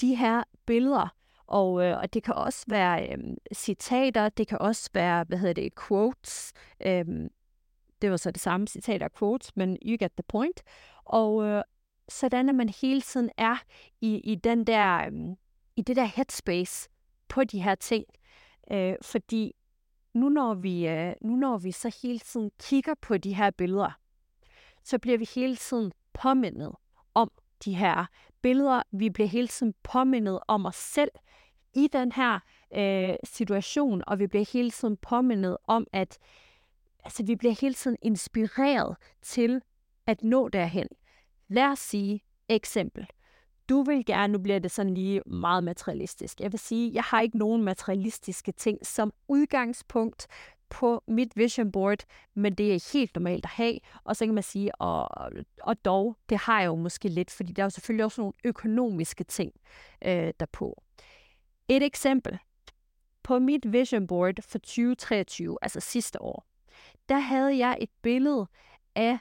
de 0.00 0.14
her 0.14 0.42
billeder, 0.66 1.08
og, 1.46 1.84
øh, 1.84 1.98
og 1.98 2.14
det 2.14 2.22
kan 2.22 2.34
også 2.34 2.64
være 2.68 3.08
øh, 3.08 3.18
citater, 3.54 4.28
det 4.28 4.48
kan 4.48 4.58
også 4.58 4.90
være, 4.94 5.24
hvad 5.28 5.38
hedder 5.38 5.54
det, 5.54 5.72
quotes. 5.88 6.52
Øh, 6.80 7.04
det 8.02 8.10
var 8.10 8.16
så 8.16 8.30
det 8.30 8.40
samme, 8.40 8.66
citater 8.66 9.06
og 9.06 9.12
quotes, 9.18 9.56
men 9.56 9.78
you 9.86 9.96
get 10.00 10.12
the 10.12 10.24
point. 10.28 10.62
Og 11.04 11.44
øh, 11.44 11.62
sådan, 12.08 12.48
at 12.48 12.54
man 12.54 12.68
hele 12.68 13.00
tiden 13.00 13.30
er 13.36 13.56
i, 14.00 14.16
i 14.16 14.34
den 14.34 14.64
der, 14.66 14.96
øh, 14.98 15.36
i 15.76 15.82
det 15.82 15.96
der 15.96 16.04
headspace 16.04 16.88
på 17.28 17.44
de 17.44 17.62
her 17.62 17.74
ting. 17.74 18.04
Øh, 18.70 18.94
fordi 19.02 19.52
nu 20.14 20.28
når, 20.28 20.54
vi, 20.54 20.88
øh, 20.88 21.12
nu 21.22 21.36
når 21.36 21.58
vi 21.58 21.72
så 21.72 21.98
hele 22.02 22.18
tiden 22.18 22.50
kigger 22.60 22.94
på 23.00 23.18
de 23.18 23.34
her 23.34 23.50
billeder, 23.50 24.01
så 24.84 24.98
bliver 24.98 25.18
vi 25.18 25.28
hele 25.34 25.56
tiden 25.56 25.92
påmindet 26.12 26.72
om 27.14 27.30
de 27.64 27.74
her 27.74 28.06
billeder. 28.42 28.82
Vi 28.92 29.10
bliver 29.10 29.28
hele 29.28 29.48
tiden 29.48 29.74
påmindet 29.82 30.40
om 30.48 30.66
os 30.66 30.76
selv 30.76 31.10
i 31.74 31.88
den 31.92 32.12
her 32.12 32.38
øh, 32.74 33.16
situation, 33.24 34.02
og 34.06 34.18
vi 34.18 34.26
bliver 34.26 34.50
hele 34.52 34.70
tiden 34.70 34.96
påmindet 34.96 35.56
om, 35.66 35.86
at 35.92 36.18
altså, 37.04 37.22
vi 37.24 37.36
bliver 37.36 37.54
hele 37.60 37.74
tiden 37.74 37.96
inspireret 38.02 38.96
til 39.22 39.62
at 40.06 40.22
nå 40.22 40.48
derhen. 40.48 40.88
Lad 41.48 41.64
os 41.66 41.78
sige 41.78 42.20
eksempel. 42.48 43.06
Du 43.68 43.82
vil 43.82 44.04
gerne, 44.06 44.32
nu 44.32 44.38
bliver 44.38 44.58
det 44.58 44.70
sådan 44.70 44.94
lige 44.94 45.22
meget 45.26 45.64
materialistisk. 45.64 46.40
Jeg 46.40 46.52
vil 46.52 46.60
sige, 46.60 46.90
jeg 46.94 47.02
har 47.02 47.20
ikke 47.20 47.38
nogen 47.38 47.62
materialistiske 47.62 48.52
ting 48.52 48.86
som 48.86 49.12
udgangspunkt 49.28 50.26
på 50.72 51.02
mit 51.06 51.36
vision 51.36 51.72
board, 51.72 51.98
men 52.34 52.54
det 52.54 52.74
er 52.74 52.92
helt 52.92 53.14
normalt 53.14 53.44
at 53.44 53.50
have. 53.50 53.78
Og 54.04 54.16
så 54.16 54.24
kan 54.24 54.34
man 54.34 54.42
sige, 54.42 54.74
og, 54.74 55.08
og 55.62 55.84
dog, 55.84 56.16
det 56.28 56.38
har 56.38 56.60
jeg 56.60 56.66
jo 56.66 56.74
måske 56.74 57.08
lidt, 57.08 57.30
fordi 57.30 57.52
der 57.52 57.62
er 57.62 57.66
jo 57.66 57.70
selvfølgelig 57.70 58.04
også 58.04 58.20
nogle 58.20 58.32
økonomiske 58.44 59.24
ting 59.24 59.52
øh, 60.04 60.32
derpå. 60.40 60.82
Et 61.68 61.82
eksempel. 61.82 62.38
På 63.22 63.38
mit 63.38 63.72
vision 63.72 64.06
board 64.06 64.34
for 64.42 64.58
2023, 64.58 65.58
altså 65.62 65.80
sidste 65.80 66.22
år, 66.22 66.46
der 67.08 67.18
havde 67.18 67.58
jeg 67.58 67.76
et 67.80 67.90
billede 68.02 68.46
af 68.94 69.18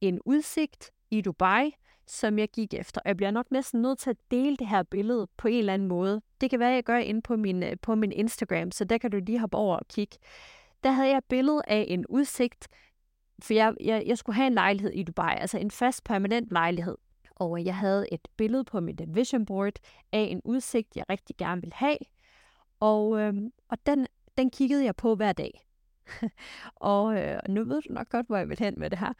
en 0.00 0.20
udsigt 0.24 0.90
i 1.10 1.20
Dubai, 1.20 1.72
som 2.06 2.38
jeg 2.38 2.48
gik 2.48 2.74
efter. 2.74 3.00
Jeg 3.04 3.16
bliver 3.16 3.30
nok 3.30 3.50
næsten 3.50 3.82
nødt 3.82 3.98
til 3.98 4.10
at 4.10 4.16
dele 4.30 4.56
det 4.56 4.66
her 4.66 4.82
billede 4.82 5.28
på 5.36 5.48
en 5.48 5.58
eller 5.58 5.74
anden 5.74 5.88
måde. 5.88 6.22
Det 6.40 6.50
kan 6.50 6.60
være, 6.60 6.68
at 6.68 6.74
jeg 6.74 6.84
gør 6.84 6.96
ind 6.96 7.22
på 7.22 7.36
min, 7.36 7.62
øh, 7.62 7.76
på 7.82 7.94
min 7.94 8.12
Instagram, 8.12 8.70
så 8.70 8.84
der 8.84 8.98
kan 8.98 9.10
du 9.10 9.18
lige 9.26 9.38
hoppe 9.38 9.56
over 9.56 9.76
og 9.76 9.88
kigge. 9.88 10.18
Der 10.84 10.90
havde 10.90 11.08
jeg 11.08 11.18
et 11.18 11.24
billede 11.24 11.62
af 11.66 11.84
en 11.88 12.06
udsigt, 12.06 12.68
for 13.42 13.54
jeg, 13.54 13.74
jeg, 13.80 14.04
jeg 14.06 14.18
skulle 14.18 14.36
have 14.36 14.46
en 14.46 14.54
lejlighed 14.54 14.92
i 14.92 15.02
Dubai, 15.02 15.34
altså 15.38 15.58
en 15.58 15.70
fast 15.70 16.04
permanent 16.04 16.50
lejlighed. 16.50 16.96
Og 17.36 17.64
jeg 17.64 17.76
havde 17.76 18.12
et 18.12 18.28
billede 18.36 18.64
på 18.64 18.80
mit 18.80 19.00
vision 19.08 19.46
board 19.46 19.72
af 20.12 20.20
en 20.20 20.40
udsigt, 20.44 20.96
jeg 20.96 21.04
rigtig 21.10 21.36
gerne 21.36 21.60
ville 21.60 21.74
have. 21.74 21.96
Og, 22.80 23.20
øhm, 23.20 23.52
og 23.68 23.78
den, 23.86 24.06
den 24.38 24.50
kiggede 24.50 24.84
jeg 24.84 24.96
på 24.96 25.14
hver 25.14 25.32
dag. 25.32 25.66
og 26.76 27.20
øh, 27.20 27.38
nu 27.48 27.64
ved 27.64 27.82
du 27.82 27.92
nok 27.92 28.08
godt, 28.08 28.26
hvor 28.26 28.36
jeg 28.36 28.48
vil 28.48 28.58
hen 28.58 28.74
med 28.76 28.90
det 28.90 28.98
her. 28.98 29.12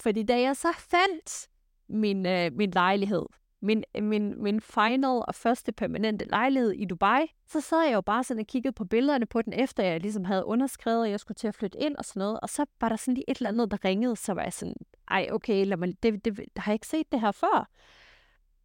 Fordi 0.00 0.22
da 0.22 0.40
jeg 0.40 0.56
så 0.56 0.68
fandt 0.78 1.48
min, 1.88 2.26
øh, 2.26 2.52
min 2.52 2.70
lejlighed, 2.70 3.26
min, 3.62 3.84
min, 4.00 4.42
min 4.42 4.60
final 4.60 5.22
og 5.28 5.34
første 5.34 5.72
permanente 5.72 6.24
lejlighed 6.24 6.72
i 6.72 6.84
Dubai, 6.84 7.26
så 7.46 7.60
sad 7.60 7.82
jeg 7.82 7.94
jo 7.94 8.00
bare 8.00 8.24
sådan 8.24 8.40
og 8.40 8.46
kiggede 8.46 8.72
på 8.72 8.84
billederne 8.84 9.26
på 9.26 9.42
den, 9.42 9.52
efter 9.52 9.82
jeg 9.82 10.00
ligesom 10.00 10.24
havde 10.24 10.44
underskrevet, 10.44 11.04
at 11.04 11.10
jeg 11.10 11.20
skulle 11.20 11.36
til 11.36 11.48
at 11.48 11.54
flytte 11.54 11.78
ind 11.78 11.96
og 11.96 12.04
sådan 12.04 12.20
noget. 12.20 12.40
Og 12.40 12.48
så 12.48 12.64
var 12.80 12.88
der 12.88 12.96
sådan 12.96 13.14
lige 13.14 13.30
et 13.30 13.36
eller 13.36 13.50
andet, 13.50 13.70
der 13.70 13.84
ringede, 13.84 14.16
så 14.16 14.34
var 14.34 14.42
jeg 14.42 14.52
sådan, 14.52 14.74
ej 15.10 15.28
okay, 15.32 15.66
lad 15.66 15.76
mig, 15.76 16.02
det, 16.02 16.24
det, 16.24 16.40
har 16.56 16.72
jeg 16.72 16.74
ikke 16.74 16.86
set 16.86 17.12
det 17.12 17.20
her 17.20 17.32
før? 17.32 17.68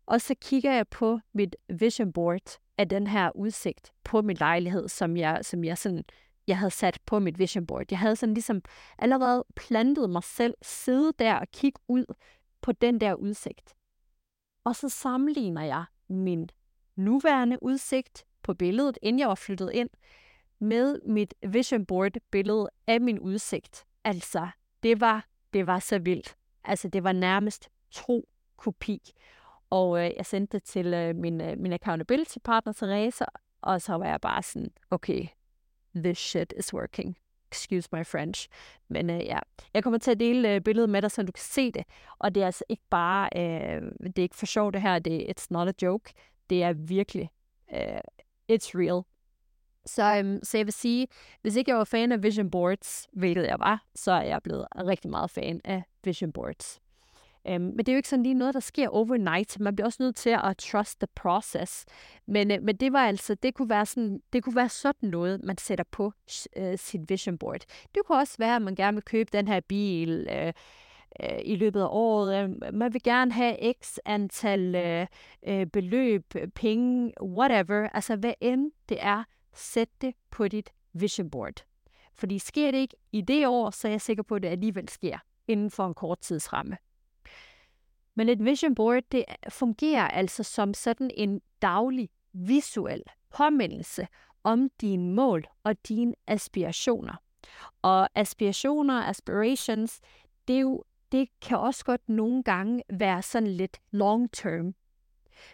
Og 0.05 0.21
så 0.21 0.35
kigger 0.41 0.73
jeg 0.73 0.87
på 0.87 1.19
mit 1.33 1.55
vision 1.69 2.13
board 2.13 2.59
af 2.77 2.89
den 2.89 3.07
her 3.07 3.31
udsigt 3.35 3.91
på 4.03 4.21
min 4.21 4.37
lejlighed, 4.39 4.87
som 4.87 5.17
jeg, 5.17 5.39
som 5.41 5.63
jeg 5.63 5.77
sådan 5.77 6.03
jeg 6.47 6.57
havde 6.57 6.71
sat 6.71 6.99
på 7.05 7.19
mit 7.19 7.39
vision 7.39 7.67
board. 7.67 7.85
Jeg 7.91 7.99
havde 7.99 8.15
sådan 8.15 8.33
ligesom 8.33 8.61
allerede 8.99 9.45
plantet 9.55 10.09
mig 10.09 10.23
selv, 10.23 10.53
sidde 10.61 11.13
der 11.19 11.35
og 11.35 11.47
kigge 11.53 11.79
ud 11.87 12.05
på 12.61 12.71
den 12.71 13.01
der 13.01 13.13
udsigt. 13.13 13.76
Og 14.67 14.75
så 14.75 14.89
sammenligner 14.89 15.61
jeg 15.61 15.85
min 16.07 16.49
nuværende 16.95 17.57
udsigt 17.61 18.25
på 18.43 18.53
billedet, 18.53 18.97
inden 19.01 19.19
jeg 19.19 19.27
var 19.27 19.35
flyttet 19.35 19.71
ind, 19.73 19.89
med 20.59 20.99
mit 21.05 21.33
vision 21.47 21.85
board 21.85 22.11
billede 22.31 22.69
af 22.87 23.01
min 23.01 23.19
udsigt. 23.19 23.85
Altså, 24.03 24.47
det 24.83 25.01
var, 25.01 25.27
det 25.53 25.67
var 25.67 25.79
så 25.79 25.99
vildt. 25.99 26.37
Altså, 26.63 26.87
det 26.87 27.03
var 27.03 27.11
nærmest 27.11 27.69
tro 27.91 28.29
kopi. 28.57 29.11
Og 29.69 30.05
øh, 30.05 30.11
jeg 30.17 30.25
sendte 30.25 30.57
det 30.57 30.63
til 30.63 30.93
øh, 30.93 31.15
min, 31.15 31.41
øh, 31.41 31.57
min 31.57 31.73
accountability 31.73 32.37
partner, 32.43 32.73
Therese, 32.73 33.25
og 33.61 33.81
så 33.81 33.93
var 33.93 34.05
jeg 34.05 34.21
bare 34.21 34.43
sådan, 34.43 34.71
okay, 34.91 35.27
this 35.95 36.17
shit 36.17 36.53
is 36.57 36.73
working. 36.73 37.17
Excuse 37.51 37.89
my 37.91 38.05
French. 38.05 38.47
Men 38.87 39.09
øh, 39.09 39.25
ja, 39.25 39.39
jeg 39.73 39.83
kommer 39.83 39.97
til 39.97 40.11
at 40.11 40.19
dele 40.19 40.55
øh, 40.55 40.61
billedet 40.61 40.89
med 40.89 41.01
dig, 41.01 41.11
så 41.11 41.23
du 41.23 41.31
kan 41.31 41.43
se 41.43 41.71
det. 41.71 41.83
Og 42.19 42.35
det 42.35 42.41
er 42.41 42.45
altså 42.45 42.63
ikke 42.69 42.83
bare, 42.89 43.29
øh, 43.35 43.81
det 44.03 44.19
er 44.19 44.23
ikke 44.23 44.35
for 44.35 44.45
sjov 44.45 44.73
det 44.73 44.81
her, 44.81 44.99
det 44.99 45.29
er, 45.29 45.33
it's 45.33 45.47
not 45.49 45.67
a 45.67 45.73
joke. 45.81 46.13
Det 46.49 46.63
er 46.63 46.73
virkelig, 46.73 47.29
øh, 47.73 47.99
it's 48.51 48.71
real. 48.75 49.03
Så, 49.85 50.17
øhm, 50.17 50.39
så 50.43 50.57
jeg 50.57 50.65
vil 50.65 50.73
sige, 50.73 51.07
hvis 51.41 51.55
ikke 51.55 51.71
jeg 51.71 51.77
var 51.77 51.83
fan 51.83 52.11
af 52.11 52.23
vision 52.23 52.51
boards, 52.51 53.07
hvilket 53.13 53.43
jeg 53.43 53.59
var, 53.59 53.85
så 53.95 54.11
er 54.11 54.23
jeg 54.23 54.43
blevet 54.43 54.67
rigtig 54.75 55.11
meget 55.11 55.31
fan 55.31 55.61
af 55.63 55.83
vision 56.03 56.31
boards. 56.31 56.81
Øhm, 57.49 57.61
men 57.61 57.77
det 57.77 57.89
er 57.89 57.93
jo 57.93 57.97
ikke 57.97 58.09
sådan 58.09 58.23
lige 58.23 58.33
noget, 58.33 58.53
der 58.53 58.59
sker 58.59 58.89
overnight. 58.89 59.59
Man 59.59 59.75
bliver 59.75 59.85
også 59.85 60.03
nødt 60.03 60.15
til 60.15 60.29
at 60.29 60.57
trust 60.57 60.99
the 60.99 61.07
process. 61.15 61.85
Men, 62.27 62.51
øh, 62.51 62.61
men 62.61 62.75
det 62.75 62.93
var 62.93 63.07
altså, 63.07 63.35
det 63.35 63.53
kunne 63.53 63.69
være 63.69 63.85
sådan, 63.85 64.21
det 64.33 64.43
kunne 64.43 64.55
være 64.55 64.69
sådan 64.69 65.09
noget, 65.09 65.43
man 65.43 65.57
sætter 65.57 65.85
på 65.91 66.13
øh, 66.57 66.77
sit 66.77 67.09
vision 67.09 67.37
board. 67.37 67.61
Det 67.95 68.01
kunne 68.05 68.17
også 68.17 68.35
være, 68.39 68.55
at 68.55 68.61
man 68.61 68.75
gerne 68.75 68.95
vil 68.95 69.03
købe 69.03 69.29
den 69.33 69.47
her 69.47 69.59
bil, 69.59 70.27
uh, 70.31 70.51
i 71.43 71.55
løbet 71.55 71.81
af 71.81 71.87
året. 71.89 72.43
Øh, 72.43 72.73
man 72.73 72.93
vil 72.93 73.03
gerne 73.03 73.31
have 73.31 73.73
x 73.81 73.97
antal 74.05 74.75
uh, 75.47 75.65
beløb, 75.73 76.33
penge, 76.55 77.13
whatever. 77.21 77.89
Altså 77.93 78.15
hvad 78.15 78.33
end 78.41 78.71
det 78.89 78.97
er, 79.01 79.23
sæt 79.53 79.89
det 80.01 80.13
på 80.31 80.47
dit 80.47 80.69
vision 80.93 81.29
board. 81.29 81.65
Fordi 82.13 82.39
sker 82.39 82.71
det 82.71 82.77
ikke 82.77 82.95
i 83.11 83.21
det 83.21 83.47
år, 83.47 83.69
så 83.69 83.87
er 83.87 83.91
jeg 83.91 84.01
sikker 84.01 84.23
på, 84.23 84.35
at 84.35 84.43
det 84.43 84.49
alligevel 84.49 84.89
sker 84.89 85.17
inden 85.47 85.71
for 85.71 85.87
en 85.87 85.93
kort 85.93 86.19
tidsramme. 86.19 86.77
Men 88.17 88.29
et 88.29 88.45
vision 88.45 88.75
board, 88.75 89.03
det 89.11 89.25
øh, 89.29 89.51
fungerer 89.51 90.07
altså 90.07 90.43
som 90.43 90.73
sådan 90.73 91.11
en 91.17 91.41
daglig 91.61 92.09
visuel 92.33 93.03
påmindelse 93.29 94.07
om 94.43 94.69
dine 94.81 95.13
mål 95.13 95.45
og 95.63 95.87
dine 95.87 96.13
aspirationer. 96.27 97.15
Og 97.81 98.09
aspirationer, 98.15 99.03
aspirations, 99.03 99.99
det, 100.47 100.55
er 100.55 100.59
jo, 100.59 100.83
det 101.11 101.29
kan 101.41 101.57
også 101.57 101.85
godt 101.85 102.09
nogle 102.09 102.43
gange 102.43 102.83
være 102.89 103.21
sådan 103.21 103.47
lidt 103.47 103.77
long 103.91 104.31
term. 104.31 104.75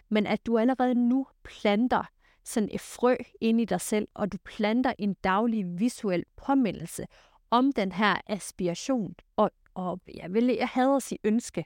Men 0.08 0.26
at 0.26 0.46
du 0.46 0.58
allerede 0.58 0.94
nu 0.94 1.26
planter 1.42 2.10
sådan 2.44 2.68
et 2.72 2.80
frø 2.80 3.16
ind 3.40 3.60
i 3.60 3.64
dig 3.64 3.80
selv, 3.80 4.08
og 4.14 4.32
du 4.32 4.38
planter 4.44 4.92
en 4.98 5.14
daglig 5.14 5.80
visuel 5.80 6.24
påmindelse 6.36 7.06
om 7.50 7.72
den 7.72 7.92
her 7.92 8.20
aspiration. 8.26 9.14
Og, 9.36 9.50
og 9.74 10.00
jeg, 10.14 10.34
vil, 10.34 10.44
jeg 10.44 10.68
hader 10.68 10.96
at 10.96 11.02
sige 11.02 11.18
ønske, 11.24 11.64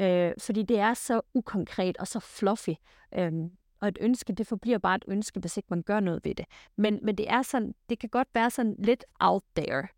Øh, 0.00 0.32
fordi 0.38 0.62
det 0.62 0.78
er 0.78 0.94
så 0.94 1.20
ukonkret 1.34 1.96
og 1.96 2.06
så 2.06 2.20
fluffy. 2.20 2.74
Øh, 3.14 3.32
og 3.80 3.88
et 3.88 3.98
ønske, 4.00 4.32
det 4.32 4.46
forbliver 4.46 4.78
bare 4.78 4.96
et 4.96 5.04
ønske, 5.08 5.40
hvis 5.40 5.56
ikke 5.56 5.66
man 5.70 5.82
gør 5.82 6.00
noget 6.00 6.24
ved 6.24 6.34
det. 6.34 6.46
Men, 6.76 6.98
men 7.02 7.18
det 7.18 7.30
er 7.30 7.42
sådan, 7.42 7.74
det 7.88 7.98
kan 7.98 8.08
godt 8.08 8.28
være 8.34 8.50
sådan 8.50 8.76
lidt 8.78 9.04
out 9.20 9.42
there. 9.56 9.88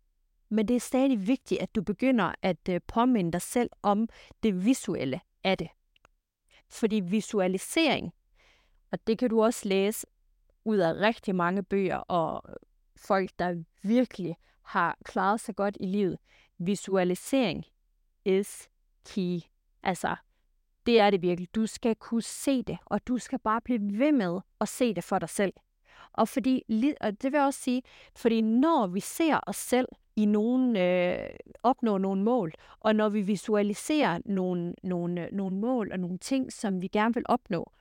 Men 0.49 0.67
det 0.67 0.75
er 0.75 0.79
stadig 0.79 1.27
vigtigt, 1.27 1.61
at 1.61 1.75
du 1.75 1.81
begynder 1.81 2.31
at 2.41 2.69
øh, 2.69 2.81
påminde 2.87 3.31
dig 3.31 3.41
selv 3.41 3.69
om 3.81 4.09
det 4.43 4.65
visuelle 4.65 5.21
af 5.43 5.57
det. 5.57 5.67
Fordi 6.69 6.95
visualisering, 6.95 8.13
og 8.91 9.07
det 9.07 9.17
kan 9.17 9.29
du 9.29 9.43
også 9.43 9.69
læse 9.69 10.07
ud 10.65 10.77
af 10.77 10.93
rigtig 10.93 11.35
mange 11.35 11.63
bøger 11.63 11.97
og 11.97 12.43
folk, 12.95 13.29
der 13.39 13.63
virkelig 13.81 14.37
har 14.61 14.97
klaret 15.05 15.39
sig 15.39 15.55
godt 15.55 15.77
i 15.79 15.85
livet. 15.85 16.17
Visualisering 16.57 17.65
is 18.25 18.69
key 19.05 19.39
Altså, 19.85 20.15
det 20.85 20.99
er 20.99 21.09
det 21.09 21.21
virkelig. 21.21 21.55
Du 21.55 21.65
skal 21.65 21.95
kunne 21.95 22.21
se 22.21 22.63
det, 22.63 22.77
og 22.85 23.07
du 23.07 23.17
skal 23.17 23.39
bare 23.39 23.61
blive 23.61 23.99
ved 23.99 24.11
med 24.11 24.39
at 24.61 24.69
se 24.69 24.93
det 24.93 25.03
for 25.03 25.19
dig 25.19 25.29
selv. 25.29 25.53
Og, 26.13 26.27
fordi, 26.27 26.63
og 27.01 27.21
det 27.21 27.31
vil 27.31 27.37
jeg 27.37 27.45
også 27.45 27.59
sige, 27.59 27.81
fordi 28.15 28.41
når 28.41 28.87
vi 28.87 28.99
ser 28.99 29.39
os 29.47 29.55
selv 29.55 29.87
i 30.15 30.25
nogen, 30.25 30.77
øh, 30.77 31.29
opnå 31.63 31.97
nogle 31.97 32.23
mål, 32.23 32.53
og 32.79 32.95
når 32.95 33.09
vi 33.09 33.21
visualiserer 33.21 34.19
nogle, 34.25 34.73
nogle, 34.83 35.25
øh, 35.25 35.31
nogle 35.31 35.57
mål 35.57 35.91
og 35.91 35.99
nogle 35.99 36.17
ting, 36.17 36.53
som 36.53 36.81
vi 36.81 36.87
gerne 36.87 37.13
vil 37.13 37.23
opnå, 37.25 37.71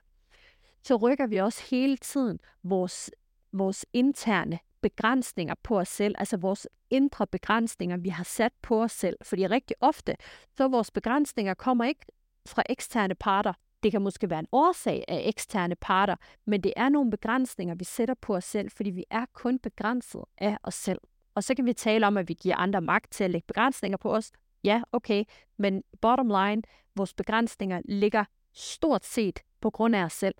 så 0.82 0.96
rykker 0.96 1.26
vi 1.26 1.36
også 1.36 1.62
hele 1.70 1.96
tiden 1.96 2.40
vores, 2.62 3.10
vores 3.52 3.86
interne 3.92 4.58
begrænsninger 4.84 5.54
på 5.62 5.78
os 5.78 5.88
selv, 5.88 6.14
altså 6.18 6.36
vores 6.36 6.68
indre 6.90 7.26
begrænsninger, 7.26 7.96
vi 7.96 8.08
har 8.08 8.24
sat 8.24 8.52
på 8.62 8.82
os 8.82 8.92
selv. 8.92 9.16
Fordi 9.22 9.46
rigtig 9.46 9.76
ofte, 9.80 10.16
så 10.56 10.68
vores 10.68 10.90
begrænsninger 10.90 11.54
kommer 11.54 11.84
ikke 11.84 12.06
fra 12.46 12.62
eksterne 12.68 13.14
parter. 13.14 13.52
Det 13.82 13.92
kan 13.92 14.02
måske 14.02 14.30
være 14.30 14.38
en 14.38 14.46
årsag 14.52 15.04
af 15.08 15.22
eksterne 15.26 15.74
parter, 15.76 16.16
men 16.46 16.60
det 16.60 16.72
er 16.76 16.88
nogle 16.88 17.10
begrænsninger, 17.10 17.74
vi 17.74 17.84
sætter 17.84 18.14
på 18.14 18.36
os 18.36 18.44
selv, 18.44 18.70
fordi 18.70 18.90
vi 18.90 19.04
er 19.10 19.24
kun 19.32 19.58
begrænset 19.58 20.24
af 20.38 20.58
os 20.62 20.74
selv. 20.74 20.98
Og 21.34 21.44
så 21.44 21.54
kan 21.54 21.66
vi 21.66 21.72
tale 21.72 22.06
om, 22.06 22.16
at 22.16 22.28
vi 22.28 22.34
giver 22.34 22.56
andre 22.56 22.80
magt 22.80 23.12
til 23.12 23.24
at 23.24 23.30
lægge 23.30 23.46
begrænsninger 23.46 23.96
på 23.96 24.14
os. 24.14 24.32
Ja, 24.64 24.82
okay, 24.92 25.24
men 25.56 25.82
bottom 26.00 26.28
line, 26.28 26.62
vores 26.96 27.14
begrænsninger 27.14 27.80
ligger 27.84 28.24
stort 28.52 29.04
set 29.04 29.40
på 29.60 29.70
grund 29.70 29.96
af 29.96 30.04
os 30.04 30.12
selv. 30.12 30.34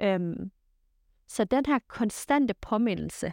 Øhm, 0.00 0.50
så 1.30 1.44
den 1.44 1.66
her 1.66 1.78
konstante 1.88 2.54
påmindelse, 2.54 3.32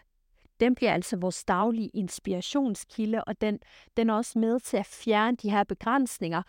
den 0.59 0.75
bliver 0.75 0.93
altså 0.93 1.17
vores 1.17 1.43
daglige 1.43 1.89
inspirationskilde, 1.93 3.23
og 3.23 3.41
den, 3.41 3.59
den 3.97 4.09
er 4.09 4.13
også 4.13 4.39
med 4.39 4.59
til 4.59 4.77
at 4.77 4.85
fjerne 4.85 5.37
de 5.37 5.51
her 5.51 5.63
begrænsninger 5.63 6.41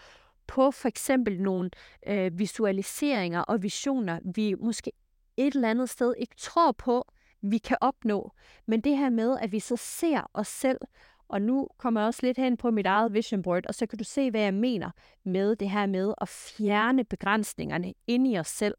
på 0.47 0.71
for 0.71 0.89
eksempel 0.89 1.43
nogle 1.43 1.71
øh, 2.07 2.39
visualiseringer 2.39 3.41
og 3.41 3.63
visioner, 3.63 4.21
vi 4.35 4.55
måske 4.55 4.93
et 5.37 5.55
eller 5.55 5.71
andet 5.71 5.91
sted 5.91 6.15
ikke 6.19 6.35
tror 6.37 6.73
på, 6.73 7.05
vi 7.43 7.59
kan 7.59 7.77
opnå. 7.81 8.33
Men 8.67 8.81
det 8.81 8.97
her 8.97 9.11
med, 9.11 9.39
at 9.41 9.53
vi 9.53 9.61
så 9.61 9.77
ser 9.77 10.31
os 10.35 10.49
selv, 10.49 10.79
og 11.29 11.43
nu 11.43 11.69
kommer 11.79 12.01
jeg 12.01 12.07
også 12.07 12.27
lidt 12.27 12.39
hen 12.39 12.57
på 12.57 12.71
mit 12.71 12.87
eget 12.87 13.15
vision 13.15 13.43
board, 13.43 13.67
og 13.67 13.75
så 13.75 13.87
kan 13.87 13.99
du 13.99 14.05
se, 14.05 14.31
hvad 14.31 14.41
jeg 14.41 14.55
mener 14.55 14.91
med 15.25 15.57
det 15.57 15.71
her 15.71 15.87
med 15.87 16.15
at 16.21 16.29
fjerne 16.29 17.05
begrænsningerne 17.05 17.95
ind 18.07 18.29
i 18.29 18.39
os 18.39 18.49
selv 18.49 18.75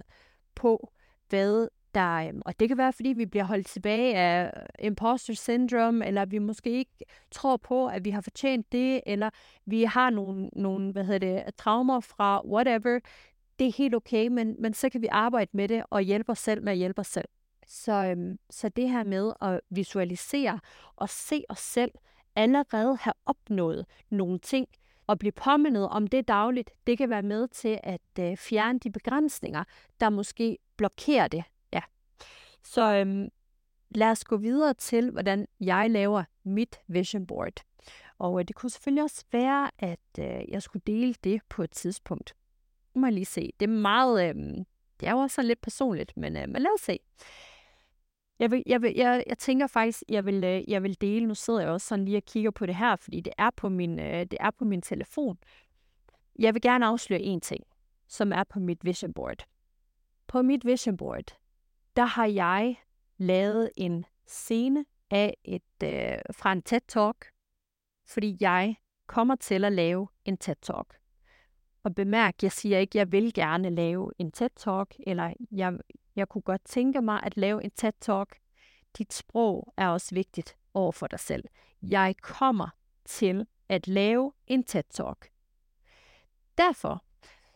på, 0.56 0.92
hvad 1.30 1.68
der, 1.96 2.28
øhm, 2.28 2.42
og 2.46 2.60
det 2.60 2.68
kan 2.68 2.78
være, 2.78 2.94
fordi 2.94 3.10
vi 3.10 3.26
bliver 3.26 3.44
holdt 3.44 3.68
tilbage 3.68 4.16
af 4.16 4.52
øh, 4.58 4.88
imposter 4.88 5.34
syndrome, 5.34 6.06
eller 6.06 6.26
vi 6.26 6.40
måske 6.40 6.70
ikke 6.70 7.06
tror 7.32 7.58
på, 7.58 7.88
at 7.88 8.06
vi 8.06 8.10
har 8.10 8.22
fortjent 8.22 8.72
det, 8.72 9.02
eller 9.06 9.30
vi 9.66 9.84
har 9.84 10.10
nogle, 10.10 10.50
nogle 10.54 10.92
hvad 10.92 11.04
hedder 11.04 11.44
det, 11.44 11.56
traumer 11.56 12.00
fra 12.00 12.48
whatever. 12.48 13.00
Det 13.60 13.68
er 13.68 13.74
helt 13.78 13.96
okay, 13.96 14.28
men, 14.28 14.56
men 14.60 14.74
så 14.74 14.90
kan 14.90 15.02
vi 15.02 15.08
arbejde 15.12 15.52
med 15.54 15.68
det 15.68 15.84
og 15.90 16.02
hjælpe 16.02 16.32
os 16.32 16.40
selv 16.40 16.64
med 16.64 16.72
at 16.72 16.78
hjælpe 16.78 17.00
os 17.00 17.08
selv. 17.08 17.28
Så, 17.68 18.06
øhm, 18.06 18.40
så 18.50 18.70
det 18.70 18.90
her 18.90 19.04
med 19.04 19.34
at 19.42 19.62
visualisere 19.70 20.60
og 20.96 21.10
se 21.10 21.44
os 21.50 21.60
selv 21.60 21.92
allerede 22.36 22.98
have 23.02 23.14
opnået 23.26 23.86
nogle 24.10 24.40
ting, 24.40 24.68
og 25.10 25.20
blive 25.20 25.32
påmindet 25.32 25.90
om 25.90 26.08
det 26.08 26.28
dagligt, 26.28 26.70
det 26.88 26.98
kan 26.98 27.10
være 27.10 27.22
med 27.22 27.48
til 27.48 27.80
at 27.84 28.02
øh, 28.20 28.38
fjerne 28.38 28.80
de 28.80 28.92
begrænsninger, 28.92 29.64
der 30.00 30.10
måske 30.10 30.58
blokerer 30.78 31.28
det. 31.28 31.44
Så 32.64 32.96
øhm, 32.96 33.30
lad 33.90 34.12
os 34.12 34.24
gå 34.24 34.38
videre 34.38 34.74
til, 34.74 35.12
hvordan 35.12 35.48
jeg 35.60 35.90
laver 35.90 36.24
mit 36.44 36.80
vision 36.88 37.28
board. 37.28 37.64
Og 38.20 38.40
øh, 38.40 38.46
det 38.48 38.56
kunne 38.56 38.70
selvfølgelig 38.70 39.04
også 39.04 39.26
være, 39.32 39.72
at 39.80 40.00
øh, 40.20 40.50
jeg 40.50 40.62
skulle 40.62 40.84
dele 40.88 41.16
det 41.24 41.42
på 41.50 41.64
et 41.64 41.72
tidspunkt. 41.72 42.36
Nu 42.96 43.02
må 43.02 43.08
jeg 43.08 43.14
lige 43.14 43.26
se. 43.26 43.52
Det 43.60 43.70
er 43.70 43.74
meget, 43.74 44.30
øh, 44.30 44.36
det 45.00 45.08
er 45.08 45.12
jo 45.12 45.18
også 45.18 45.42
lidt 45.42 45.62
personligt, 45.62 46.18
men, 46.18 46.38
øh, 46.38 46.50
men 46.50 46.62
lad 46.62 46.72
os 46.76 46.82
se. 46.82 47.00
Jeg, 48.40 48.52
vil, 48.52 48.64
jeg, 48.66 48.82
vil, 48.82 48.94
jeg, 48.96 49.24
jeg 49.28 49.38
tænker 49.38 49.68
faktisk, 49.68 50.04
jeg 50.10 50.26
vil, 50.26 50.44
øh, 50.44 50.70
jeg 50.70 50.84
vil 50.84 51.02
dele, 51.02 51.26
nu 51.28 51.36
sidder 51.36 51.60
jeg 51.60 51.70
også 51.70 51.88
sådan 51.88 52.06
lige 52.06 52.18
og 52.18 52.24
kigger 52.24 52.52
på 52.52 52.66
det 52.66 52.76
her, 52.76 52.96
fordi 52.96 53.22
det 53.22 53.34
er 53.38 53.50
på 53.50 53.70
min, 53.70 54.00
øh, 54.00 54.20
det 54.20 54.38
er 54.40 54.52
på 54.52 54.66
min 54.66 54.82
telefon. 54.82 55.38
Jeg 56.40 56.54
vil 56.54 56.62
gerne 56.62 56.86
afsløre 56.86 57.22
en 57.22 57.42
ting, 57.42 57.64
som 58.08 58.32
er 58.32 58.44
på 58.44 58.60
mit 58.60 58.86
vision 58.86 59.14
board. 59.14 59.46
På 60.28 60.42
mit 60.42 60.66
vision 60.66 60.98
board, 60.98 61.38
der 61.96 62.06
har 62.06 62.26
jeg 62.26 62.76
lavet 63.18 63.72
en 63.78 64.06
scene 64.28 64.86
af 65.10 65.38
et, 65.44 65.84
øh, 65.84 66.18
fra 66.32 66.52
en 66.52 66.62
TED-talk, 66.62 67.32
fordi 68.08 68.38
jeg 68.40 68.76
kommer 69.08 69.36
til 69.36 69.66
at 69.66 69.72
lave 69.72 70.08
en 70.26 70.38
TED-talk. 70.38 71.00
Og 71.84 71.96
bemærk, 71.96 72.44
jeg 72.44 72.52
siger 72.52 72.78
ikke, 72.80 72.92
at 72.92 72.96
jeg 72.96 73.12
vil 73.12 73.34
gerne 73.34 73.70
lave 73.70 74.12
en 74.18 74.32
TED-talk, 74.32 74.96
eller 75.08 75.34
jeg, 75.52 75.74
jeg 76.16 76.30
kunne 76.30 76.42
godt 76.42 76.62
tænke 76.66 77.02
mig 77.02 77.24
at 77.24 77.38
lave 77.38 77.64
en 77.64 77.72
TED-talk. 77.72 78.40
Dit 78.98 79.14
sprog 79.14 79.74
er 79.78 79.88
også 79.88 80.16
vigtigt 80.16 80.58
over 80.74 80.92
for 80.92 81.08
dig 81.08 81.20
selv. 81.20 81.44
Jeg 81.82 82.16
kommer 82.22 82.70
til 83.06 83.48
at 83.70 83.88
lave 83.88 84.34
en 84.48 84.64
TED-talk. 84.64 85.30
Derfor 86.58 87.04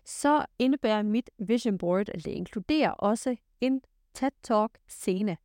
så 0.06 0.46
indebærer 0.60 1.04
mit 1.04 1.30
vision 1.40 1.78
board, 1.78 2.10
at 2.10 2.26
det 2.26 2.32
inkluderer 2.32 2.92
også 2.92 3.36
en 3.62 3.82
TED-talk 4.18 4.78
scene, 4.88 5.38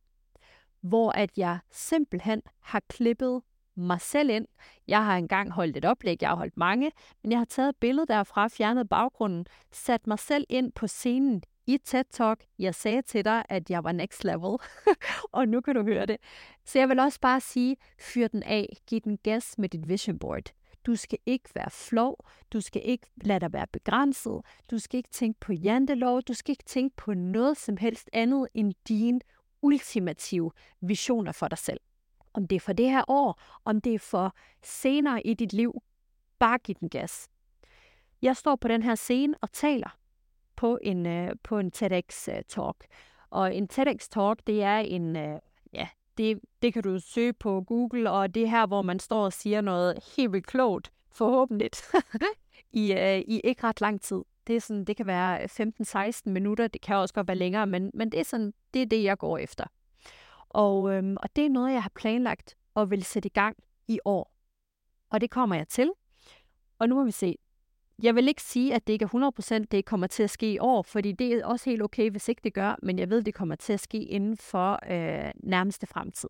hvor 0.81 1.11
at 1.11 1.37
jeg 1.37 1.59
simpelthen 1.71 2.41
har 2.59 2.81
klippet 2.89 3.41
mig 3.75 4.01
selv 4.01 4.29
ind. 4.29 4.45
Jeg 4.87 5.05
har 5.05 5.17
engang 5.17 5.51
holdt 5.51 5.77
et 5.77 5.85
oplæg, 5.85 6.21
jeg 6.21 6.29
har 6.29 6.35
holdt 6.35 6.57
mange, 6.57 6.91
men 7.23 7.31
jeg 7.31 7.39
har 7.39 7.45
taget 7.45 7.75
billedet 7.75 8.09
derfra, 8.09 8.47
fjernet 8.47 8.89
baggrunden, 8.89 9.45
sat 9.71 10.07
mig 10.07 10.19
selv 10.19 10.45
ind 10.49 10.71
på 10.71 10.87
scenen 10.87 11.43
i 11.67 11.77
TED 11.77 12.03
Talk. 12.11 12.43
Jeg 12.59 12.75
sagde 12.75 13.01
til 13.01 13.25
dig, 13.25 13.43
at 13.49 13.69
jeg 13.69 13.83
var 13.83 13.91
next 13.91 14.23
level, 14.23 14.57
og 15.31 15.47
nu 15.47 15.61
kan 15.61 15.75
du 15.75 15.83
høre 15.83 16.05
det. 16.05 16.17
Så 16.65 16.79
jeg 16.79 16.89
vil 16.89 16.99
også 16.99 17.19
bare 17.19 17.39
sige, 17.39 17.77
fyr 17.99 18.27
den 18.27 18.43
af, 18.43 18.77
giv 18.87 19.01
den 19.01 19.17
gas 19.17 19.57
med 19.57 19.69
dit 19.69 19.87
vision 19.87 20.19
board. 20.19 20.53
Du 20.85 20.95
skal 20.95 21.19
ikke 21.25 21.49
være 21.55 21.69
flov, 21.69 22.25
du 22.53 22.61
skal 22.61 22.81
ikke 22.85 23.07
lade 23.21 23.39
dig 23.39 23.53
være 23.53 23.67
begrænset, 23.67 24.41
du 24.71 24.79
skal 24.79 24.97
ikke 24.97 25.09
tænke 25.09 25.39
på 25.39 25.53
jantelov, 25.53 26.21
du 26.21 26.33
skal 26.33 26.51
ikke 26.51 26.63
tænke 26.63 26.95
på 26.95 27.13
noget 27.13 27.57
som 27.57 27.77
helst 27.77 28.09
andet 28.13 28.47
end 28.53 28.73
dine 28.87 29.19
ultimative 29.61 30.51
visioner 30.81 31.31
for 31.31 31.47
dig 31.47 31.57
selv. 31.57 31.79
Om 32.33 32.47
det 32.47 32.55
er 32.55 32.59
for 32.59 32.73
det 32.73 32.89
her 32.89 33.03
år, 33.07 33.41
om 33.65 33.81
det 33.81 33.93
er 33.93 33.99
for 33.99 34.35
senere 34.63 35.27
i 35.27 35.33
dit 35.33 35.53
liv, 35.53 35.81
bare 36.39 36.57
giv 36.57 36.75
den 36.79 36.89
gas. 36.89 37.29
Jeg 38.21 38.37
står 38.37 38.55
på 38.55 38.67
den 38.67 38.83
her 38.83 38.95
scene 38.95 39.35
og 39.41 39.51
taler 39.51 39.97
på 40.55 40.79
en, 40.81 41.05
øh, 41.05 41.35
på 41.43 41.59
en 41.59 41.71
TEDx-talk. 41.75 42.77
Øh, 42.83 42.89
og 43.29 43.55
en 43.55 43.67
TEDx-talk, 43.73 44.35
det 44.47 44.63
er 44.63 44.77
en, 44.77 45.15
øh, 45.15 45.39
ja, 45.73 45.87
det, 46.19 46.39
det 46.61 46.73
kan 46.73 46.83
du 46.83 46.99
søge 46.99 47.33
på 47.33 47.61
Google, 47.61 48.11
og 48.11 48.35
det 48.35 48.43
er 48.43 48.47
her, 48.47 48.65
hvor 48.65 48.81
man 48.81 48.99
står 48.99 49.25
og 49.25 49.33
siger 49.33 49.61
noget 49.61 50.13
helt 50.15 50.31
vildt 50.31 50.47
klogt, 50.47 50.91
forhåbentlig, 51.11 51.69
i, 52.83 52.91
uh, 52.91 53.33
i 53.33 53.41
ikke 53.43 53.63
ret 53.63 53.81
lang 53.81 54.01
tid. 54.01 54.21
Det, 54.47 54.55
er 54.55 54.59
sådan, 54.59 54.85
det 54.85 54.97
kan 54.97 55.05
være 55.05 55.43
15-16 55.43 56.21
minutter, 56.25 56.67
det 56.67 56.81
kan 56.81 56.95
også 56.95 57.13
godt 57.13 57.27
være 57.27 57.37
længere, 57.37 57.67
men, 57.67 57.91
men 57.93 58.11
det, 58.11 58.19
er 58.19 58.23
sådan, 58.23 58.53
det 58.73 58.81
er 58.81 58.85
det, 58.85 59.03
jeg 59.03 59.17
går 59.17 59.37
efter. 59.37 59.65
Og, 60.49 60.93
øhm, 60.93 61.17
og 61.23 61.35
det 61.35 61.45
er 61.45 61.49
noget, 61.49 61.73
jeg 61.73 61.83
har 61.83 61.91
planlagt 61.95 62.57
og 62.73 62.91
vil 62.91 63.03
sætte 63.03 63.27
i 63.27 63.31
gang 63.33 63.57
i 63.87 63.99
år. 64.05 64.33
Og 65.09 65.21
det 65.21 65.31
kommer 65.31 65.55
jeg 65.55 65.67
til. 65.67 65.91
Og 66.79 66.89
nu 66.89 66.95
må 66.95 67.03
vi 67.03 67.11
se. 67.11 67.35
Jeg 68.03 68.15
vil 68.15 68.27
ikke 68.27 68.41
sige, 68.41 68.75
at 68.75 68.87
det 68.87 68.93
ikke 68.93 69.05
er 69.05 69.31
100% 69.61 69.65
det 69.71 69.85
kommer 69.85 70.07
til 70.07 70.23
at 70.23 70.29
ske 70.29 70.53
i 70.53 70.59
år, 70.59 70.81
fordi 70.81 71.11
det 71.11 71.33
er 71.33 71.45
også 71.45 71.69
helt 71.69 71.81
okay, 71.81 72.11
hvis 72.11 72.29
ikke 72.29 72.41
det 72.43 72.53
gør, 72.53 72.75
men 72.81 72.99
jeg 72.99 73.09
ved, 73.09 73.21
det 73.21 73.33
kommer 73.33 73.55
til 73.55 73.73
at 73.73 73.79
ske 73.79 73.97
inden 73.97 74.37
for 74.37 74.79
øh, 74.91 75.31
nærmeste 75.43 75.87
fremtid. 75.87 76.29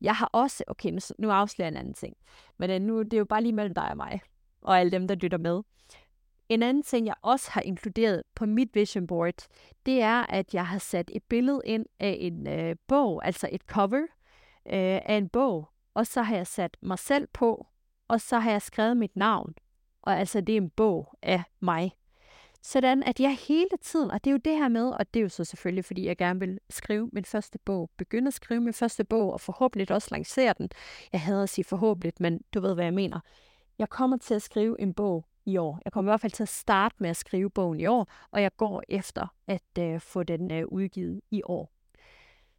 Jeg 0.00 0.16
har 0.16 0.30
også, 0.32 0.64
okay, 0.66 0.90
nu, 0.90 0.98
nu 1.18 1.30
afslører 1.30 1.66
jeg 1.66 1.72
en 1.72 1.76
anden 1.76 1.94
ting, 1.94 2.16
men 2.58 2.70
øh, 2.70 2.80
nu 2.80 3.02
det 3.02 3.12
er 3.12 3.18
jo 3.18 3.24
bare 3.24 3.42
lige 3.42 3.52
mellem 3.52 3.74
dig 3.74 3.90
og 3.90 3.96
mig, 3.96 4.20
og 4.62 4.80
alle 4.80 4.92
dem, 4.92 5.08
der 5.08 5.14
lytter 5.14 5.38
med. 5.38 5.62
En 6.48 6.62
anden 6.62 6.82
ting, 6.82 7.06
jeg 7.06 7.14
også 7.22 7.50
har 7.50 7.60
inkluderet 7.60 8.22
på 8.34 8.46
mit 8.46 8.74
vision 8.74 9.06
board, 9.06 9.46
det 9.86 10.02
er, 10.02 10.26
at 10.28 10.54
jeg 10.54 10.66
har 10.66 10.78
sat 10.78 11.10
et 11.14 11.22
billede 11.22 11.60
ind 11.64 11.86
af 12.00 12.16
en 12.20 12.46
øh, 12.46 12.76
bog, 12.88 13.26
altså 13.26 13.48
et 13.52 13.62
cover 13.62 14.02
øh, 14.66 15.00
af 15.06 15.14
en 15.14 15.28
bog, 15.28 15.68
og 15.94 16.06
så 16.06 16.22
har 16.22 16.36
jeg 16.36 16.46
sat 16.46 16.76
mig 16.82 16.98
selv 16.98 17.28
på, 17.32 17.66
og 18.08 18.20
så 18.20 18.38
har 18.38 18.50
jeg 18.50 18.62
skrevet 18.62 18.96
mit 18.96 19.16
navn. 19.16 19.54
Og 20.02 20.18
altså, 20.18 20.40
det 20.40 20.52
er 20.52 20.56
en 20.56 20.70
bog 20.70 21.14
af 21.22 21.42
mig. 21.60 21.92
Sådan 22.62 23.02
at 23.02 23.20
jeg 23.20 23.36
hele 23.36 23.76
tiden, 23.80 24.10
og 24.10 24.24
det 24.24 24.30
er 24.30 24.32
jo 24.32 24.40
det 24.44 24.56
her 24.56 24.68
med, 24.68 24.90
og 24.90 25.14
det 25.14 25.20
er 25.20 25.22
jo 25.22 25.28
så 25.28 25.44
selvfølgelig, 25.44 25.84
fordi 25.84 26.06
jeg 26.06 26.16
gerne 26.16 26.40
vil 26.40 26.58
skrive 26.70 27.10
min 27.12 27.24
første 27.24 27.58
bog, 27.58 27.90
begynde 27.96 28.28
at 28.28 28.34
skrive 28.34 28.60
min 28.60 28.74
første 28.74 29.04
bog, 29.04 29.32
og 29.32 29.40
forhåbentlig 29.40 29.90
også 29.90 30.08
lancere 30.10 30.54
den. 30.58 30.68
Jeg 31.12 31.20
hader 31.20 31.42
at 31.42 31.48
sige 31.48 31.64
forhåbentlig, 31.64 32.12
men 32.20 32.40
du 32.54 32.60
ved, 32.60 32.74
hvad 32.74 32.84
jeg 32.84 32.94
mener. 32.94 33.20
Jeg 33.78 33.88
kommer 33.88 34.16
til 34.16 34.34
at 34.34 34.42
skrive 34.42 34.80
en 34.80 34.94
bog 34.94 35.26
i 35.44 35.56
år. 35.56 35.80
Jeg 35.84 35.92
kommer 35.92 36.10
i 36.10 36.12
hvert 36.12 36.20
fald 36.20 36.32
til 36.32 36.42
at 36.42 36.48
starte 36.48 36.94
med 36.98 37.10
at 37.10 37.16
skrive 37.16 37.50
bogen 37.50 37.80
i 37.80 37.86
år, 37.86 38.12
og 38.30 38.42
jeg 38.42 38.50
går 38.56 38.82
efter 38.88 39.26
at 39.46 39.78
øh, 39.78 40.00
få 40.00 40.22
den 40.22 40.50
øh, 40.50 40.66
udgivet 40.66 41.20
i 41.30 41.42
år. 41.44 41.72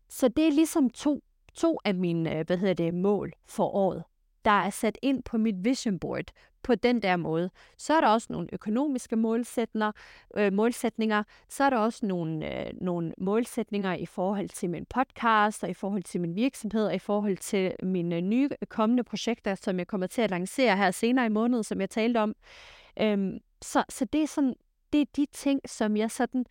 Så 0.10 0.28
det 0.28 0.48
er 0.48 0.52
ligesom 0.52 0.90
to, 0.90 1.24
to 1.54 1.80
af 1.86 1.96
mine 1.96 2.38
øh, 2.38 2.46
hvad 2.46 2.58
hedder 2.58 2.74
det, 2.74 2.94
mål 2.94 3.34
for 3.46 3.68
året, 3.68 4.04
der 4.46 4.52
er 4.52 4.70
sat 4.70 4.98
ind 5.02 5.24
på 5.24 5.38
mit 5.38 5.64
vision 5.64 6.00
board 6.00 6.26
på 6.64 6.76
den 6.76 7.02
der 7.02 7.16
måde. 7.16 7.50
Så 7.78 7.94
er 7.94 8.02
der 8.02 8.08
også 8.08 8.28
nogle 8.30 8.48
økonomiske 8.54 9.16
målsætninger, 9.16 9.92
øh, 10.38 10.54
målsætninger. 10.54 11.24
så 11.50 11.64
er 11.64 11.70
der 11.70 11.78
også 11.78 12.06
nogle, 12.06 12.66
øh, 12.68 12.74
nogle 12.82 13.14
målsætninger 13.18 13.94
i 13.94 14.06
forhold 14.06 14.50
til 14.50 14.70
min 14.70 14.86
podcast, 14.86 15.64
og 15.64 15.70
i 15.70 15.74
forhold 15.74 16.04
til 16.04 16.22
min 16.22 16.36
virksomhed, 16.36 16.86
og 16.86 16.96
i 16.96 17.00
forhold 17.00 17.38
til 17.38 17.76
mine 17.84 18.22
nye 18.22 18.50
øh, 18.62 18.68
kommende 18.68 19.04
projekter, 19.04 19.56
som 19.56 19.80
jeg 19.80 19.88
kommer 19.88 20.08
til 20.08 20.22
at 20.22 20.30
lancere 20.30 20.78
her 20.78 20.92
senere 20.92 21.26
i 21.26 21.30
måneden, 21.30 21.64
som 21.64 21.82
jeg 21.82 21.90
talte 21.90 22.18
om. 22.18 22.36
Øhm, 23.02 23.40
så, 23.62 23.84
så 23.90 24.06
det 24.06 24.24
er 24.24 24.28
sådan, 24.28 24.56
det 24.94 25.02
er 25.02 25.06
de 25.16 25.26
ting, 25.32 25.70
som 25.70 25.98
jeg 25.98 26.12
sådan 26.12 26.46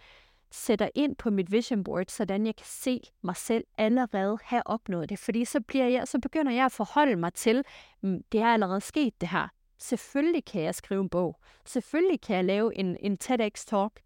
sætter 0.51 0.89
ind 0.95 1.17
på 1.17 1.31
mit 1.31 1.53
vision 1.53 1.85
board, 1.85 2.07
sådan 2.09 2.47
jeg 2.47 2.57
kan 2.57 2.67
se 2.67 3.01
mig 3.23 3.37
selv 3.37 3.65
allerede 3.79 4.39
have 4.45 4.63
opnået 4.67 5.09
det. 5.09 5.19
Fordi 5.19 5.45
så, 5.45 5.61
bliver 5.61 5.87
jeg, 5.87 6.09
så 6.09 6.19
begynder 6.19 6.53
jeg 6.53 6.65
at 6.65 6.73
forholde 6.73 7.17
mig 7.17 7.35
til, 7.35 7.65
mm, 8.01 8.23
det 8.33 8.41
er 8.41 8.47
allerede 8.47 8.81
sket 8.81 9.21
det 9.21 9.29
her. 9.29 9.49
Selvfølgelig 9.83 10.45
kan 10.45 10.63
jeg 10.63 10.75
skrive 10.75 11.01
en 11.01 11.09
bog. 11.09 11.41
Selvfølgelig 11.67 12.21
kan 12.21 12.37
jeg 12.37 12.45
lave 12.45 12.79
en, 12.79 12.97
en 13.01 13.19
TEDx-talk. 13.25 14.03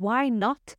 Why 0.00 0.28
not? 0.28 0.76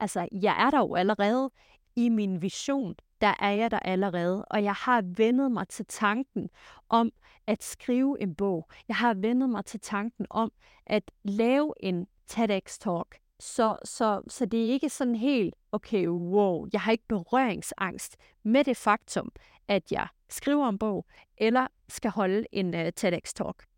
Altså, 0.00 0.28
jeg 0.32 0.66
er 0.66 0.70
der 0.70 0.78
jo 0.78 0.94
allerede 0.94 1.50
i 1.96 2.08
min 2.08 2.42
vision. 2.42 2.94
Der 3.20 3.34
er 3.40 3.50
jeg 3.50 3.70
der 3.70 3.78
allerede, 3.78 4.44
og 4.44 4.64
jeg 4.64 4.72
har 4.72 5.02
vendet 5.16 5.52
mig 5.52 5.68
til 5.68 5.86
tanken 5.86 6.50
om 6.88 7.12
at 7.46 7.62
skrive 7.62 8.20
en 8.20 8.34
bog. 8.34 8.68
Jeg 8.88 8.96
har 8.96 9.14
vendet 9.14 9.50
mig 9.50 9.64
til 9.64 9.80
tanken 9.80 10.26
om 10.30 10.52
at 10.86 11.10
lave 11.24 11.74
en 11.80 12.06
TEDx-talk. 12.30 13.18
Så, 13.40 13.76
så, 13.84 14.22
så 14.28 14.46
det 14.46 14.64
er 14.64 14.68
ikke 14.68 14.88
sådan 14.88 15.14
helt, 15.14 15.54
okay, 15.72 16.08
wow, 16.08 16.66
jeg 16.72 16.80
har 16.80 16.92
ikke 16.92 17.08
berøringsangst 17.08 18.16
med 18.42 18.64
det 18.64 18.76
faktum, 18.76 19.32
at 19.68 19.92
jeg 19.92 20.08
skriver 20.28 20.68
en 20.68 20.78
bog, 20.78 21.06
eller 21.38 21.66
skal 21.88 22.10
holde 22.10 22.46
en 22.52 22.74
øh, 22.74 22.86
uh, 22.86 22.88
TEDx-talk. 22.96 23.73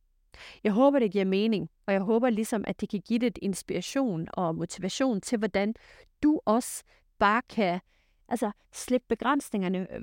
Jeg 0.64 0.72
håber, 0.72 0.98
det 0.98 1.12
giver 1.12 1.24
mening, 1.24 1.70
og 1.86 1.92
jeg 1.92 2.00
håber 2.00 2.30
ligesom, 2.30 2.64
at 2.66 2.80
det 2.80 2.88
kan 2.88 3.00
give 3.00 3.18
lidt 3.18 3.38
inspiration 3.42 4.28
og 4.32 4.54
motivation 4.54 5.20
til, 5.20 5.38
hvordan 5.38 5.74
du 6.22 6.40
også 6.44 6.84
bare 7.18 7.42
kan 7.48 7.80
altså, 8.28 8.50
slippe 8.72 9.06
begrænsningerne 9.08 9.92
øh, 9.92 10.00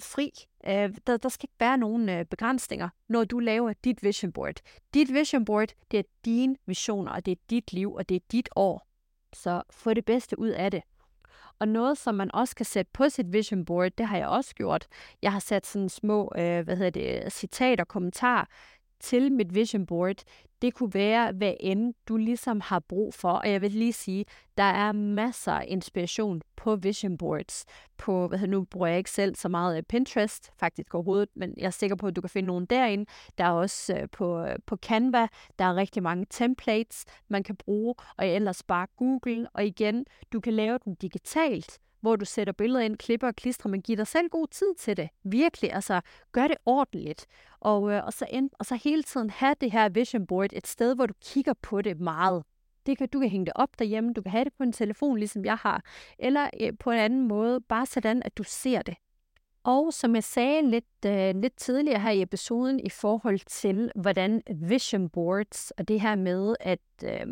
fri. 0.00 0.30
Øh, 0.66 0.96
der, 1.06 1.16
der 1.16 1.28
skal 1.28 1.44
ikke 1.44 1.60
være 1.60 1.78
nogen 1.78 2.08
øh, 2.08 2.24
begrænsninger, 2.24 2.88
når 3.08 3.24
du 3.24 3.38
laver 3.38 3.72
dit 3.84 4.02
vision 4.02 4.32
board. 4.32 4.54
Dit 4.94 5.14
vision 5.14 5.44
board, 5.44 5.68
det 5.90 5.98
er 5.98 6.02
dine 6.24 6.56
visioner, 6.66 7.12
og 7.12 7.26
det 7.26 7.32
er 7.32 7.42
dit 7.50 7.72
liv, 7.72 7.94
og 7.94 8.08
det 8.08 8.14
er 8.14 8.20
dit 8.32 8.48
år. 8.56 8.86
Så 9.32 9.62
få 9.70 9.94
det 9.94 10.04
bedste 10.04 10.38
ud 10.38 10.48
af 10.48 10.70
det. 10.70 10.82
Og 11.58 11.68
noget, 11.68 11.98
som 11.98 12.14
man 12.14 12.34
også 12.34 12.56
kan 12.56 12.66
sætte 12.66 12.90
på 12.92 13.08
sit 13.08 13.32
vision 13.32 13.64
board, 13.64 13.92
det 13.98 14.06
har 14.06 14.16
jeg 14.16 14.28
også 14.28 14.54
gjort. 14.54 14.86
Jeg 15.22 15.32
har 15.32 15.38
sat 15.38 15.66
sådan 15.66 15.88
små, 15.88 16.32
øh, 16.36 16.60
hvad 16.64 16.76
hedder 16.76 16.90
det, 16.90 17.32
citater, 17.32 17.84
kommentarer 17.84 18.44
til 19.00 19.32
mit 19.32 19.54
vision 19.54 19.86
board, 19.86 20.22
det 20.62 20.74
kunne 20.74 20.94
være, 20.94 21.32
hvad 21.32 21.54
end 21.60 21.94
du 22.08 22.16
ligesom 22.16 22.60
har 22.60 22.78
brug 22.78 23.14
for. 23.14 23.30
Og 23.30 23.50
jeg 23.50 23.60
vil 23.60 23.70
lige 23.70 23.92
sige, 23.92 24.24
der 24.56 24.62
er 24.62 24.92
masser 24.92 25.52
af 25.52 25.64
inspiration 25.68 26.42
på 26.56 26.76
vision 26.76 27.18
boards. 27.18 27.64
På, 27.98 28.28
hvad 28.28 28.46
nu 28.46 28.64
bruger 28.64 28.86
jeg 28.86 28.98
ikke 28.98 29.10
selv 29.10 29.34
så 29.34 29.48
meget 29.48 29.74
af 29.74 29.86
Pinterest, 29.86 30.52
faktisk 30.60 30.94
overhovedet, 30.94 31.28
men 31.34 31.54
jeg 31.56 31.66
er 31.66 31.70
sikker 31.70 31.96
på, 31.96 32.06
at 32.06 32.16
du 32.16 32.20
kan 32.20 32.30
finde 32.30 32.46
nogen 32.46 32.66
derinde. 32.66 33.06
Der 33.38 33.44
er 33.44 33.50
også 33.50 33.96
øh, 33.96 34.08
på, 34.12 34.40
øh, 34.40 34.56
på 34.66 34.76
Canva, 34.76 35.26
der 35.58 35.64
er 35.64 35.76
rigtig 35.76 36.02
mange 36.02 36.26
templates, 36.30 37.04
man 37.28 37.42
kan 37.42 37.56
bruge, 37.56 37.94
og 38.16 38.26
ellers 38.28 38.62
bare 38.62 38.86
Google. 38.96 39.48
Og 39.54 39.64
igen, 39.64 40.06
du 40.32 40.40
kan 40.40 40.52
lave 40.52 40.78
den 40.84 40.94
digitalt 40.94 41.80
hvor 42.00 42.16
du 42.16 42.24
sætter 42.24 42.52
billeder 42.52 42.80
ind, 42.80 42.96
klipper 42.96 43.26
og 43.26 43.36
klistrer, 43.36 43.70
men 43.70 43.82
giv 43.82 43.96
dig 43.96 44.06
selv 44.06 44.28
god 44.28 44.46
tid 44.50 44.74
til 44.78 44.96
det. 44.96 45.08
Virkelig, 45.24 45.72
altså 45.72 46.00
gør 46.32 46.48
det 46.48 46.56
ordentligt. 46.66 47.26
Og, 47.60 47.92
øh, 47.92 48.04
og, 48.04 48.12
så 48.12 48.26
end, 48.30 48.50
og 48.58 48.66
så 48.66 48.74
hele 48.74 49.02
tiden 49.02 49.30
have 49.30 49.54
det 49.60 49.72
her 49.72 49.88
vision 49.88 50.26
board 50.26 50.50
et 50.52 50.66
sted, 50.66 50.94
hvor 50.94 51.06
du 51.06 51.14
kigger 51.24 51.54
på 51.62 51.82
det 51.82 52.00
meget. 52.00 52.42
Det 52.86 52.98
kan, 52.98 53.08
du 53.08 53.20
kan 53.20 53.28
hænge 53.28 53.46
det 53.46 53.52
op 53.56 53.78
derhjemme, 53.78 54.12
du 54.12 54.22
kan 54.22 54.30
have 54.30 54.44
det 54.44 54.52
på 54.58 54.62
en 54.62 54.72
telefon, 54.72 55.18
ligesom 55.18 55.44
jeg 55.44 55.56
har, 55.56 55.84
eller 56.18 56.50
øh, 56.60 56.72
på 56.80 56.90
en 56.90 56.98
anden 56.98 57.28
måde, 57.28 57.60
bare 57.60 57.86
sådan, 57.86 58.22
at 58.22 58.38
du 58.38 58.42
ser 58.42 58.82
det. 58.82 58.94
Og 59.64 59.92
som 59.92 60.14
jeg 60.14 60.24
sagde 60.24 60.70
lidt, 60.70 61.06
øh, 61.06 61.34
lidt 61.34 61.56
tidligere 61.56 62.00
her 62.00 62.10
i 62.10 62.22
episoden 62.22 62.80
i 62.80 62.88
forhold 62.88 63.40
til, 63.46 63.90
hvordan 63.94 64.42
vision 64.54 65.08
boards 65.08 65.70
og 65.70 65.88
det 65.88 66.00
her 66.00 66.14
med, 66.14 66.56
at 66.60 66.80
øh, 67.04 67.26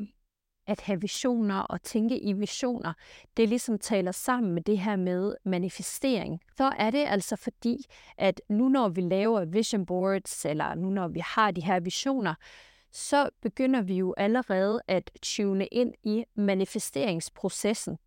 at 0.68 0.81
have 0.81 1.00
visioner 1.00 1.61
og 1.61 1.83
tænke 1.83 2.18
i 2.18 2.33
visioner, 2.33 2.92
det 3.37 3.48
ligesom 3.48 3.78
taler 3.78 4.12
sammen 4.12 4.52
med 4.52 4.62
det 4.62 4.78
her 4.78 4.96
med 4.96 5.35
manifestering. 5.44 6.40
Så 6.57 6.72
er 6.78 6.90
det 6.90 7.04
altså 7.07 7.37
fordi, 7.37 7.85
at 8.18 8.40
nu 8.48 8.68
når 8.68 8.88
vi 8.88 9.00
laver 9.00 9.44
vision 9.44 9.87
boards, 9.87 10.44
eller 10.44 10.74
nu 10.74 10.90
når 10.90 11.09
vi 11.09 11.20
har 11.24 11.50
de 11.50 11.61
her 11.61 11.81
visioner, 11.81 12.35
så 12.90 13.31
begynder 13.42 13.83
vi 13.83 13.94
jo 13.94 14.14
allerede 14.16 14.81
at 14.88 15.11
tune 15.22 15.66
ind 15.66 15.94
i 16.02 16.24
manifesteringsprocessen. 16.35 17.98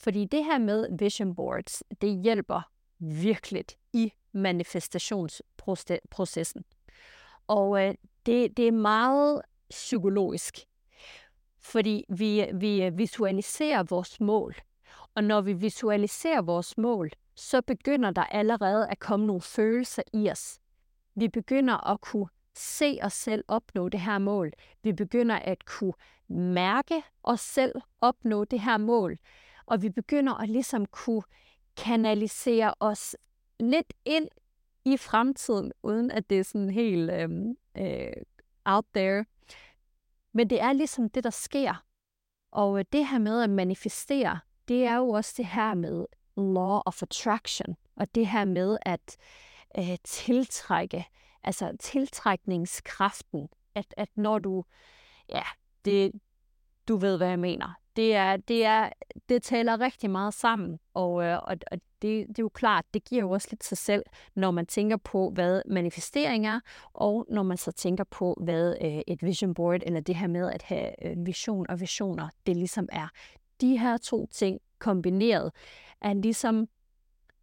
Fordi 0.00 0.24
det 0.24 0.44
her 0.44 0.58
med 0.58 0.86
vision 0.98 1.34
boards, 1.34 1.82
det 2.00 2.22
hjælper 2.22 2.70
virkelig 2.98 3.64
i 3.92 4.12
manifestationsprocessen. 4.32 6.64
Og 7.46 7.82
øh, 7.82 7.94
det, 8.26 8.56
det 8.56 8.68
er 8.68 8.72
meget 8.72 9.42
psykologisk. 9.70 10.58
Fordi 11.64 12.04
vi, 12.08 12.46
vi 12.54 12.82
øh, 12.82 12.98
visualiserer 12.98 13.82
vores 13.82 14.20
mål. 14.20 14.54
Og 15.14 15.24
når 15.24 15.40
vi 15.40 15.52
visualiserer 15.52 16.42
vores 16.42 16.78
mål, 16.78 17.10
så 17.34 17.62
begynder 17.62 18.10
der 18.10 18.24
allerede 18.24 18.88
at 18.88 18.98
komme 18.98 19.26
nogle 19.26 19.42
følelser 19.42 20.02
i 20.12 20.30
os. 20.30 20.58
Vi 21.14 21.28
begynder 21.28 21.90
at 21.90 22.00
kunne 22.00 22.28
se 22.54 22.98
os 23.02 23.12
selv 23.12 23.44
opnå 23.48 23.88
det 23.88 24.00
her 24.00 24.18
mål. 24.18 24.52
Vi 24.82 24.92
begynder 24.92 25.36
at 25.36 25.64
kunne 25.64 25.92
mærke 26.28 27.02
os 27.22 27.40
selv 27.40 27.74
opnå 28.00 28.44
det 28.44 28.60
her 28.60 28.76
mål. 28.76 29.18
Og 29.66 29.82
vi 29.82 29.88
begynder 29.88 30.34
at 30.34 30.48
ligesom 30.48 30.86
kunne 30.86 31.22
kanalisere 31.76 32.74
os 32.80 33.16
lidt 33.60 33.92
ind 34.04 34.28
i 34.84 34.96
fremtiden, 34.96 35.72
uden 35.82 36.10
at 36.10 36.30
det 36.30 36.38
er 36.38 36.44
sådan 36.44 36.70
helt 36.70 37.10
øh, 37.10 37.28
øh, 37.78 38.12
out 38.64 38.84
there. 38.94 39.24
Men 40.34 40.50
det 40.50 40.60
er 40.60 40.72
ligesom 40.72 41.08
det, 41.08 41.24
der 41.24 41.30
sker. 41.30 41.84
Og 42.52 42.78
øh, 42.78 42.84
det 42.92 43.06
her 43.06 43.18
med 43.18 43.42
at 43.42 43.50
manifestere, 43.50 44.40
det 44.68 44.84
er 44.84 44.96
jo 44.96 45.08
også 45.08 45.34
det 45.36 45.46
her 45.46 45.74
med 45.74 46.06
law 46.36 46.80
of 46.86 47.02
attraction, 47.02 47.76
og 47.96 48.14
det 48.14 48.26
her 48.26 48.44
med 48.44 48.78
at 48.82 49.16
øh, 49.78 49.98
tiltrække, 50.04 51.06
altså 51.44 51.76
tiltrækningskraften, 51.80 53.48
at, 53.74 53.94
at 53.96 54.08
når 54.16 54.38
du, 54.38 54.64
ja, 55.28 55.42
det, 55.84 56.12
du 56.88 56.96
ved, 56.96 57.16
hvad 57.16 57.28
jeg 57.28 57.38
mener 57.38 57.74
det, 57.96 58.14
er, 58.14 58.36
det, 58.36 58.64
er, 58.64 58.90
det 59.28 59.42
taler 59.42 59.80
rigtig 59.80 60.10
meget 60.10 60.34
sammen, 60.34 60.78
og, 60.94 61.24
øh, 61.24 61.38
og, 61.38 61.56
og 61.72 61.78
det, 62.02 62.28
det 62.28 62.38
er 62.38 62.42
jo 62.42 62.48
klart, 62.48 62.84
det 62.94 63.04
giver 63.04 63.22
jo 63.22 63.30
også 63.30 63.48
lidt 63.50 63.64
sig 63.64 63.78
selv, 63.78 64.02
når 64.34 64.50
man 64.50 64.66
tænker 64.66 64.96
på, 64.96 65.30
hvad 65.30 65.62
manifestering 65.66 66.46
er, 66.46 66.60
og 66.92 67.26
når 67.28 67.42
man 67.42 67.56
så 67.56 67.72
tænker 67.72 68.04
på, 68.04 68.38
hvad 68.40 68.76
øh, 68.80 69.00
et 69.06 69.22
vision 69.22 69.54
board, 69.54 69.80
eller 69.86 70.00
det 70.00 70.16
her 70.16 70.26
med 70.26 70.50
at 70.52 70.62
have 70.62 71.06
øh, 71.06 71.26
vision 71.26 71.66
og 71.68 71.80
visioner, 71.80 72.28
det 72.46 72.56
ligesom 72.56 72.88
er. 72.92 73.08
De 73.60 73.78
her 73.78 73.96
to 73.96 74.26
ting 74.26 74.60
kombineret 74.78 75.52
er 76.00 76.12
ligesom, 76.12 76.68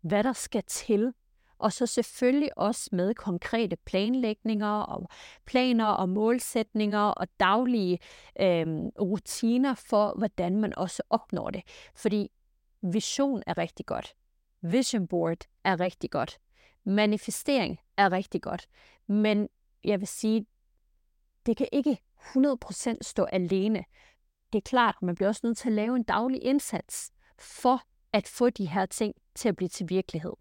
hvad 0.01 0.23
der 0.23 0.33
skal 0.33 0.63
til 0.67 1.13
og 1.61 1.73
så 1.73 1.85
selvfølgelig 1.85 2.57
også 2.57 2.89
med 2.91 3.15
konkrete 3.15 3.75
planlægninger 3.75 4.81
og 4.81 5.09
planer 5.45 5.85
og 5.85 6.09
målsætninger 6.09 6.99
og 6.99 7.27
daglige 7.39 7.99
øh, 8.39 8.67
rutiner 8.99 9.73
for, 9.73 10.13
hvordan 10.17 10.57
man 10.57 10.77
også 10.77 11.03
opnår 11.09 11.49
det. 11.49 11.61
Fordi 11.95 12.29
vision 12.81 13.43
er 13.47 13.57
rigtig 13.57 13.85
godt. 13.85 14.13
Vision 14.61 15.07
board 15.07 15.37
er 15.63 15.79
rigtig 15.79 16.11
godt. 16.11 16.39
Manifestering 16.83 17.79
er 17.97 18.11
rigtig 18.11 18.41
godt. 18.41 18.67
Men 19.07 19.49
jeg 19.83 19.99
vil 19.99 20.07
sige, 20.07 20.45
det 21.45 21.57
kan 21.57 21.67
ikke 21.71 21.97
100% 22.17 22.97
stå 23.01 23.23
alene. 23.23 23.83
Det 24.53 24.57
er 24.57 24.69
klart, 24.69 24.95
man 25.01 25.15
bliver 25.15 25.29
også 25.29 25.41
nødt 25.43 25.57
til 25.57 25.69
at 25.69 25.73
lave 25.73 25.95
en 25.95 26.03
daglig 26.03 26.43
indsats 26.43 27.11
for 27.39 27.81
at 28.13 28.27
få 28.27 28.49
de 28.49 28.65
her 28.65 28.85
ting 28.85 29.15
til 29.35 29.49
at 29.49 29.55
blive 29.55 29.69
til 29.69 29.89
virkelighed. 29.89 30.33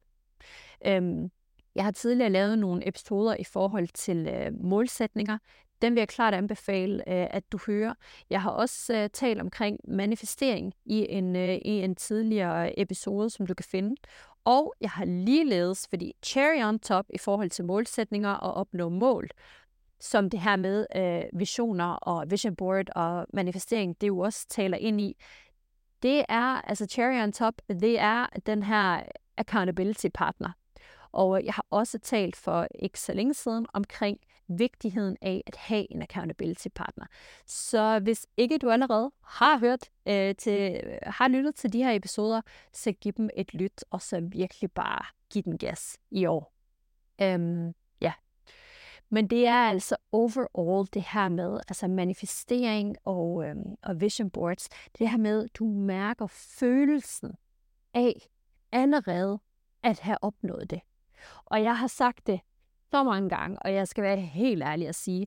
Øhm, 0.87 1.31
jeg 1.75 1.85
har 1.85 1.91
tidligere 1.91 2.31
lavet 2.31 2.59
nogle 2.59 2.89
episoder 2.89 3.37
i 3.39 3.45
forhold 3.45 3.89
til 3.89 4.29
øh, 4.29 4.53
målsætninger. 4.61 5.39
Den 5.83 5.95
vil 5.95 6.01
jeg 6.01 6.09
klart 6.09 6.35
anbefale, 6.35 6.95
øh, 6.95 7.27
at 7.31 7.53
du 7.53 7.59
hører. 7.67 7.95
Jeg 8.31 8.43
har 8.43 8.51
også 8.51 8.95
øh, 8.95 9.11
talt 9.11 9.41
omkring 9.41 9.79
manifestering 9.89 10.75
i 10.85 11.07
en, 11.09 11.37
øh, 11.37 11.55
i 11.55 11.71
en 11.71 11.95
tidligere 11.95 12.67
øh, 12.67 12.75
episode, 12.77 13.31
som 13.31 13.47
du 13.47 13.55
kan 13.55 13.65
finde. 13.65 13.97
Og 14.45 14.75
jeg 14.81 14.91
har 14.91 15.05
ligeledes, 15.05 15.87
fordi 15.89 16.13
cherry 16.23 16.63
on 16.63 16.79
top 16.79 17.05
i 17.15 17.19
forhold 17.19 17.51
til 17.51 17.65
målsætninger 17.65 18.31
og 18.31 18.55
opnå 18.55 18.89
mål, 18.89 19.29
som 20.01 20.31
det 20.31 20.41
her 20.41 20.57
med 20.57 20.87
øh, 20.97 21.41
visioner 21.41 21.93
og 21.93 22.31
vision 22.31 22.57
board 22.57 22.87
og 22.95 23.27
manifestering, 23.33 24.01
det 24.01 24.09
jo 24.09 24.19
også 24.19 24.47
taler 24.49 24.77
ind 24.77 25.01
i, 25.01 25.17
det 26.03 26.25
er, 26.29 26.69
altså 26.69 26.87
cherry 26.87 27.23
on 27.23 27.33
top, 27.33 27.55
det 27.69 27.99
er 27.99 28.27
den 28.47 28.63
her 28.63 29.03
accountability 29.37 30.07
partner. 30.15 30.53
Og 31.13 31.39
øh, 31.39 31.45
jeg 31.47 31.55
har 31.55 31.67
også 31.71 31.99
talt 31.99 32.37
for 32.37 32.67
ikke 32.75 33.01
så 33.01 33.13
længe 33.13 33.35
siden 33.35 33.67
omkring 33.73 34.19
vigtigheden 34.59 35.17
af 35.23 35.43
at 35.47 35.57
have 35.57 35.93
en 35.93 36.03
accountability 36.03 36.69
partner. 36.75 37.07
Så 37.47 37.99
hvis 37.99 38.27
ikke 38.37 38.59
du 38.59 38.71
allerede 38.71 39.13
har 39.25 39.59
hørt 39.59 39.91
øh, 40.09 40.35
til, 40.35 40.81
øh, 40.85 40.99
har 41.03 41.29
lyttet 41.29 41.55
til 41.55 41.73
de 41.73 41.79
her 41.79 41.93
episoder, 41.93 42.41
så 42.73 42.93
giv 42.93 43.13
dem 43.13 43.31
et 43.37 43.55
lyt, 43.55 43.85
og 43.91 44.03
så 44.03 44.21
virkelig 44.21 44.73
bare 44.73 45.05
giv 45.31 45.43
den 45.43 45.59
gas 45.59 45.99
i 46.11 46.27
år. 46.27 46.53
Øhm, 47.23 47.75
ja. 48.01 48.13
Men 49.09 49.31
det 49.31 49.47
er 49.47 49.69
altså 49.69 49.97
overall 50.13 50.89
det 50.95 51.05
her 51.13 51.29
med 51.29 51.61
altså 51.69 51.89
manifestering 51.89 52.97
og, 53.05 53.45
øhm, 53.45 53.75
og 53.83 54.01
vision 54.01 54.31
boards. 54.31 54.69
Det 54.99 55.11
her 55.11 55.19
med, 55.19 55.49
du 55.49 55.65
mærker 55.65 56.27
følelsen 56.27 57.33
af 57.95 58.29
allerede 58.73 59.39
at 59.83 60.01
have 60.01 60.19
opnået 60.23 60.71
det. 60.71 60.81
Og 61.45 61.63
jeg 61.63 61.79
har 61.79 61.87
sagt 61.87 62.27
det 62.27 62.41
så 62.91 63.03
mange 63.03 63.29
gange, 63.29 63.59
og 63.59 63.75
jeg 63.75 63.89
skal 63.89 64.05
være 64.05 64.17
helt 64.17 64.63
ærlig 64.63 64.89
at 64.89 64.95
sige, 64.95 65.27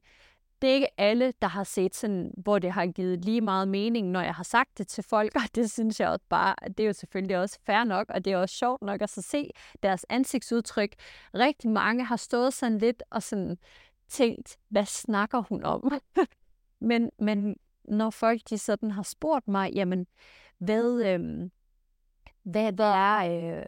det 0.61 0.69
er 0.69 0.73
ikke 0.73 0.99
alle, 0.99 1.33
der 1.41 1.47
har 1.47 1.63
set 1.63 1.95
sådan, 1.95 2.31
hvor 2.37 2.59
det 2.59 2.71
har 2.71 2.85
givet 2.87 3.25
lige 3.25 3.41
meget 3.41 3.67
mening, 3.67 4.09
når 4.09 4.21
jeg 4.21 4.35
har 4.35 4.43
sagt 4.43 4.77
det 4.77 4.87
til 4.87 5.03
folk, 5.03 5.35
og 5.43 5.55
det 5.55 5.71
synes 5.71 5.99
jeg 5.99 6.09
også 6.09 6.25
bare, 6.29 6.55
det 6.67 6.79
er 6.79 6.87
jo 6.87 6.93
selvfølgelig 6.93 7.37
også 7.37 7.59
fair 7.65 7.83
nok, 7.83 8.09
og 8.09 8.25
det 8.25 8.33
er 8.33 8.37
også 8.37 8.55
sjovt 8.55 8.81
nok 8.81 9.01
at 9.01 9.09
så 9.09 9.21
se 9.21 9.49
deres 9.83 10.05
ansigtsudtryk. 10.09 10.95
Rigtig 11.33 11.69
mange 11.69 12.05
har 12.05 12.15
stået 12.15 12.53
sådan 12.53 12.77
lidt 12.77 13.03
og 13.09 13.23
sådan 13.23 13.57
tænkt, 14.09 14.57
hvad 14.69 14.85
snakker 14.85 15.41
hun 15.49 15.63
om? 15.63 15.91
men, 16.89 17.11
men 17.19 17.55
når 17.83 18.09
folk 18.09 18.41
de 18.49 18.57
sådan 18.57 18.91
har 18.91 19.03
spurgt 19.03 19.47
mig, 19.47 19.71
jamen, 19.75 20.07
hvad, 20.57 21.03
øh, 21.05 21.49
hvad, 22.43 22.71
hvad 22.71 22.91
er, 22.91 23.17
øh, 23.59 23.65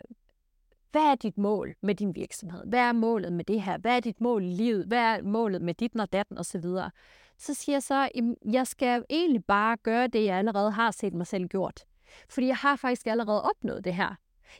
hvad 0.95 1.11
er 1.11 1.15
dit 1.15 1.37
mål 1.37 1.75
med 1.81 1.95
din 1.95 2.15
virksomhed? 2.15 2.63
Hvad 2.65 2.79
er 2.79 2.91
målet 2.93 3.33
med 3.33 3.45
det 3.45 3.61
her? 3.61 3.77
Hvad 3.77 3.95
er 3.95 3.99
dit 3.99 4.21
mål 4.21 4.43
i 4.43 4.49
livet? 4.49 4.85
Hvad 4.85 4.97
er 4.99 5.21
målet 5.21 5.61
med 5.61 5.73
dit 5.73 5.95
og 5.95 6.13
datten 6.13 6.37
osv.? 6.37 6.61
Så, 6.61 6.89
så 7.37 7.53
siger 7.53 7.75
jeg 7.75 7.83
så, 7.83 8.09
jeg 8.51 8.67
skal 8.67 9.05
egentlig 9.09 9.45
bare 9.45 9.77
gøre 9.77 10.07
det, 10.07 10.25
jeg 10.25 10.37
allerede 10.37 10.71
har 10.71 10.91
set 10.91 11.13
mig 11.13 11.27
selv 11.27 11.47
gjort. 11.47 11.85
Fordi 12.29 12.47
jeg 12.47 12.55
har 12.55 12.75
faktisk 12.75 13.07
allerede 13.07 13.43
opnået 13.43 13.85
det 13.85 13.93
her. 13.93 14.15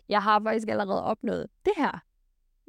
Jeg 0.10 0.24
har 0.24 0.42
faktisk 0.44 0.68
allerede 0.68 1.04
opnået 1.04 1.48
det 1.66 1.74
her. 1.78 2.00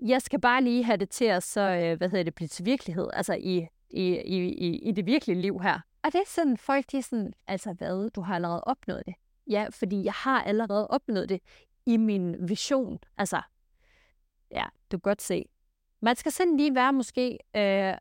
Jeg 0.03 0.23
skal 0.23 0.41
bare 0.41 0.63
lige 0.63 0.85
have 0.85 0.97
det 0.97 1.11
til 1.11 1.25
at 1.25 1.43
så, 1.43 1.61
øh, 1.61 1.99
hvad 1.99 2.09
hedder 2.09 2.25
det, 2.25 2.35
blive 2.35 2.49
til 2.49 2.65
virkelighed, 2.65 3.09
altså 3.13 3.35
i, 3.35 3.67
i, 3.91 4.05
i, 4.17 4.79
i 4.79 4.93
det 4.93 5.07
virkelige 5.07 5.41
liv 5.41 5.61
her. 5.63 5.81
Og 6.03 6.13
det 6.13 6.21
er 6.21 6.29
sådan, 6.29 6.57
folk 6.57 6.85
de 6.93 6.97
er 6.99 7.03
sådan, 7.03 7.33
altså 7.47 7.73
hvad, 7.73 8.11
du 8.11 8.21
har 8.21 8.35
allerede 8.35 8.65
opnået 8.65 9.03
det. 9.07 9.15
Ja, 9.51 9.67
fordi 9.71 10.05
jeg 10.05 10.13
har 10.13 10.43
allerede 10.43 10.89
opnået 10.89 11.29
det 11.29 11.41
i 11.87 11.97
min 11.97 12.49
vision. 12.49 12.99
Altså, 13.19 13.43
ja, 14.51 14.65
du 14.93 14.99
kan 14.99 15.11
godt 15.11 15.23
se. 15.23 15.45
Man 16.01 16.17
skal 16.17 16.33
sådan 16.33 16.57
lige 16.57 16.75
være 16.75 16.93
måske 16.93 17.39
øh, 17.57 17.95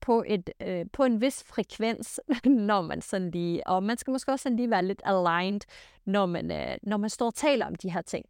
på, 0.00 0.24
et, 0.26 0.50
øh, 0.60 0.86
på 0.92 1.04
en 1.04 1.20
vis 1.20 1.44
frekvens, 1.44 2.20
når 2.44 2.82
man 2.82 3.02
sådan 3.02 3.30
lige, 3.30 3.66
og 3.66 3.82
man 3.82 3.96
skal 3.96 4.10
måske 4.10 4.32
også 4.32 4.42
sådan 4.42 4.56
lige 4.56 4.70
være 4.70 4.84
lidt 4.84 5.02
aligned, 5.04 5.60
når 6.04 6.26
man, 6.26 6.50
øh, 6.50 6.78
når 6.82 6.96
man 6.96 7.10
står 7.10 7.26
og 7.26 7.34
taler 7.34 7.66
om 7.66 7.74
de 7.74 7.92
her 7.92 8.02
ting. 8.02 8.24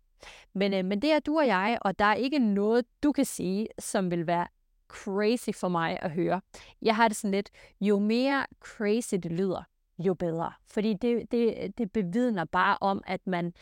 Men, 0.54 0.74
øh, 0.74 0.84
men 0.84 1.02
det 1.02 1.12
er 1.12 1.20
du 1.20 1.38
og 1.38 1.46
jeg, 1.46 1.78
og 1.82 1.98
der 1.98 2.04
er 2.04 2.14
ikke 2.14 2.38
noget, 2.38 2.84
du 3.02 3.12
kan 3.12 3.24
sige, 3.24 3.68
som 3.78 4.10
vil 4.10 4.26
være 4.26 4.46
crazy 4.88 5.50
for 5.54 5.68
mig 5.68 5.98
at 6.02 6.10
høre. 6.10 6.40
Jeg 6.82 6.96
har 6.96 7.08
det 7.08 7.16
sådan 7.16 7.30
lidt, 7.30 7.50
jo 7.80 7.98
mere 7.98 8.46
crazy 8.60 9.14
det 9.14 9.32
lyder, 9.32 9.62
jo 9.98 10.14
bedre. 10.14 10.52
Fordi 10.66 10.94
det, 10.94 11.32
det, 11.32 11.78
det 11.78 11.92
bevidner 11.92 12.44
bare 12.44 12.78
om, 12.80 13.02
at 13.06 13.26
man, 13.26 13.52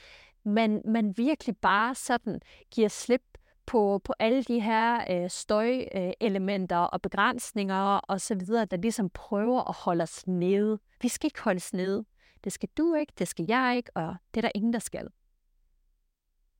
man, 0.44 0.82
man 0.84 1.16
virkelig 1.16 1.57
bare 1.57 1.94
sådan 1.94 2.40
giver 2.70 2.88
slip 2.88 3.22
på, 3.67 4.01
på 4.05 4.14
alle 4.19 4.43
de 4.43 4.61
her 4.61 5.05
øh, 5.11 5.31
støjelementer 5.31 6.77
og 6.77 7.03
begrænsninger 7.03 7.97
og 7.97 8.21
så 8.21 8.35
videre, 8.35 8.64
der 8.64 8.77
ligesom 8.77 9.11
prøver 9.11 9.69
at 9.69 9.75
holde 9.75 10.03
os 10.03 10.27
nede. 10.27 10.79
Vi 11.03 11.09
skal 11.09 11.27
ikke 11.27 11.43
holdes 11.43 11.73
nede. 11.75 12.05
Det 12.45 12.53
skal 12.53 12.69
du 12.79 12.95
ikke, 12.95 13.12
det 13.19 13.29
skal 13.29 13.45
jeg 13.49 13.75
ikke, 13.77 13.91
og 13.95 14.17
det 14.35 14.41
er 14.41 14.43
der 14.43 14.53
ingen, 14.55 14.73
der 14.73 14.79
skal. 14.79 15.09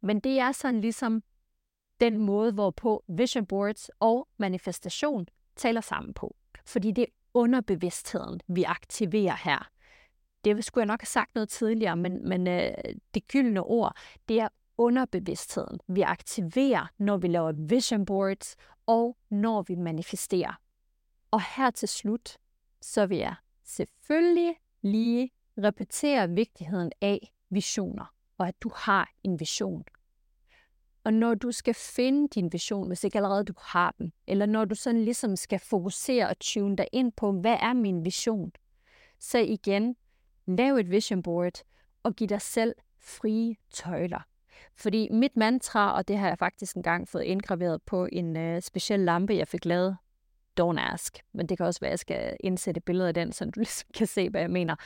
Men 0.01 0.21
det 0.21 0.39
er 0.39 0.53
sådan 0.53 0.81
ligesom 0.81 1.23
den 2.01 2.19
måde, 2.19 2.53
hvorpå 2.53 3.05
vision 3.09 3.47
boards 3.47 3.91
og 4.01 4.29
manifestation 4.37 5.27
taler 5.57 5.81
sammen 5.81 6.15
på. 6.15 6.37
Fordi 6.65 6.91
det 6.91 7.03
er 7.03 7.13
underbevidstheden, 7.35 8.41
vi 8.49 8.63
aktiverer 8.63 9.37
her. 9.45 9.69
Det 10.45 10.65
skulle 10.65 10.83
jeg 10.83 10.87
nok 10.87 11.01
have 11.01 11.07
sagt 11.07 11.35
noget 11.35 11.49
tidligere, 11.49 11.97
men, 11.97 12.29
men 12.29 12.47
øh, 12.47 12.71
det 13.15 13.29
gyldne 13.29 13.63
ord, 13.63 13.97
det 14.29 14.41
er 14.41 14.49
underbevidstheden, 14.79 15.81
vi 15.89 16.01
aktiverer, 16.01 16.87
når 16.99 17.16
vi 17.16 17.29
laver 17.29 17.53
vision 17.53 18.05
boards 18.05 18.57
og 18.87 19.16
når 19.31 19.62
vi 19.62 19.74
manifesterer. 19.74 20.61
Og 21.31 21.43
her 21.57 21.70
til 21.70 21.89
slut, 21.89 22.39
så 22.81 23.07
vil 23.07 23.18
jeg 23.18 23.35
selvfølgelig 23.64 24.55
lige 24.83 25.31
repetere 25.59 26.31
vigtigheden 26.31 26.93
af 27.01 27.33
visioner, 27.51 28.14
og 28.39 28.49
at 28.49 28.62
du 28.62 28.70
har 28.74 29.11
en 29.22 29.41
vision. 29.41 29.85
Og 31.05 31.12
når 31.12 31.35
du 31.35 31.53
skal 31.53 31.74
finde 31.74 32.29
din 32.29 32.53
vision, 32.53 32.87
hvis 32.87 33.05
ikke 33.05 33.18
allerede 33.18 33.45
du 33.45 33.55
har 33.61 33.95
den, 33.99 34.12
eller 34.27 34.47
når 34.47 34.64
du 34.64 34.74
sådan 34.74 35.05
ligesom 35.05 35.37
skal 35.37 35.59
fokusere 35.59 36.29
og 36.29 36.39
tune 36.39 36.77
dig 36.77 36.87
ind 36.93 37.12
på, 37.12 37.33
hvad 37.33 37.57
er 37.61 37.72
min 37.72 38.05
vision, 38.05 38.53
så 39.18 39.39
igen, 39.39 39.97
lav 40.47 40.74
et 40.74 40.91
vision 40.91 41.22
board 41.22 41.62
og 42.03 42.14
giv 42.14 42.29
dig 42.29 42.43
selv 42.43 42.74
frie 42.99 43.57
tøjler. 43.70 44.20
Fordi 44.77 45.09
mit 45.11 45.37
mantra, 45.37 45.97
og 45.97 46.09
det 46.09 46.19
har 46.19 46.29
jeg 46.29 46.39
faktisk 46.39 46.77
engang 46.77 47.09
fået 47.09 47.23
indgraveret 47.23 47.83
på 47.83 48.09
en 48.13 48.37
øh, 48.37 48.63
speciel 48.63 49.01
lampe, 49.01 49.35
jeg 49.35 49.49
fik 49.49 49.65
lavet, 49.65 49.97
don't 50.61 50.81
ask. 50.81 51.19
Men 51.33 51.47
det 51.47 51.57
kan 51.57 51.67
også 51.67 51.81
være, 51.81 51.89
at 51.89 51.93
jeg 51.93 51.99
skal 51.99 52.37
indsætte 52.41 52.81
billeder 52.81 53.09
af 53.09 53.15
den, 53.15 53.33
så 53.33 53.45
du 53.45 53.51
ligesom 53.61 53.89
kan 53.95 54.07
se, 54.07 54.31
hvad 54.31 54.41
jeg 54.41 54.51
mener. 54.51 54.77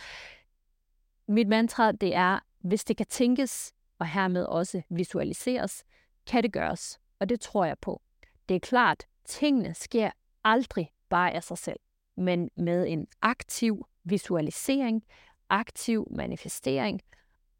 Mit 1.28 1.48
mantra, 1.48 1.92
det 1.92 2.14
er, 2.14 2.38
hvis 2.60 2.84
det 2.84 2.96
kan 2.96 3.06
tænkes, 3.06 3.72
og 3.98 4.06
hermed 4.06 4.44
også 4.44 4.82
visualiseres, 4.90 5.84
kan 6.26 6.42
det 6.42 6.52
gøres. 6.52 7.00
Og 7.18 7.28
det 7.28 7.40
tror 7.40 7.64
jeg 7.64 7.78
på. 7.78 8.02
Det 8.48 8.54
er 8.54 8.60
klart, 8.60 9.06
tingene 9.24 9.74
sker 9.74 10.10
aldrig 10.44 10.92
bare 11.08 11.32
af 11.32 11.42
sig 11.42 11.58
selv, 11.58 11.80
men 12.16 12.50
med 12.56 12.86
en 12.88 13.06
aktiv 13.22 13.86
visualisering, 14.04 15.04
aktiv 15.48 16.06
manifestering, 16.10 17.00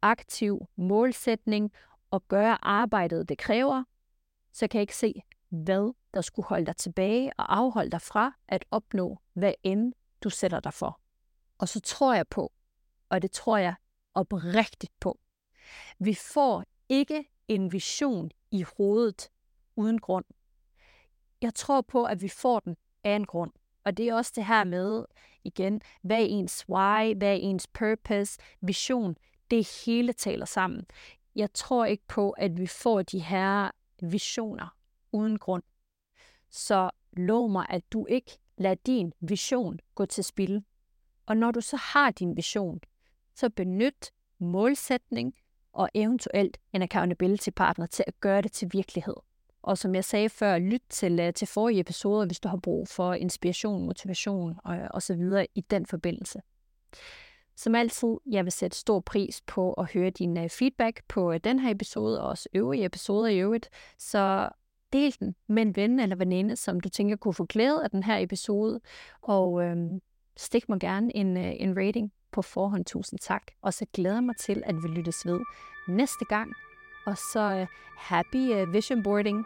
aktiv 0.01 0.67
målsætning 0.75 1.71
og 2.11 2.27
gøre 2.27 2.65
arbejdet, 2.65 3.29
det 3.29 3.37
kræver, 3.37 3.83
så 4.53 4.67
kan 4.67 4.77
jeg 4.77 4.81
ikke 4.81 4.95
se, 4.95 5.21
hvad 5.49 5.93
der 6.13 6.21
skulle 6.21 6.45
holde 6.47 6.65
dig 6.65 6.75
tilbage 6.75 7.31
og 7.37 7.57
afholde 7.57 7.91
dig 7.91 8.01
fra 8.01 8.33
at 8.47 8.65
opnå, 8.71 9.19
hvad 9.33 9.53
end 9.63 9.93
du 10.23 10.29
sætter 10.29 10.59
dig 10.59 10.73
for. 10.73 10.99
Og 11.57 11.69
så 11.69 11.79
tror 11.79 12.13
jeg 12.13 12.27
på, 12.27 12.51
og 13.09 13.21
det 13.21 13.31
tror 13.31 13.57
jeg 13.57 13.75
oprigtigt 14.13 14.93
på, 14.99 15.19
vi 15.99 16.13
får 16.13 16.63
ikke 16.89 17.25
en 17.47 17.71
vision 17.71 18.31
i 18.51 18.65
hovedet 18.77 19.29
uden 19.75 19.99
grund. 19.99 20.25
Jeg 21.41 21.53
tror 21.53 21.81
på, 21.81 22.05
at 22.05 22.21
vi 22.21 22.29
får 22.29 22.59
den 22.59 22.77
af 23.03 23.15
en 23.15 23.25
grund. 23.25 23.51
Og 23.83 23.97
det 23.97 24.09
er 24.09 24.15
også 24.15 24.31
det 24.35 24.45
her 24.45 24.63
med, 24.63 25.05
igen, 25.43 25.81
hvad 26.01 26.21
er 26.21 26.25
ens 26.25 26.69
why, 26.69 27.17
hvad 27.17 27.29
er 27.29 27.39
ens 27.41 27.67
purpose, 27.67 28.39
vision, 28.61 29.15
det 29.51 29.83
hele 29.85 30.13
taler 30.13 30.45
sammen 30.45 30.85
jeg 31.35 31.53
tror 31.53 31.85
ikke 31.85 32.03
på, 32.07 32.31
at 32.31 32.57
vi 32.57 32.67
får 32.67 33.01
de 33.01 33.19
her 33.19 33.71
visioner 34.01 34.75
uden 35.11 35.39
grund. 35.39 35.63
Så 36.49 36.89
lov 37.13 37.49
mig, 37.49 37.65
at 37.69 37.83
du 37.93 38.05
ikke 38.05 38.31
lader 38.57 38.75
din 38.85 39.13
vision 39.19 39.79
gå 39.95 40.05
til 40.05 40.23
spil. 40.23 40.63
Og 41.25 41.37
når 41.37 41.51
du 41.51 41.61
så 41.61 41.77
har 41.77 42.11
din 42.11 42.37
vision, 42.37 42.79
så 43.35 43.49
benyt 43.49 44.11
målsætning 44.39 45.33
og 45.73 45.89
eventuelt 45.93 46.57
en 46.73 46.81
accountability 46.81 47.49
partner 47.55 47.85
til 47.85 48.03
at 48.07 48.19
gøre 48.19 48.41
det 48.41 48.51
til 48.51 48.69
virkelighed. 48.73 49.15
Og 49.61 49.77
som 49.77 49.95
jeg 49.95 50.05
sagde 50.05 50.29
før, 50.29 50.57
lyt 50.57 50.83
til, 50.89 51.19
øh, 51.19 51.33
til 51.33 51.47
forrige 51.47 51.79
episoder, 51.79 52.25
hvis 52.25 52.39
du 52.39 52.47
har 52.47 52.57
brug 52.57 52.87
for 52.87 53.13
inspiration, 53.13 53.85
motivation 53.85 54.59
og, 54.63 54.77
og 54.91 55.01
så 55.01 55.15
videre 55.15 55.47
i 55.55 55.61
den 55.61 55.85
forbindelse. 55.85 56.41
Som 57.61 57.75
altid, 57.75 58.17
jeg 58.31 58.45
vil 58.45 58.51
sætte 58.51 58.77
stor 58.77 58.99
pris 58.99 59.41
på 59.47 59.73
at 59.73 59.93
høre 59.93 60.09
din 60.09 60.37
øh, 60.37 60.49
feedback 60.49 61.01
på 61.07 61.31
øh, 61.31 61.39
den 61.43 61.59
her 61.59 61.71
episode 61.71 62.21
og 62.21 62.29
også 62.29 62.49
øvrige 62.53 62.85
episoder 62.85 63.27
i 63.27 63.39
øvrigt. 63.39 63.69
Så 63.97 64.49
del 64.93 65.15
den 65.19 65.35
med 65.47 65.61
en 65.61 65.75
ven 65.75 65.99
eller 65.99 66.15
veninde, 66.15 66.55
som 66.55 66.79
du 66.79 66.89
tænker 66.89 67.15
kunne 67.15 67.33
få 67.33 67.45
glæde 67.45 67.83
af 67.83 67.89
den 67.89 68.03
her 68.03 68.17
episode. 68.17 68.79
Og 69.21 69.63
øhm, 69.63 70.01
stik 70.37 70.69
mig 70.69 70.79
gerne 70.79 71.15
en, 71.15 71.37
øh, 71.37 71.53
en 71.59 71.77
rating 71.77 72.11
på 72.31 72.41
forhånd. 72.41 72.85
Tusind 72.85 73.19
tak. 73.19 73.43
Og 73.61 73.73
så 73.73 73.85
glæder 73.93 74.15
jeg 74.15 74.23
mig 74.23 74.37
til, 74.37 74.63
at 74.65 74.75
vi 74.75 74.87
lyttes 74.87 75.25
ved 75.25 75.39
næste 75.87 76.25
gang. 76.25 76.53
Og 77.05 77.17
så 77.17 77.61
uh, 77.61 77.67
happy 77.97 78.63
uh, 78.63 78.73
vision 78.73 79.03
boarding. 79.03 79.45